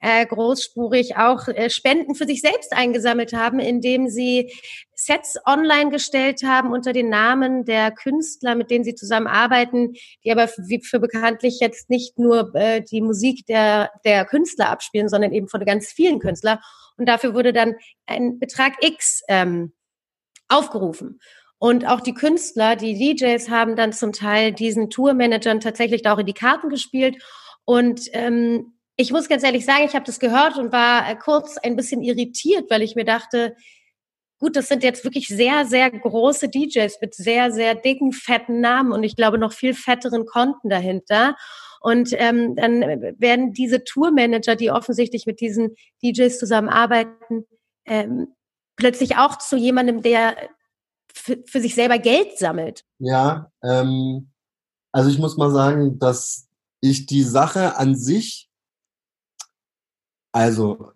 äh, 0.00 0.24
großspurig 0.24 1.16
auch 1.16 1.48
äh, 1.48 1.68
Spenden 1.68 2.14
für 2.14 2.26
sich 2.26 2.40
selbst 2.40 2.72
eingesammelt 2.72 3.34
haben, 3.34 3.58
indem 3.58 4.08
sie 4.08 4.52
Sets 4.94 5.38
online 5.46 5.90
gestellt 5.90 6.42
haben 6.44 6.72
unter 6.72 6.92
den 6.92 7.08
Namen 7.08 7.64
der 7.64 7.90
Künstler, 7.90 8.54
mit 8.54 8.70
denen 8.70 8.84
sie 8.84 8.94
zusammenarbeiten, 8.94 9.94
die 10.24 10.32
aber 10.32 10.48
für, 10.48 10.62
für 10.82 11.00
bekanntlich 11.00 11.58
jetzt 11.60 11.90
nicht 11.90 12.18
nur 12.18 12.54
äh, 12.54 12.82
die 12.82 13.00
Musik 13.00 13.46
der, 13.46 13.90
der 14.04 14.24
Künstler 14.24 14.70
abspielen, 14.70 15.08
sondern 15.08 15.32
eben 15.32 15.48
von 15.48 15.64
ganz 15.64 15.88
vielen 15.88 16.18
Künstlern. 16.18 16.58
Und 17.00 17.06
dafür 17.06 17.34
wurde 17.34 17.54
dann 17.54 17.76
ein 18.04 18.38
Betrag 18.38 18.74
X 18.84 19.22
ähm, 19.26 19.72
aufgerufen. 20.48 21.18
Und 21.58 21.86
auch 21.86 22.00
die 22.00 22.12
Künstler, 22.12 22.76
die 22.76 22.94
DJs 22.94 23.48
haben 23.48 23.74
dann 23.74 23.94
zum 23.94 24.12
Teil 24.12 24.52
diesen 24.52 24.90
Tourmanagern 24.90 25.60
tatsächlich 25.60 26.06
auch 26.06 26.18
in 26.18 26.26
die 26.26 26.34
Karten 26.34 26.68
gespielt. 26.68 27.16
Und 27.64 28.02
ähm, 28.12 28.74
ich 28.96 29.12
muss 29.12 29.30
ganz 29.30 29.42
ehrlich 29.42 29.64
sagen, 29.64 29.84
ich 29.86 29.94
habe 29.94 30.04
das 30.04 30.20
gehört 30.20 30.58
und 30.58 30.72
war 30.72 31.10
äh, 31.10 31.16
kurz 31.16 31.56
ein 31.56 31.74
bisschen 31.74 32.02
irritiert, 32.02 32.70
weil 32.70 32.82
ich 32.82 32.96
mir 32.96 33.06
dachte, 33.06 33.56
gut, 34.38 34.56
das 34.56 34.68
sind 34.68 34.82
jetzt 34.82 35.02
wirklich 35.04 35.28
sehr, 35.28 35.64
sehr 35.64 35.90
große 35.90 36.50
DJs 36.50 37.00
mit 37.00 37.14
sehr, 37.14 37.50
sehr 37.50 37.74
dicken, 37.74 38.12
fetten 38.12 38.60
Namen 38.60 38.92
und 38.92 39.04
ich 39.04 39.16
glaube 39.16 39.38
noch 39.38 39.54
viel 39.54 39.72
fetteren 39.72 40.26
Konten 40.26 40.68
dahinter. 40.68 41.34
Und 41.80 42.10
ähm, 42.12 42.56
dann 42.56 42.82
werden 43.18 43.52
diese 43.52 43.84
Tourmanager, 43.84 44.54
die 44.54 44.70
offensichtlich 44.70 45.26
mit 45.26 45.40
diesen 45.40 45.74
DJs 46.02 46.38
zusammenarbeiten, 46.38 47.46
ähm, 47.86 48.28
plötzlich 48.76 49.16
auch 49.16 49.38
zu 49.38 49.56
jemandem, 49.56 50.02
der 50.02 50.36
für, 51.12 51.60
sich 51.60 51.74
selber 51.74 51.98
Geld 51.98 52.38
sammelt. 52.38 52.84
Ja, 52.98 53.50
ähm, 53.62 54.30
also 54.92 55.10
ich 55.10 55.18
muss 55.18 55.36
mal 55.36 55.50
sagen, 55.50 55.98
dass 55.98 56.48
ich 56.80 57.06
die 57.06 57.22
Sache 57.22 57.76
an 57.76 57.96
sich, 57.96 58.50
also 60.32 60.92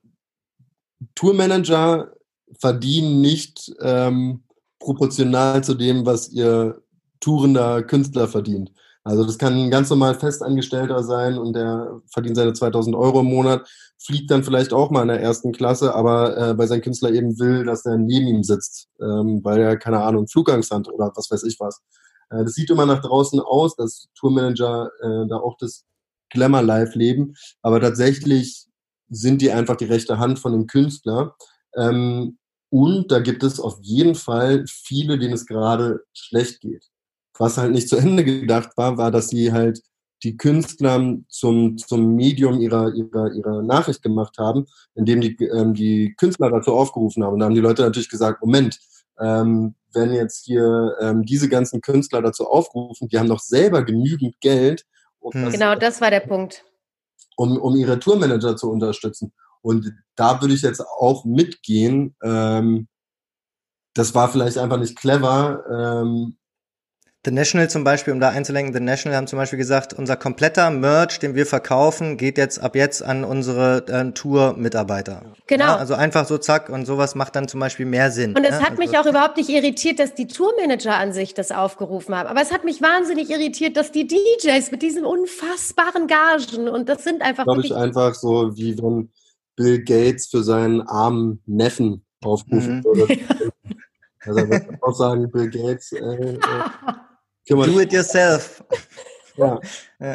Tourmanager 1.14 2.14
verdienen 2.58 3.20
nicht 3.20 3.74
ähm, 3.80 4.44
proportional 4.78 5.64
zu 5.64 5.74
dem, 5.74 6.06
was 6.06 6.28
ihr 6.28 6.82
tourender 7.20 7.82
Künstler 7.82 8.28
verdient. 8.28 8.72
Also 9.04 9.24
das 9.24 9.36
kann 9.36 9.54
ein 9.54 9.70
ganz 9.70 9.90
normal 9.90 10.14
Festangestellter 10.14 11.02
sein 11.02 11.36
und 11.36 11.52
der 11.54 12.00
verdient 12.06 12.36
seine 12.36 12.54
2000 12.54 12.96
Euro 12.96 13.20
im 13.20 13.26
Monat, 13.26 13.68
fliegt 13.98 14.30
dann 14.30 14.44
vielleicht 14.44 14.72
auch 14.72 14.90
mal 14.90 15.02
in 15.02 15.08
der 15.08 15.20
ersten 15.20 15.52
Klasse, 15.52 15.94
aber 15.94 16.36
äh, 16.36 16.58
weil 16.58 16.68
sein 16.68 16.80
Künstler 16.80 17.12
eben 17.12 17.38
will, 17.38 17.64
dass 17.64 17.82
der 17.82 17.98
neben 17.98 18.26
ihm 18.26 18.42
sitzt, 18.42 18.88
ähm, 19.00 19.40
weil 19.44 19.60
er, 19.60 19.76
keine 19.76 20.02
Ahnung, 20.02 20.26
Flugangst 20.26 20.70
hat 20.70 20.88
oder 20.88 21.12
was 21.14 21.30
weiß 21.30 21.42
ich 21.44 21.60
was. 21.60 21.82
Äh, 22.30 22.44
das 22.44 22.54
sieht 22.54 22.70
immer 22.70 22.86
nach 22.86 23.02
draußen 23.02 23.40
aus, 23.40 23.76
dass 23.76 24.08
Tourmanager 24.18 24.90
äh, 25.00 25.28
da 25.28 25.36
auch 25.36 25.56
das 25.58 25.84
Glamour-Life 26.30 26.98
leben, 26.98 27.34
aber 27.60 27.80
tatsächlich 27.80 28.66
sind 29.10 29.42
die 29.42 29.52
einfach 29.52 29.76
die 29.76 29.84
rechte 29.84 30.18
Hand 30.18 30.38
von 30.38 30.52
dem 30.52 30.66
Künstler. 30.66 31.36
Ähm, 31.76 32.38
und 32.70 33.12
da 33.12 33.20
gibt 33.20 33.42
es 33.42 33.60
auf 33.60 33.78
jeden 33.82 34.14
Fall 34.14 34.64
viele, 34.66 35.18
denen 35.18 35.34
es 35.34 35.46
gerade 35.46 36.00
schlecht 36.12 36.60
geht. 36.60 36.90
Was 37.38 37.58
halt 37.58 37.72
nicht 37.72 37.88
zu 37.88 37.96
Ende 37.96 38.24
gedacht 38.24 38.70
war, 38.76 38.96
war, 38.96 39.10
dass 39.10 39.28
sie 39.28 39.52
halt 39.52 39.80
die 40.22 40.36
Künstler 40.36 41.16
zum, 41.28 41.76
zum 41.76 42.14
Medium 42.14 42.60
ihrer, 42.60 42.92
ihrer, 42.94 43.32
ihrer 43.32 43.62
Nachricht 43.62 44.02
gemacht 44.02 44.38
haben, 44.38 44.66
indem 44.94 45.20
die, 45.20 45.36
ähm, 45.44 45.74
die 45.74 46.14
Künstler 46.16 46.50
dazu 46.50 46.74
aufgerufen 46.74 47.22
haben. 47.22 47.34
Und 47.34 47.40
da 47.40 47.46
haben 47.46 47.54
die 47.54 47.60
Leute 47.60 47.82
natürlich 47.82 48.08
gesagt, 48.08 48.42
Moment, 48.42 48.78
ähm, 49.20 49.74
wenn 49.92 50.12
jetzt 50.12 50.44
hier 50.44 50.96
ähm, 51.00 51.24
diese 51.24 51.48
ganzen 51.48 51.80
Künstler 51.80 52.22
dazu 52.22 52.48
aufrufen, 52.48 53.08
die 53.08 53.18
haben 53.18 53.28
doch 53.28 53.40
selber 53.40 53.84
genügend 53.84 54.40
Geld. 54.40 54.84
Um 55.20 55.32
hm. 55.32 55.44
das, 55.44 55.52
genau, 55.52 55.74
das 55.74 56.00
war 56.00 56.10
der 56.10 56.20
Punkt. 56.20 56.64
Um, 57.36 57.58
um 57.58 57.76
ihre 57.76 57.98
Tourmanager 57.98 58.56
zu 58.56 58.70
unterstützen. 58.70 59.32
Und 59.60 59.92
da 60.16 60.40
würde 60.40 60.54
ich 60.54 60.62
jetzt 60.62 60.80
auch 60.80 61.24
mitgehen. 61.24 62.16
Ähm, 62.22 62.88
das 63.94 64.14
war 64.14 64.30
vielleicht 64.30 64.58
einfach 64.58 64.78
nicht 64.78 64.96
clever, 64.96 65.64
ähm, 65.70 66.36
The 67.24 67.30
National 67.30 67.70
zum 67.70 67.84
Beispiel, 67.84 68.12
um 68.12 68.20
da 68.20 68.28
einzulenken, 68.28 68.74
The 68.74 68.80
National 68.80 69.16
haben 69.16 69.26
zum 69.26 69.38
Beispiel 69.38 69.56
gesagt, 69.56 69.94
unser 69.94 70.14
kompletter 70.14 70.70
Merch, 70.70 71.18
den 71.20 71.34
wir 71.34 71.46
verkaufen, 71.46 72.18
geht 72.18 72.36
jetzt 72.36 72.58
ab 72.58 72.76
jetzt 72.76 73.02
an 73.02 73.24
unsere 73.24 73.86
äh, 73.88 74.12
Tour-Mitarbeiter. 74.12 75.22
Genau. 75.46 75.64
Ja, 75.64 75.76
also 75.76 75.94
einfach 75.94 76.26
so 76.26 76.36
zack 76.36 76.68
und 76.68 76.84
sowas 76.84 77.14
macht 77.14 77.34
dann 77.34 77.48
zum 77.48 77.60
Beispiel 77.60 77.86
mehr 77.86 78.10
Sinn. 78.10 78.36
Und 78.36 78.44
es 78.44 78.58
ne? 78.58 78.60
hat 78.60 78.76
mich 78.76 78.94
also, 78.94 79.08
auch 79.08 79.12
überhaupt 79.12 79.38
nicht 79.38 79.48
irritiert, 79.48 80.00
dass 80.00 80.14
die 80.14 80.26
Tourmanager 80.26 80.96
an 80.96 81.14
sich 81.14 81.32
das 81.32 81.50
aufgerufen 81.50 82.14
haben. 82.14 82.28
Aber 82.28 82.42
es 82.42 82.52
hat 82.52 82.64
mich 82.64 82.82
wahnsinnig 82.82 83.30
irritiert, 83.30 83.78
dass 83.78 83.90
die 83.90 84.06
DJs 84.06 84.70
mit 84.70 84.82
diesen 84.82 85.06
unfassbaren 85.06 86.06
Gagen 86.06 86.68
und 86.68 86.90
das 86.90 87.04
sind 87.04 87.22
einfach. 87.22 87.44
Glaube 87.44 87.62
ich 87.64 87.74
einfach 87.74 88.14
so, 88.14 88.54
wie 88.54 88.76
wenn 88.76 89.10
Bill 89.56 89.82
Gates 89.82 90.26
für 90.26 90.42
seinen 90.42 90.82
armen 90.82 91.42
Neffen 91.46 92.04
aufrufen 92.22 92.78
mhm. 92.78 92.84
würde. 92.84 93.18
Also 94.26 94.40
ich 94.40 94.48
würde 94.48 94.78
auch 94.80 94.94
sagen, 94.94 95.30
Bill 95.30 95.50
Gates, 95.50 95.92
äh, 95.92 95.98
äh, 95.98 96.38
Do 97.48 97.80
it 97.80 97.92
yourself. 97.92 98.62
Ja. 99.36 99.60
ja. 99.98 100.14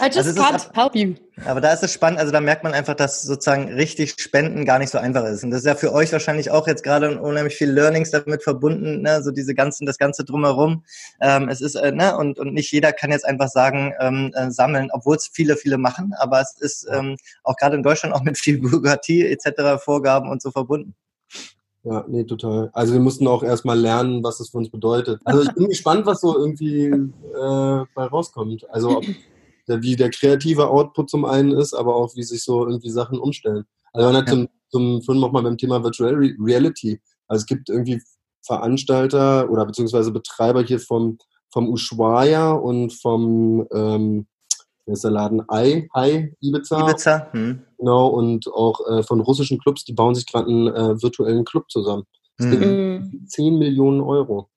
I 0.00 0.06
just 0.06 0.18
also 0.28 0.40
can't 0.40 0.56
ist, 0.56 0.76
help 0.76 0.94
you. 0.94 1.14
Aber 1.44 1.60
da 1.60 1.72
ist 1.72 1.82
es 1.82 1.92
spannend, 1.92 2.20
also 2.20 2.30
da 2.30 2.40
merkt 2.40 2.62
man 2.62 2.72
einfach, 2.72 2.94
dass 2.94 3.22
sozusagen 3.22 3.72
richtig 3.74 4.14
Spenden 4.16 4.64
gar 4.64 4.78
nicht 4.78 4.90
so 4.90 4.98
einfach 4.98 5.24
ist. 5.24 5.42
Und 5.42 5.50
das 5.50 5.60
ist 5.60 5.66
ja 5.66 5.74
für 5.74 5.92
euch 5.92 6.12
wahrscheinlich 6.12 6.50
auch 6.50 6.68
jetzt 6.68 6.84
gerade 6.84 7.20
unheimlich 7.20 7.56
viel 7.56 7.70
Learnings 7.70 8.12
damit 8.12 8.44
verbunden, 8.44 9.02
ne? 9.02 9.22
so 9.22 9.32
diese 9.32 9.54
ganzen, 9.54 9.86
das 9.86 9.98
Ganze 9.98 10.24
drumherum. 10.24 10.84
Ähm, 11.20 11.48
es 11.48 11.60
ist, 11.60 11.74
äh, 11.74 11.90
ne, 11.90 12.16
und, 12.16 12.38
und 12.38 12.54
nicht 12.54 12.70
jeder 12.70 12.92
kann 12.92 13.10
jetzt 13.10 13.26
einfach 13.26 13.48
sagen, 13.48 13.92
ähm, 13.98 14.30
äh, 14.34 14.50
sammeln, 14.50 14.90
obwohl 14.92 15.16
es 15.16 15.28
viele, 15.32 15.56
viele 15.56 15.76
machen, 15.76 16.14
aber 16.16 16.40
es 16.40 16.54
ist 16.60 16.86
ähm, 16.92 17.16
auch 17.42 17.56
gerade 17.56 17.76
in 17.76 17.82
Deutschland 17.82 18.14
auch 18.14 18.22
mit 18.22 18.38
viel 18.38 18.60
Bürokratie 18.60 19.26
etc., 19.26 19.82
Vorgaben 19.82 20.30
und 20.30 20.40
so 20.40 20.52
verbunden. 20.52 20.94
Ja, 21.82 22.04
nee, 22.08 22.24
total. 22.24 22.70
Also 22.74 22.92
wir 22.92 23.00
mussten 23.00 23.26
auch 23.26 23.42
erstmal 23.42 23.78
lernen, 23.78 24.22
was 24.22 24.38
es 24.40 24.50
für 24.50 24.58
uns 24.58 24.70
bedeutet. 24.70 25.20
Also 25.24 25.42
ich 25.42 25.54
bin 25.54 25.68
gespannt, 25.68 26.04
was 26.04 26.20
so 26.20 26.36
irgendwie 26.36 26.86
äh, 26.86 27.84
bei 27.94 28.04
rauskommt. 28.04 28.68
Also 28.70 28.98
ob 28.98 29.04
der, 29.66 29.82
wie 29.82 29.96
der 29.96 30.10
kreative 30.10 30.68
Output 30.68 31.08
zum 31.08 31.24
einen 31.24 31.52
ist, 31.52 31.72
aber 31.72 31.96
auch 31.96 32.14
wie 32.16 32.22
sich 32.22 32.42
so 32.42 32.66
irgendwie 32.66 32.90
Sachen 32.90 33.18
umstellen. 33.18 33.64
Also 33.92 34.10
ja. 34.10 34.26
zum, 34.26 34.48
zum 34.68 35.02
Film 35.02 35.20
nochmal 35.20 35.42
beim 35.42 35.56
Thema 35.56 35.82
Virtual 35.82 36.14
Reality. 36.14 37.00
Also 37.28 37.42
es 37.42 37.46
gibt 37.46 37.70
irgendwie 37.70 38.02
Veranstalter 38.42 39.50
oder 39.50 39.64
beziehungsweise 39.64 40.12
Betreiber 40.12 40.62
hier 40.62 40.80
vom, 40.80 41.18
vom 41.50 41.68
Ushuaia 41.68 42.52
und 42.52 42.92
vom 42.92 43.66
ähm, 43.72 44.26
der 44.86 44.94
ist 44.94 45.04
der 45.04 45.10
Laden 45.10 45.42
Ai, 45.48 45.88
Hai, 45.94 46.34
Ibiza. 46.40 46.88
Ibiza. 46.88 47.28
Hm. 47.32 47.62
Genau, 47.78 48.08
und 48.08 48.48
auch 48.48 48.80
äh, 48.88 49.02
von 49.02 49.20
russischen 49.20 49.58
Clubs, 49.58 49.84
die 49.84 49.92
bauen 49.92 50.14
sich 50.14 50.26
gerade 50.26 50.48
einen 50.48 50.68
äh, 50.68 51.02
virtuellen 51.02 51.44
Club 51.44 51.70
zusammen. 51.70 52.04
Das 52.36 52.46
mhm. 52.46 53.24
10 53.26 53.58
Millionen 53.58 54.00
Euro. 54.00 54.48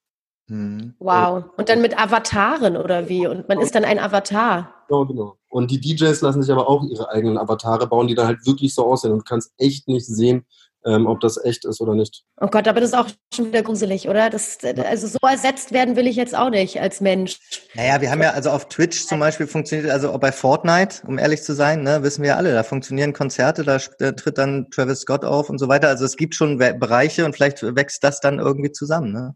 Mhm. 0.48 0.94
Wow. 1.00 1.46
Und 1.58 1.70
dann 1.70 1.82
mit 1.82 2.00
Avataren 2.00 2.78
oder 2.78 3.10
wie? 3.10 3.28
Und 3.28 3.48
man 3.48 3.60
ist 3.60 3.76
dann 3.76 3.86
ein 3.86 4.00
Avatar. 4.00 4.74
Genau, 4.88 5.06
genau. 5.06 5.38
Und 5.50 5.72
die 5.72 5.80
DJs 5.80 6.22
lassen 6.22 6.42
sich 6.42 6.52
aber 6.52 6.70
auch 6.70 6.84
ihre 6.84 7.10
eigenen 7.10 7.38
Avatare 7.38 7.88
bauen, 7.88 8.08
die 8.08 8.16
dann 8.16 8.28
halt 8.28 8.46
wirklich 8.46 8.74
so 8.74 8.86
aussehen. 8.86 9.12
Und 9.12 9.20
du 9.20 9.26
kannst 9.26 9.54
echt 9.58 9.88
nicht 9.88 10.06
sehen, 10.06 10.46
ähm, 10.86 11.08
ob 11.08 11.20
das 11.22 11.44
echt 11.44 11.66
ist 11.66 11.82
oder 11.82 11.96
nicht. 11.96 12.24
Oh 12.40 12.48
Gott, 12.48 12.68
aber 12.68 12.80
das 12.80 12.90
ist 12.90 12.96
auch 12.96 13.08
schon 13.34 13.48
wieder 13.48 13.62
gruselig, 13.62 14.10
oder? 14.10 14.30
Das, 14.30 14.58
also 14.64 15.08
so 15.08 15.18
ersetzt 15.22 15.72
werden 15.72 15.96
will 15.96 16.08
ich 16.08 16.16
jetzt 16.16 16.36
auch 16.36 16.50
nicht 16.50 16.80
als 16.80 17.02
Mensch. 17.02 17.40
Naja, 17.74 18.02
wir 18.02 18.12
haben 18.12 18.22
ja 18.22 18.32
also 18.32 18.50
auf 18.50 18.68
Twitch 18.68 19.06
zum 19.06 19.20
Beispiel 19.20 19.48
funktioniert, 19.48 19.90
also 19.92 20.12
auch 20.12 20.20
bei 20.20 20.32
Fortnite, 20.32 21.06
um 21.08 21.18
ehrlich 21.18 21.44
zu 21.44 21.54
sein, 21.54 21.84
ne, 21.84 22.04
wissen 22.04 22.22
wir 22.22 22.32
ja 22.32 22.36
alle, 22.36 22.54
da 22.54 22.64
funktionieren 22.64 23.14
Konzerte, 23.14 23.64
da, 23.64 23.80
da 24.00 24.12
tritt 24.12 24.38
dann 24.38 24.70
Travis 24.72 25.02
Scott 25.02 25.26
auf 25.26 25.50
und 25.50 25.60
so 25.60 25.68
weiter. 25.68 25.88
Also 25.88 26.06
es 26.06 26.16
gibt 26.16 26.36
schon 26.36 26.58
Bereiche 26.58 27.26
und 27.26 27.34
vielleicht 27.34 27.64
wächst 27.64 28.04
das 28.04 28.20
dann 28.20 28.40
irgendwie 28.40 28.72
zusammen, 28.72 29.12
ne? 29.12 29.36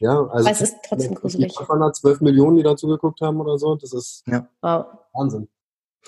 Ja, 0.00 0.12
also 0.12 0.46
aber 0.46 0.50
es 0.50 0.62
ist 0.62 0.76
trotzdem 0.88 1.14
gruselig. 1.14 1.52
12 1.54 2.20
Millionen, 2.22 2.56
die 2.56 2.62
dazu 2.62 2.86
geguckt 2.88 3.20
haben 3.20 3.40
oder 3.40 3.58
so, 3.58 3.76
das 3.76 3.92
ist 3.92 4.24
ja. 4.26 4.48
wow. 4.62 4.86
Wahnsinn. 5.12 5.48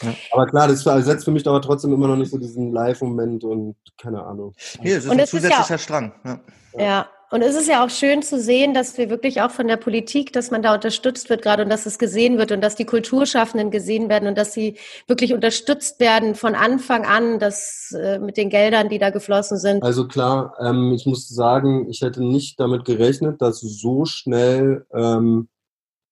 Ja. 0.00 0.14
Aber 0.32 0.46
klar, 0.46 0.68
das 0.68 0.82
setzt 0.82 1.24
für 1.24 1.30
mich 1.30 1.46
aber 1.46 1.60
trotzdem 1.60 1.92
immer 1.92 2.08
noch 2.08 2.16
nicht 2.16 2.30
so 2.30 2.38
diesen 2.38 2.72
Live-Moment 2.72 3.44
und 3.44 3.76
keine 4.00 4.22
Ahnung. 4.22 4.54
Nee, 4.80 4.94
das 4.94 5.04
ist 5.04 5.10
und 5.10 5.20
ein 5.20 5.26
zusätzlicher 5.26 5.60
ist 5.62 5.70
ja, 5.70 5.78
Strang. 5.78 6.12
Ja. 6.24 6.40
ja. 6.78 7.08
und 7.30 7.42
es 7.42 7.54
ist 7.54 7.68
ja 7.68 7.84
auch 7.84 7.90
schön 7.90 8.22
zu 8.22 8.40
sehen, 8.40 8.72
dass 8.72 8.96
wir 8.96 9.10
wirklich 9.10 9.42
auch 9.42 9.50
von 9.50 9.68
der 9.68 9.76
Politik, 9.76 10.32
dass 10.32 10.50
man 10.50 10.62
da 10.62 10.74
unterstützt 10.74 11.28
wird 11.28 11.42
gerade 11.42 11.62
und 11.62 11.68
dass 11.68 11.84
es 11.84 11.98
gesehen 11.98 12.38
wird 12.38 12.52
und 12.52 12.62
dass 12.62 12.74
die 12.74 12.86
Kulturschaffenden 12.86 13.70
gesehen 13.70 14.08
werden 14.08 14.28
und 14.28 14.38
dass 14.38 14.54
sie 14.54 14.78
wirklich 15.06 15.34
unterstützt 15.34 16.00
werden 16.00 16.34
von 16.34 16.54
Anfang 16.54 17.04
an, 17.04 17.38
dass 17.38 17.94
äh, 17.96 18.18
mit 18.18 18.38
den 18.38 18.48
Geldern, 18.48 18.88
die 18.88 18.98
da 18.98 19.10
geflossen 19.10 19.58
sind. 19.58 19.82
Also 19.82 20.08
klar, 20.08 20.54
ähm, 20.58 20.92
ich 20.94 21.04
muss 21.04 21.28
sagen, 21.28 21.88
ich 21.90 22.00
hätte 22.00 22.24
nicht 22.24 22.58
damit 22.58 22.86
gerechnet, 22.86 23.42
dass 23.42 23.60
so 23.60 24.06
schnell 24.06 24.86
ähm, 24.94 25.48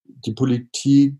die 0.04 0.32
Politik 0.32 1.16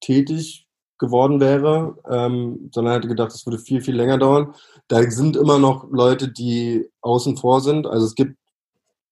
tätig 0.00 0.66
geworden 1.02 1.40
wäre, 1.40 1.96
ähm, 2.08 2.70
sondern 2.72 2.94
hätte 2.94 3.08
gedacht, 3.08 3.32
es 3.32 3.44
würde 3.44 3.58
viel, 3.58 3.82
viel 3.82 3.96
länger 3.96 4.18
dauern. 4.18 4.54
Da 4.86 5.02
sind 5.10 5.36
immer 5.36 5.58
noch 5.58 5.90
Leute, 5.90 6.28
die 6.28 6.88
außen 7.00 7.36
vor 7.36 7.60
sind. 7.60 7.88
Also 7.88 8.06
es 8.06 8.14
gibt 8.14 8.36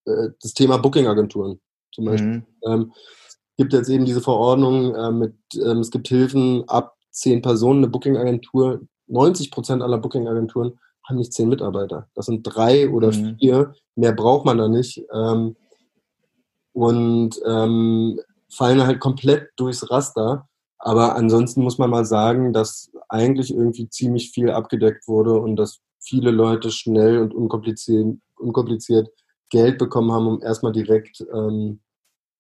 äh, 0.07 0.29
das 0.41 0.55
Thema 0.55 0.79
Booking-Agenturen 0.79 1.61
zum 1.93 2.05
Beispiel. 2.05 2.29
Mhm. 2.29 2.47
Ähm, 2.65 2.93
es 3.27 3.37
gibt 3.57 3.73
jetzt 3.73 3.89
eben 3.89 4.05
diese 4.05 4.21
Verordnung 4.21 4.95
äh, 4.95 5.11
mit, 5.11 5.35
ähm, 5.57 5.79
es 5.79 5.91
gibt 5.91 6.07
Hilfen 6.07 6.63
ab 6.69 6.95
zehn 7.11 7.43
Personen, 7.43 7.81
eine 7.81 7.89
Booking-Agentur. 7.89 8.83
90 9.09 9.51
Prozent 9.51 9.83
aller 9.83 9.99
Booking-Agenturen 9.99 10.79
haben 11.05 11.17
nicht 11.17 11.33
zehn 11.33 11.49
Mitarbeiter. 11.49 12.09
Das 12.15 12.27
sind 12.27 12.45
drei 12.45 12.89
oder 12.89 13.13
mhm. 13.13 13.37
vier. 13.39 13.75
Mehr 13.97 14.13
braucht 14.13 14.47
man 14.47 14.59
da 14.59 14.69
nicht. 14.69 15.03
Ähm, 15.13 15.57
und 16.73 17.35
ähm, 17.45 18.21
fallen 18.49 18.87
halt 18.87 19.01
komplett 19.01 19.51
durchs 19.57 19.91
Raster. 19.91 20.49
Aber 20.81 21.15
ansonsten 21.15 21.63
muss 21.63 21.79
man 21.79 21.91
mal 21.91 22.07
sagen, 22.07 22.53
dass 22.53 22.91
eigentlich 23.09 23.55
irgendwie 23.55 23.89
ziemlich 23.89 24.31
viel 24.31 24.51
abgedeckt 24.51 25.07
wurde 25.07 25.35
und 25.35 25.57
dass 25.57 25.81
viele 26.01 26.31
Leute 26.31 26.71
schnell 26.71 27.19
und 27.19 27.35
unkompliziert, 27.35 28.17
unkompliziert 28.39 29.09
Geld 29.51 29.79
bekommen 29.79 30.11
haben, 30.11 30.27
um 30.27 30.43
erstmal 30.43 30.73
direkt 30.73 31.25
ähm, 31.33 31.81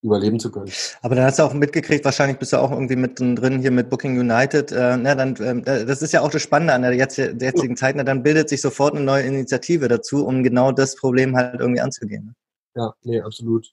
überleben 0.03 0.41
zu 0.41 0.51
können. 0.51 0.70
Aber 1.03 1.14
dann 1.14 1.24
hast 1.24 1.38
du 1.38 1.43
auch 1.43 1.53
mitgekriegt, 1.53 2.05
wahrscheinlich 2.05 2.38
bist 2.38 2.55
du 2.55 2.57
auch 2.57 2.70
irgendwie 2.70 2.97
mit 2.97 3.20
drin 3.20 3.61
hier 3.61 3.70
mit 3.70 3.91
Booking 3.91 4.18
United. 4.18 4.72
Äh, 4.72 4.97
na, 4.97 5.14
dann, 5.14 5.36
äh, 5.36 5.84
das 5.84 6.01
ist 6.01 6.12
ja 6.12 6.22
auch 6.22 6.30
das 6.30 6.43
Spannende 6.43 6.72
an 6.72 6.82
der, 6.82 6.95
jetzt, 6.95 7.18
der 7.18 7.34
jetzigen 7.34 7.76
Zeit. 7.76 7.97
Na, 7.97 8.05
dann 8.05 8.22
bildet 8.22 8.49
sich 8.49 8.62
sofort 8.62 8.95
eine 8.95 9.05
neue 9.05 9.24
Initiative 9.24 9.88
dazu, 9.88 10.24
um 10.24 10.43
genau 10.43 10.72
das 10.72 10.97
Problem 10.97 11.36
halt 11.36 11.61
irgendwie 11.61 11.80
anzugehen. 11.80 12.34
Ja, 12.74 12.95
nee, 13.03 13.20
absolut. 13.20 13.68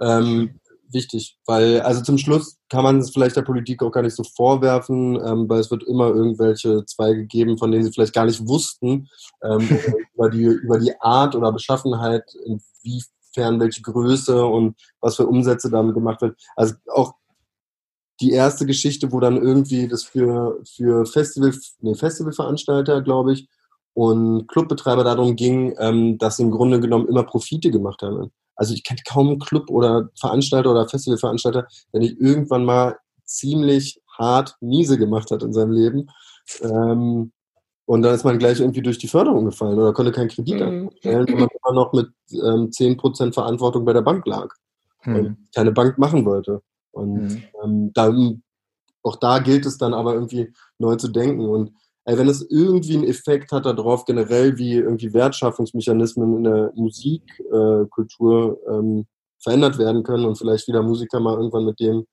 Ähm, 0.00 0.60
wichtig, 0.92 1.38
weil, 1.46 1.80
also 1.80 2.02
zum 2.02 2.18
Schluss 2.18 2.58
kann 2.68 2.84
man 2.84 2.98
es 2.98 3.10
vielleicht 3.10 3.36
der 3.36 3.42
Politik 3.42 3.82
auch 3.82 3.90
gar 3.90 4.02
nicht 4.02 4.16
so 4.16 4.24
vorwerfen, 4.24 5.16
ähm, 5.24 5.48
weil 5.48 5.60
es 5.60 5.70
wird 5.70 5.82
immer 5.84 6.08
irgendwelche 6.08 6.84
Zweige 6.86 7.26
geben, 7.26 7.58
von 7.58 7.70
denen 7.70 7.84
sie 7.84 7.92
vielleicht 7.92 8.14
gar 8.14 8.26
nicht 8.26 8.46
wussten, 8.46 9.08
ähm, 9.42 9.68
über, 10.14 10.30
die, 10.30 10.44
über 10.44 10.78
die 10.78 10.98
Art 11.00 11.34
oder 11.34 11.52
Beschaffenheit, 11.52 12.24
inwiefern 12.44 13.60
welche 13.60 13.82
Größe 13.82 14.44
und 14.44 14.76
was 15.00 15.16
für 15.16 15.26
Umsätze 15.26 15.70
damit 15.70 15.94
gemacht 15.94 16.22
wird. 16.22 16.38
Also 16.56 16.74
auch 16.92 17.14
die 18.20 18.32
erste 18.32 18.66
Geschichte, 18.66 19.12
wo 19.12 19.20
dann 19.20 19.36
irgendwie 19.36 19.88
das 19.88 20.04
für, 20.04 20.60
für 20.64 21.06
Festival, 21.06 21.52
nee, 21.80 21.94
Festivalveranstalter, 21.94 23.02
glaube 23.02 23.32
ich, 23.32 23.48
und 23.94 24.46
Clubbetreiber 24.46 25.04
darum 25.04 25.36
ging, 25.36 25.74
ähm, 25.78 26.18
dass 26.18 26.36
sie 26.36 26.44
im 26.44 26.50
Grunde 26.50 26.80
genommen 26.80 27.08
immer 27.08 27.24
Profite 27.24 27.70
gemacht 27.70 28.02
haben. 28.02 28.32
Also 28.54 28.74
ich 28.74 28.84
kenne 28.84 29.00
kaum 29.08 29.28
einen 29.28 29.38
Club 29.38 29.70
oder 29.70 30.10
Veranstalter 30.18 30.70
oder 30.70 30.88
Festivalveranstalter, 30.88 31.66
der 31.92 32.00
nicht 32.00 32.20
irgendwann 32.20 32.64
mal 32.64 32.96
ziemlich 33.24 34.00
hart 34.18 34.56
miese 34.60 34.98
gemacht 34.98 35.30
hat 35.30 35.42
in 35.42 35.52
seinem 35.52 35.72
Leben. 35.72 36.08
Ähm, 36.60 37.32
und 37.86 38.02
dann 38.02 38.14
ist 38.14 38.24
man 38.24 38.38
gleich 38.38 38.60
irgendwie 38.60 38.82
durch 38.82 38.98
die 38.98 39.08
Förderung 39.08 39.44
gefallen 39.44 39.78
oder 39.78 39.92
konnte 39.92 40.12
keinen 40.12 40.28
Kredit 40.28 40.60
mhm. 40.60 40.88
anstellen, 40.88 41.26
weil 41.28 41.40
man 41.40 41.48
immer 41.64 41.74
noch 41.74 41.92
mit 41.92 42.08
ähm, 42.32 42.70
10% 42.70 43.32
Verantwortung 43.32 43.84
bei 43.84 43.92
der 43.92 44.02
Bank 44.02 44.26
lag 44.26 44.48
mhm. 45.04 45.16
und 45.16 45.36
keine 45.54 45.72
Bank 45.72 45.98
machen 45.98 46.24
wollte. 46.24 46.62
Und 46.92 47.14
mhm. 47.14 47.42
ähm, 47.62 47.92
dann, 47.92 48.42
auch 49.02 49.16
da 49.16 49.40
gilt 49.40 49.66
es 49.66 49.78
dann 49.78 49.94
aber 49.94 50.14
irgendwie 50.14 50.52
neu 50.78 50.96
zu 50.96 51.08
denken. 51.08 51.48
Und 51.48 51.72
ey, 52.04 52.18
wenn 52.18 52.28
es 52.28 52.42
irgendwie 52.50 52.94
einen 52.94 53.06
Effekt 53.06 53.52
hat 53.52 53.66
darauf, 53.66 54.04
generell 54.04 54.58
wie 54.58 54.74
irgendwie 54.74 55.12
Wertschöpfungsmechanismen 55.12 56.36
in 56.38 56.44
der 56.44 56.72
Musikkultur 56.74 58.58
äh, 58.66 58.74
ähm, 58.74 59.06
verändert 59.38 59.78
werden 59.78 60.02
können 60.02 60.24
und 60.24 60.36
vielleicht 60.36 60.68
wieder 60.68 60.82
Musiker 60.82 61.20
mal 61.20 61.36
irgendwann 61.36 61.64
mit 61.64 61.80
dem 61.80 62.06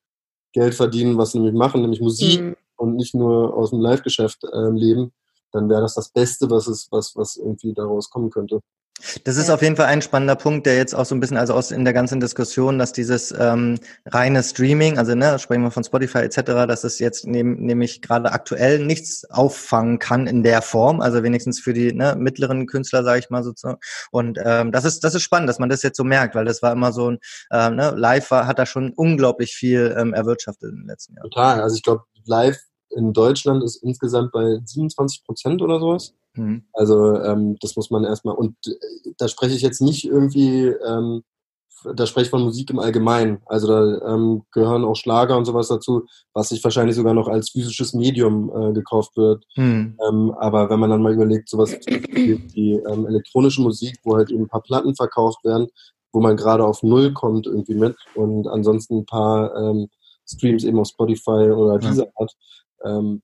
Geld 0.54 0.74
verdienen, 0.74 1.18
was 1.18 1.32
sie 1.32 1.40
nämlich 1.40 1.56
machen, 1.56 1.82
nämlich 1.82 2.02
Musik 2.02 2.42
mhm. 2.42 2.56
und 2.78 2.96
nicht 2.96 3.14
nur 3.14 3.56
aus 3.56 3.70
dem 3.70 3.80
Live-Geschäft 3.80 4.44
äh, 4.44 4.70
leben, 4.70 5.14
dann 5.52 5.70
wäre 5.70 5.82
das 5.82 5.96
das 5.96 6.10
Beste, 6.10 6.50
was 6.50 6.68
es, 6.68 6.88
was, 6.92 7.16
was 7.16 7.38
irgendwie 7.38 7.74
daraus 7.74 8.10
kommen 8.10 8.30
könnte. 8.30 8.62
Das 9.24 9.38
ist 9.38 9.48
ja. 9.48 9.54
auf 9.54 9.62
jeden 9.62 9.76
Fall 9.76 9.86
ein 9.86 10.02
spannender 10.02 10.36
Punkt, 10.36 10.66
der 10.66 10.76
jetzt 10.76 10.94
auch 10.94 11.06
so 11.06 11.16
ein 11.16 11.20
bisschen, 11.20 11.38
also 11.38 11.54
aus 11.54 11.72
in 11.72 11.86
der 11.86 11.94
ganzen 11.94 12.20
Diskussion, 12.20 12.78
dass 12.78 12.92
dieses 12.92 13.34
ähm, 13.38 13.80
reine 14.06 14.44
Streaming, 14.44 14.98
also 14.98 15.16
ne, 15.16 15.40
sprechen 15.40 15.64
wir 15.64 15.72
von 15.72 15.84
Spotify 15.84 16.20
etc., 16.20 16.42
dass 16.68 16.84
es 16.84 17.00
jetzt 17.00 17.26
nehm, 17.26 17.56
nämlich 17.56 18.02
gerade 18.02 18.32
aktuell 18.32 18.86
nichts 18.86 19.30
auffangen 19.30 20.00
kann 20.00 20.28
in 20.28 20.44
der 20.44 20.62
Form, 20.62 21.00
also 21.00 21.24
wenigstens 21.24 21.60
für 21.60 21.74
die 21.74 21.94
ne, 21.94 22.16
mittleren 22.18 22.68
Künstler, 22.68 23.04
sage 23.04 23.20
ich 23.20 23.30
mal 23.30 23.44
so. 23.44 23.54
Und 24.12 24.38
ähm, 24.44 24.72
das 24.72 24.86
ist 24.86 25.04
das 25.04 25.16
ist 25.16 25.24
spannend, 25.24 25.50
dass 25.50 25.60
man 25.60 25.70
das 25.70 25.82
jetzt 25.82 25.98
so 25.98 26.04
merkt, 26.04 26.36
weil 26.36 26.46
das 26.46 26.62
war 26.62 26.74
immer 26.74 26.92
so 26.92 27.12
ein 27.12 27.20
ähm, 27.52 27.76
ne, 27.76 27.94
Live 27.96 28.32
war, 28.32 28.48
hat 28.48 28.60
da 28.60 28.66
schon 28.66 28.92
unglaublich 28.94 29.54
viel 29.54 29.96
ähm, 29.98 30.14
erwirtschaftet 30.14 30.72
in 30.72 30.80
den 30.80 30.88
letzten 30.88 31.16
Jahren. 31.16 31.30
Total, 31.30 31.62
also 31.62 31.76
ich 31.76 31.84
glaube, 31.84 32.04
Live 32.26 32.60
in 32.90 33.14
Deutschland 33.14 33.64
ist 33.64 33.78
insgesamt 33.78 34.32
bei 34.32 34.60
27 34.66 35.24
Prozent 35.24 35.62
oder 35.62 35.80
sowas. 35.80 36.14
Mhm. 36.34 36.64
Also 36.74 37.16
ähm, 37.22 37.58
das 37.62 37.76
muss 37.76 37.90
man 37.92 38.04
erstmal, 38.04 38.36
und 38.36 38.56
äh, 38.68 39.12
da 39.18 39.28
spreche 39.28 39.56
ich 39.56 39.62
jetzt 39.62 39.82
nicht 39.82 40.06
irgendwie, 40.06 40.68
ähm, 40.68 41.24
da 41.96 42.06
spreche 42.06 42.26
ich 42.26 42.30
von 42.30 42.44
Musik 42.44 42.70
im 42.70 42.80
Allgemeinen. 42.80 43.42
Also 43.46 43.68
da 43.68 44.14
ähm, 44.14 44.44
gehören 44.52 44.84
auch 44.84 44.96
Schlager 44.96 45.38
und 45.38 45.46
sowas 45.46 45.70
dazu, 45.70 46.06
was 46.34 46.50
sich 46.50 46.64
wahrscheinlich 46.64 46.96
sogar 46.96 47.14
noch 47.14 47.28
als 47.28 47.52
physisches 47.52 47.94
Medium 47.94 48.52
äh, 48.54 48.74
gekauft 48.74 49.16
wird. 49.16 49.46
Mhm. 49.56 49.98
Ähm, 50.08 50.34
aber 50.38 50.70
wenn 50.70 50.80
man 50.80 50.90
dann 50.90 51.02
mal 51.02 51.14
überlegt, 51.14 51.50
sowas 51.50 51.72
wie 51.72 52.38
die 52.38 52.74
ähm, 52.74 53.08
elektronische 53.08 53.62
Musik, 53.62 53.98
wo 54.04 54.18
halt 54.18 54.30
eben 54.30 54.44
ein 54.44 54.50
paar 54.50 54.64
Platten 54.64 54.96
verkauft 54.96 55.44
werden, 55.44 55.68
wo 56.12 56.20
man 56.20 56.36
gerade 56.36 56.66
auf 56.66 56.84
Null 56.84 57.14
kommt 57.14 57.46
irgendwie 57.46 57.76
mit 57.76 57.96
und 58.16 58.48
ansonsten 58.48 59.00
ein 59.00 59.06
paar 59.06 59.56
ähm, 59.56 59.90
Streams 60.28 60.64
eben 60.64 60.80
auf 60.80 60.88
Spotify 60.88 61.52
oder 61.52 61.80
diese 61.80 62.04
ja. 62.04 62.12
Art, 62.16 62.36
ähm, 62.84 63.22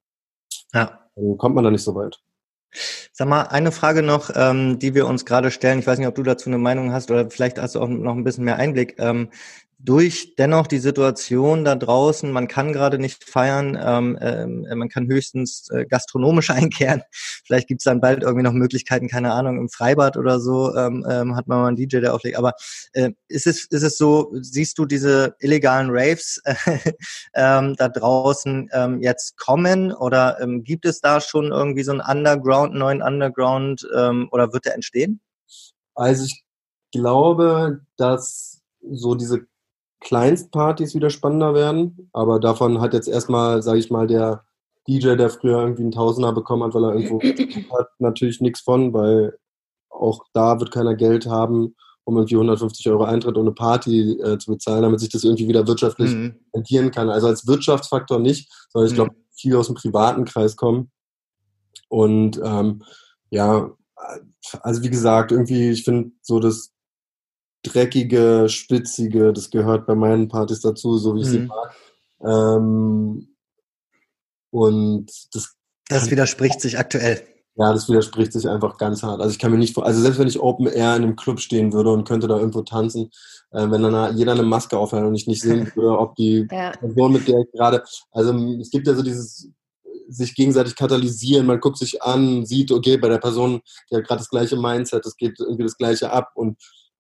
ja. 0.74 1.00
dann 1.16 1.38
kommt 1.38 1.56
man 1.56 1.64
da 1.64 1.72
nicht 1.72 1.84
so 1.84 1.96
weit. 1.96 2.20
Sag 3.12 3.28
mal, 3.28 3.44
eine 3.44 3.72
Frage 3.72 4.04
noch, 4.04 4.32
ähm, 4.36 4.80
die 4.80 4.94
wir 4.94 5.08
uns 5.08 5.26
gerade 5.26 5.52
stellen. 5.52 5.80
Ich 5.80 5.88
weiß 5.88 5.98
nicht, 6.00 6.08
ob 6.08 6.16
du 6.16 6.24
dazu 6.24 6.50
eine 6.50 6.58
Meinung 6.58 6.92
hast 6.92 7.12
oder 7.12 7.30
vielleicht 7.30 7.60
hast 7.60 7.76
du 7.76 7.82
auch 7.82 7.88
noch 7.88 8.16
ein 8.16 8.24
bisschen 8.24 8.46
mehr 8.46 8.58
Einblick. 8.58 8.96
Ähm, 9.00 9.30
durch 9.80 10.36
dennoch 10.38 10.68
die 10.68 10.80
Situation 10.80 11.66
da 11.66 11.76
draußen, 11.76 12.32
man 12.32 12.48
kann 12.48 12.74
gerade 12.74 12.98
nicht 12.98 13.24
feiern, 13.24 13.78
ähm, 13.82 14.18
äh, 14.18 14.76
man 14.76 14.90
kann 14.90 15.08
höchstens 15.08 15.70
äh, 15.70 15.86
gastronomisch 15.86 16.50
einkehren. 16.52 17.04
Vielleicht 17.46 17.68
gibt's 17.68 17.84
dann 17.84 18.02
bald 18.02 18.24
irgendwie 18.24 18.44
noch 18.44 18.54
Möglichkeiten, 18.54 19.08
keine 19.08 19.34
Ahnung, 19.34 19.58
im 19.58 19.70
Freibad 19.70 20.18
oder 20.18 20.40
so, 20.40 20.76
ähm, 20.76 21.06
ähm, 21.10 21.36
hat 21.36 21.48
man 21.48 21.60
mal 21.60 21.68
einen 21.68 21.78
DJ, 21.78 22.00
der 22.00 22.14
auflegt. 22.14 22.38
Aber 22.38 22.54
äh, 22.94 23.12
ist, 23.28 23.48
es, 23.48 23.66
ist 23.66 23.84
es 23.84 23.98
so, 23.98 24.32
siehst 24.34 24.78
du 24.78 24.86
diese 24.86 25.36
illegalen 25.40 25.90
Raves 25.92 26.42
äh, 26.46 26.56
ähm, 27.36 27.76
da 27.78 27.90
draußen 27.90 28.70
ähm, 28.74 29.02
jetzt 29.02 29.38
kommen 29.38 29.92
oder 29.92 30.40
ähm, 30.42 30.64
gibt 30.64 30.86
es 30.86 31.02
da 31.02 31.22
schon 31.22 31.52
irgendwie 31.52 31.84
so 31.84 31.92
einen 31.92 32.02
Underground, 32.02 32.74
neuen 32.74 33.02
Underground 33.02 33.88
ähm, 33.96 34.30
oder 34.32 34.54
wird 34.54 34.66
der 34.66 34.76
entstehen? 34.76 35.22
Also 35.96 36.26
ich 36.26 36.44
glaube, 36.92 37.82
dass 37.98 38.62
so 38.92 39.16
diese 39.16 39.48
Kleinstpartys 40.02 40.96
wieder 40.96 41.10
spannender 41.10 41.54
werden. 41.54 42.10
Aber 42.14 42.40
davon 42.40 42.82
hat 42.82 42.94
jetzt 42.94 43.08
erstmal, 43.08 43.62
sage 43.64 43.80
ich 43.80 43.90
mal, 43.90 44.08
der 44.08 44.44
DJ, 44.88 45.16
der 45.16 45.30
früher 45.30 45.60
irgendwie 45.60 45.84
einen 45.84 45.92
Tausender 45.92 46.32
bekommen 46.32 46.64
hat, 46.64 46.74
weil 46.74 46.84
er 46.84 46.94
irgendwo 46.96 47.22
hat, 47.78 47.88
natürlich 48.00 48.42
nichts 48.42 48.62
von, 48.62 48.94
weil 48.94 49.38
auch 49.90 50.26
da 50.34 50.60
wird 50.60 50.72
keiner 50.72 50.96
Geld 50.96 51.26
haben, 51.26 51.76
um 52.04 52.18
irgendwie 52.18 52.36
150 52.36 52.88
Euro 52.90 53.04
Eintritt 53.04 53.38
eine 53.38 53.52
Party 53.52 54.20
äh, 54.22 54.38
zu 54.38 54.52
bezahlen, 54.52 54.84
damit 54.84 55.00
sich 55.00 55.10
das 55.10 55.24
irgendwie 55.24 55.48
wieder 55.48 55.68
wirtschaftlich 55.68 56.12
mhm. 56.12 56.36
rentieren 56.54 56.92
kann. 56.92 57.10
Also 57.10 57.28
als 57.28 57.48
Wirtschaftsfaktor 57.48 58.20
nicht, 58.20 58.52
sondern 58.70 58.90
ich 58.90 58.96
glaube, 58.96 59.12
mhm. 59.12 59.24
viel 59.36 59.56
aus 59.56 59.68
dem 59.68 59.76
privaten 59.76 60.26
Kreis 60.26 60.56
kommen. 60.56 60.92
Und 61.88 62.40
ähm, 62.44 62.84
ja, 63.32 63.72
also 64.62 64.84
wie 64.84 64.90
gesagt, 64.90 65.32
irgendwie, 65.32 65.72
ich 65.72 65.84
finde 65.84 66.12
so 66.22 66.40
das 66.40 66.75
dreckige, 67.74 68.48
spitzige, 68.50 69.34
das 69.34 69.50
gehört 69.50 69.86
bei 69.86 69.96
meinen 69.96 70.28
Partys 70.28 70.62
dazu, 70.62 70.98
so 70.98 71.16
wie 71.16 71.22
ich 71.22 71.28
mhm. 71.28 71.32
sie 71.32 71.40
mag. 71.40 71.76
Ähm, 72.24 73.28
und 74.52 75.12
das. 75.34 75.56
Das 75.88 76.10
widerspricht 76.10 76.62
sich 76.62 76.80
aktuell. 76.80 77.22
Ja, 77.58 77.72
das 77.72 77.88
widerspricht 77.88 78.34
sich 78.34 78.50
einfach 78.50 78.78
ganz 78.78 79.02
hart. 79.02 79.22
Also 79.22 79.32
ich 79.32 79.40
kann 79.40 79.52
mir 79.52 79.58
nicht 79.58 79.74
vor, 79.74 79.86
also 79.86 80.02
selbst 80.02 80.20
wenn 80.20 80.28
ich 80.28 80.42
Open 80.42 80.68
Air 80.68 80.96
in 80.98 81.04
einem 81.04 81.16
Club 81.16 81.40
stehen 81.40 81.72
würde 81.72 81.92
und 81.92 82.06
könnte 82.06 82.28
da 82.28 82.38
irgendwo 82.38 82.64
tanzen, 82.64 83.12
äh, 83.52 83.70
wenn 83.70 83.82
dann 83.82 84.18
jeder 84.18 84.34
eine 84.34 84.44
Maske 84.44 84.78
aufhält 84.78 85.06
und 85.06 85.16
ich 85.16 85.28
nicht 85.28 85.42
sehen 85.42 85.72
würde, 85.76 85.98
ob 85.98 86.16
die 86.16 86.48
ja. 86.52 86.72
Person, 86.72 87.14
mit 87.14 87.28
der 87.28 87.40
ich 87.40 87.52
gerade, 87.54 87.84
also 88.12 88.34
es 88.60 88.72
gibt 88.72 88.88
ja 88.88 88.94
so 88.94 89.04
dieses 89.04 89.50
sich 90.08 90.36
gegenseitig 90.36 90.76
katalysieren, 90.76 91.46
man 91.46 91.60
guckt 91.60 91.78
sich 91.78 92.04
an, 92.04 92.46
sieht, 92.46 92.72
okay, 92.72 92.98
bei 92.98 93.10
der 93.10 93.18
Person, 93.18 93.62
die 93.90 93.96
hat 93.96 94.06
gerade 94.06 94.20
das 94.20 94.30
gleiche 94.30 94.58
Mindset, 94.58 95.06
es 95.06 95.18
geht 95.18 95.40
irgendwie 95.40 95.64
das 95.64 95.78
gleiche 95.78 96.12
ab 96.12 96.32
und 96.36 96.58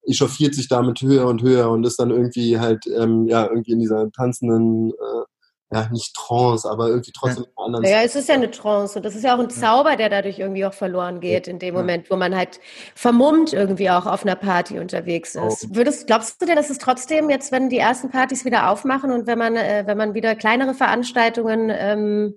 echauffiert 0.07 0.55
sich 0.55 0.67
damit 0.67 1.01
höher 1.01 1.27
und 1.27 1.41
höher 1.41 1.69
und 1.69 1.85
ist 1.85 1.99
dann 1.99 2.11
irgendwie 2.11 2.59
halt, 2.59 2.85
ähm, 2.87 3.25
ja, 3.27 3.47
irgendwie 3.47 3.73
in 3.73 3.79
dieser 3.79 4.11
tanzenden, 4.11 4.91
äh, 4.91 5.25
ja, 5.71 5.89
nicht 5.91 6.15
Trance, 6.15 6.69
aber 6.69 6.89
irgendwie 6.89 7.11
trotzdem 7.11 7.45
ja. 7.45 7.63
anderen. 7.63 7.85
Ja, 7.85 8.01
es 8.03 8.15
ist 8.15 8.29
ja 8.29 8.35
eine 8.35 8.51
Trance 8.51 8.97
und 8.97 9.03
das 9.03 9.15
ist 9.15 9.23
ja 9.23 9.35
auch 9.35 9.39
ein 9.39 9.49
Zauber, 9.49 9.95
der 9.95 10.09
dadurch 10.09 10.39
irgendwie 10.39 10.65
auch 10.65 10.73
verloren 10.73 11.19
geht 11.19 11.47
in 11.47 11.59
dem 11.59 11.73
Moment, 11.73 12.09
wo 12.11 12.15
man 12.15 12.35
halt 12.35 12.59
vermummt 12.93 13.51
irgendwie 13.51 13.89
auch 13.89 14.05
auf 14.05 14.23
einer 14.23 14.35
Party 14.35 14.79
unterwegs 14.79 15.35
ist. 15.35 15.65
Oh. 15.65 15.75
Würdest, 15.75 16.07
glaubst 16.07 16.41
du 16.41 16.45
denn, 16.45 16.55
dass 16.55 16.69
es 16.69 16.77
trotzdem 16.77 17.29
jetzt, 17.29 17.51
wenn 17.51 17.69
die 17.69 17.79
ersten 17.79 18.09
Partys 18.09 18.45
wieder 18.45 18.69
aufmachen 18.69 19.11
und 19.11 19.25
wenn 19.27 19.39
man, 19.39 19.55
äh, 19.55 19.83
wenn 19.87 19.97
man 19.97 20.13
wieder 20.13 20.35
kleinere 20.35 20.75
Veranstaltungen 20.75 21.71
ähm, 21.73 22.35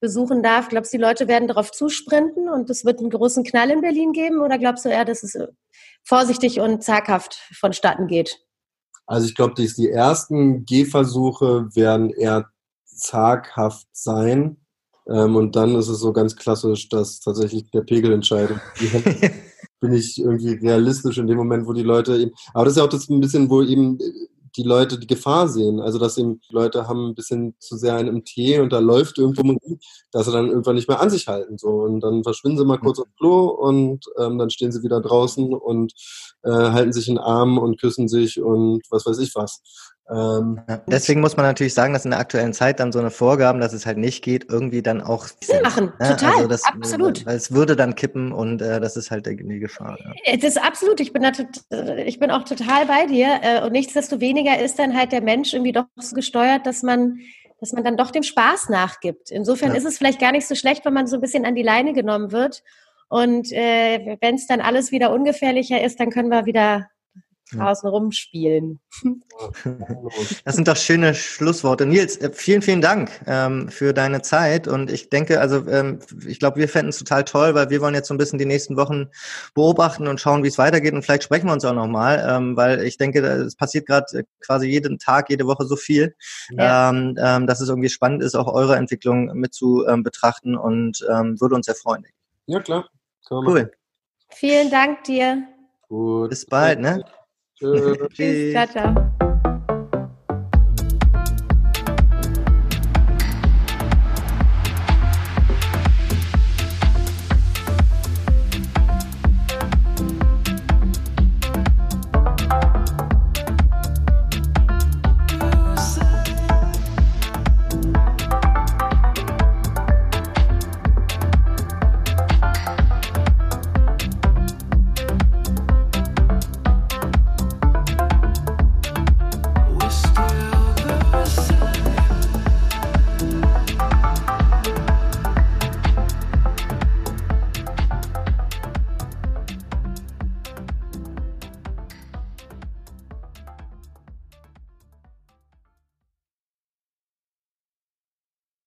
besuchen 0.00 0.42
darf, 0.42 0.68
glaubst 0.68 0.92
du, 0.92 0.98
die 0.98 1.02
Leute 1.02 1.28
werden 1.28 1.48
darauf 1.48 1.72
zusprinten 1.72 2.48
und 2.48 2.70
es 2.70 2.84
wird 2.84 3.00
einen 3.00 3.10
großen 3.10 3.44
Knall 3.44 3.70
in 3.70 3.80
Berlin 3.80 4.12
geben 4.12 4.40
oder 4.40 4.58
glaubst 4.58 4.84
du 4.84 4.88
eher, 4.88 5.04
dass 5.04 5.22
es 5.22 5.36
vorsichtig 6.04 6.60
und 6.60 6.82
zaghaft 6.82 7.40
vonstatten 7.58 8.06
geht? 8.06 8.38
Also 9.06 9.26
ich 9.26 9.34
glaube, 9.34 9.54
die 9.54 9.90
ersten 9.90 10.66
Gehversuche 10.66 11.74
werden 11.74 12.10
eher 12.10 12.46
zaghaft 12.84 13.86
sein. 13.92 14.58
Ähm, 15.08 15.36
und 15.36 15.56
dann 15.56 15.74
ist 15.76 15.88
es 15.88 16.00
so 16.00 16.12
ganz 16.12 16.36
klassisch, 16.36 16.88
dass 16.88 17.20
tatsächlich 17.20 17.70
der 17.70 17.82
Pegel 17.82 18.12
entscheidet. 18.12 18.58
Bin 19.80 19.92
ich 19.92 20.20
irgendwie 20.20 20.54
realistisch 20.54 21.18
in 21.18 21.26
dem 21.26 21.38
Moment, 21.38 21.66
wo 21.66 21.72
die 21.72 21.82
Leute 21.82 22.16
eben. 22.16 22.32
Aber 22.52 22.64
das 22.64 22.72
ist 22.72 22.78
ja 22.78 22.84
auch 22.84 22.88
das 22.88 23.08
ein 23.08 23.20
bisschen, 23.20 23.48
wo 23.48 23.62
eben 23.62 23.98
die 24.58 24.64
Leute 24.64 24.98
die 24.98 25.06
Gefahr 25.06 25.48
sehen. 25.48 25.80
Also 25.80 25.98
dass 25.98 26.18
eben 26.18 26.40
die 26.40 26.54
Leute 26.54 26.88
haben 26.88 27.08
ein 27.10 27.14
bisschen 27.14 27.54
zu 27.60 27.76
sehr 27.76 27.94
einen 27.94 28.08
im 28.08 28.24
Tee 28.24 28.58
und 28.58 28.72
da 28.72 28.80
läuft 28.80 29.18
irgendwo 29.18 29.42
Musik, 29.44 29.80
dass 30.10 30.26
sie 30.26 30.32
dann 30.32 30.48
irgendwann 30.48 30.74
nicht 30.74 30.88
mehr 30.88 31.00
an 31.00 31.10
sich 31.10 31.28
halten. 31.28 31.56
So. 31.56 31.68
Und 31.68 32.00
dann 32.00 32.24
verschwinden 32.24 32.58
sie 32.58 32.64
mal 32.64 32.78
kurz 32.78 32.98
aufs 32.98 33.14
Klo 33.16 33.46
und 33.46 34.04
ähm, 34.18 34.38
dann 34.38 34.50
stehen 34.50 34.72
sie 34.72 34.82
wieder 34.82 35.00
draußen 35.00 35.54
und 35.54 35.94
äh, 36.42 36.50
halten 36.50 36.92
sich 36.92 37.08
in 37.08 37.14
den 37.14 37.24
Arm 37.24 37.56
und 37.58 37.80
küssen 37.80 38.08
sich 38.08 38.40
und 38.42 38.82
was 38.90 39.06
weiß 39.06 39.18
ich 39.18 39.34
was. 39.34 39.62
Ähm, 40.10 40.60
deswegen 40.86 41.20
muss 41.20 41.36
man 41.36 41.44
natürlich 41.44 41.74
sagen, 41.74 41.92
dass 41.92 42.04
in 42.06 42.12
der 42.12 42.20
aktuellen 42.20 42.54
Zeit 42.54 42.80
dann 42.80 42.92
so 42.92 42.98
eine 42.98 43.10
Vorgaben, 43.10 43.60
dass 43.60 43.72
es 43.74 43.84
halt 43.84 43.98
nicht 43.98 44.24
geht, 44.24 44.46
irgendwie 44.48 44.80
dann 44.82 45.02
auch 45.02 45.26
Sinn 45.42 45.60
machen. 45.62 45.92
Ja, 46.00 46.14
Total, 46.14 46.34
also 46.36 46.48
das, 46.48 46.64
absolut. 46.64 47.26
Weil 47.26 47.36
es 47.36 47.52
würde 47.52 47.76
dann 47.76 47.94
kippen 47.94 48.32
und 48.32 48.62
äh, 48.62 48.80
das 48.80 48.96
ist 48.96 49.10
halt 49.10 49.26
die, 49.26 49.36
Gefahr. 49.36 49.98
Ja. 50.02 50.12
Es 50.24 50.44
ist 50.44 50.56
absolut, 50.62 51.00
ich 51.00 51.12
bin, 51.12 51.22
da, 51.22 51.32
tot- 51.32 51.62
ich 52.06 52.18
bin 52.18 52.30
auch 52.30 52.44
total 52.44 52.86
bei 52.86 53.04
dir. 53.06 53.40
äh, 53.42 53.62
Und 53.64 53.72
nichtsdestoweniger 53.72 54.58
ist 54.58 54.78
dann 54.78 54.96
halt 54.96 55.12
der 55.12 55.20
Mensch 55.20 55.52
irgendwie 55.52 55.72
doch 55.72 55.84
so 55.96 56.14
gesteuert, 56.14 56.66
dass 56.66 56.82
man, 56.82 57.18
dass 57.60 57.72
man 57.72 57.84
dann 57.84 57.96
doch 57.98 58.10
dem 58.10 58.22
Spaß 58.22 58.70
nachgibt. 58.70 59.30
Insofern 59.30 59.72
Ja. 59.72 59.76
ist 59.76 59.84
es 59.84 59.98
vielleicht 59.98 60.20
gar 60.20 60.32
nicht 60.32 60.46
so 60.46 60.54
schlecht, 60.54 60.84
wenn 60.86 60.94
man 60.94 61.06
so 61.06 61.16
ein 61.16 61.20
bisschen 61.20 61.44
an 61.44 61.54
die 61.54 61.62
Leine 61.62 61.92
genommen 61.92 62.32
wird. 62.32 62.62
Und 63.10 63.52
äh, 63.52 64.16
wenn 64.20 64.36
es 64.36 64.46
dann 64.46 64.60
alles 64.62 64.90
wieder 64.90 65.12
ungefährlicher 65.12 65.82
ist, 65.82 66.00
dann 66.00 66.10
können 66.10 66.30
wir 66.30 66.46
wieder. 66.46 66.88
Draußen 67.52 67.88
rumspielen. 67.88 68.80
Das 70.44 70.56
sind 70.56 70.66
doch 70.66 70.76
schöne 70.76 71.14
Schlussworte. 71.14 71.86
Nils, 71.86 72.16
äh, 72.16 72.32
vielen, 72.32 72.60
vielen 72.62 72.80
Dank 72.80 73.10
ähm, 73.26 73.68
für 73.68 73.92
deine 73.92 74.22
Zeit. 74.22 74.66
Und 74.66 74.90
ich 74.90 75.10
denke, 75.10 75.40
also 75.40 75.64
ähm, 75.68 76.00
ich 76.26 76.40
glaube, 76.40 76.58
wir 76.58 76.68
fänden 76.68 76.88
es 76.88 76.98
total 76.98 77.24
toll, 77.24 77.54
weil 77.54 77.70
wir 77.70 77.80
wollen 77.80 77.94
jetzt 77.94 78.08
so 78.08 78.14
ein 78.14 78.18
bisschen 78.18 78.38
die 78.40 78.46
nächsten 78.46 78.76
Wochen 78.76 79.06
beobachten 79.54 80.08
und 80.08 80.20
schauen, 80.20 80.42
wie 80.42 80.48
es 80.48 80.58
weitergeht. 80.58 80.92
Und 80.94 81.02
vielleicht 81.02 81.22
sprechen 81.22 81.46
wir 81.46 81.52
uns 81.52 81.64
auch 81.64 81.72
nochmal, 81.74 82.26
ähm, 82.28 82.56
weil 82.56 82.82
ich 82.82 82.96
denke, 82.98 83.20
es 83.20 83.54
passiert 83.54 83.86
gerade 83.86 84.24
quasi 84.40 84.66
jeden 84.66 84.98
Tag, 84.98 85.30
jede 85.30 85.46
Woche 85.46 85.66
so 85.66 85.76
viel, 85.76 86.16
Ja. 86.50 86.90
ähm, 86.90 87.14
ähm, 87.20 87.46
dass 87.46 87.60
es 87.60 87.68
irgendwie 87.68 87.90
spannend 87.90 88.22
ist, 88.22 88.34
auch 88.34 88.52
eure 88.52 88.74
Entwicklung 88.76 89.26
mit 89.34 89.54
zu 89.54 89.86
ähm, 89.86 90.02
betrachten 90.02 90.56
und 90.56 91.06
ähm, 91.08 91.40
würde 91.40 91.54
uns 91.54 91.66
sehr 91.66 91.76
freuen. 91.76 92.04
ja, 92.46 92.60
klar. 92.60 92.88
Cool. 93.30 93.70
Vielen 94.30 94.70
Dank 94.70 95.04
dir. 95.04 95.42
Gut. 95.88 96.30
Bis 96.30 96.44
bald, 96.46 96.80
ne? 96.80 97.04
Tschö. 97.58 98.08
Tschüss. 98.12 98.52
Ciao, 98.52 98.66
ciao. 98.66 99.17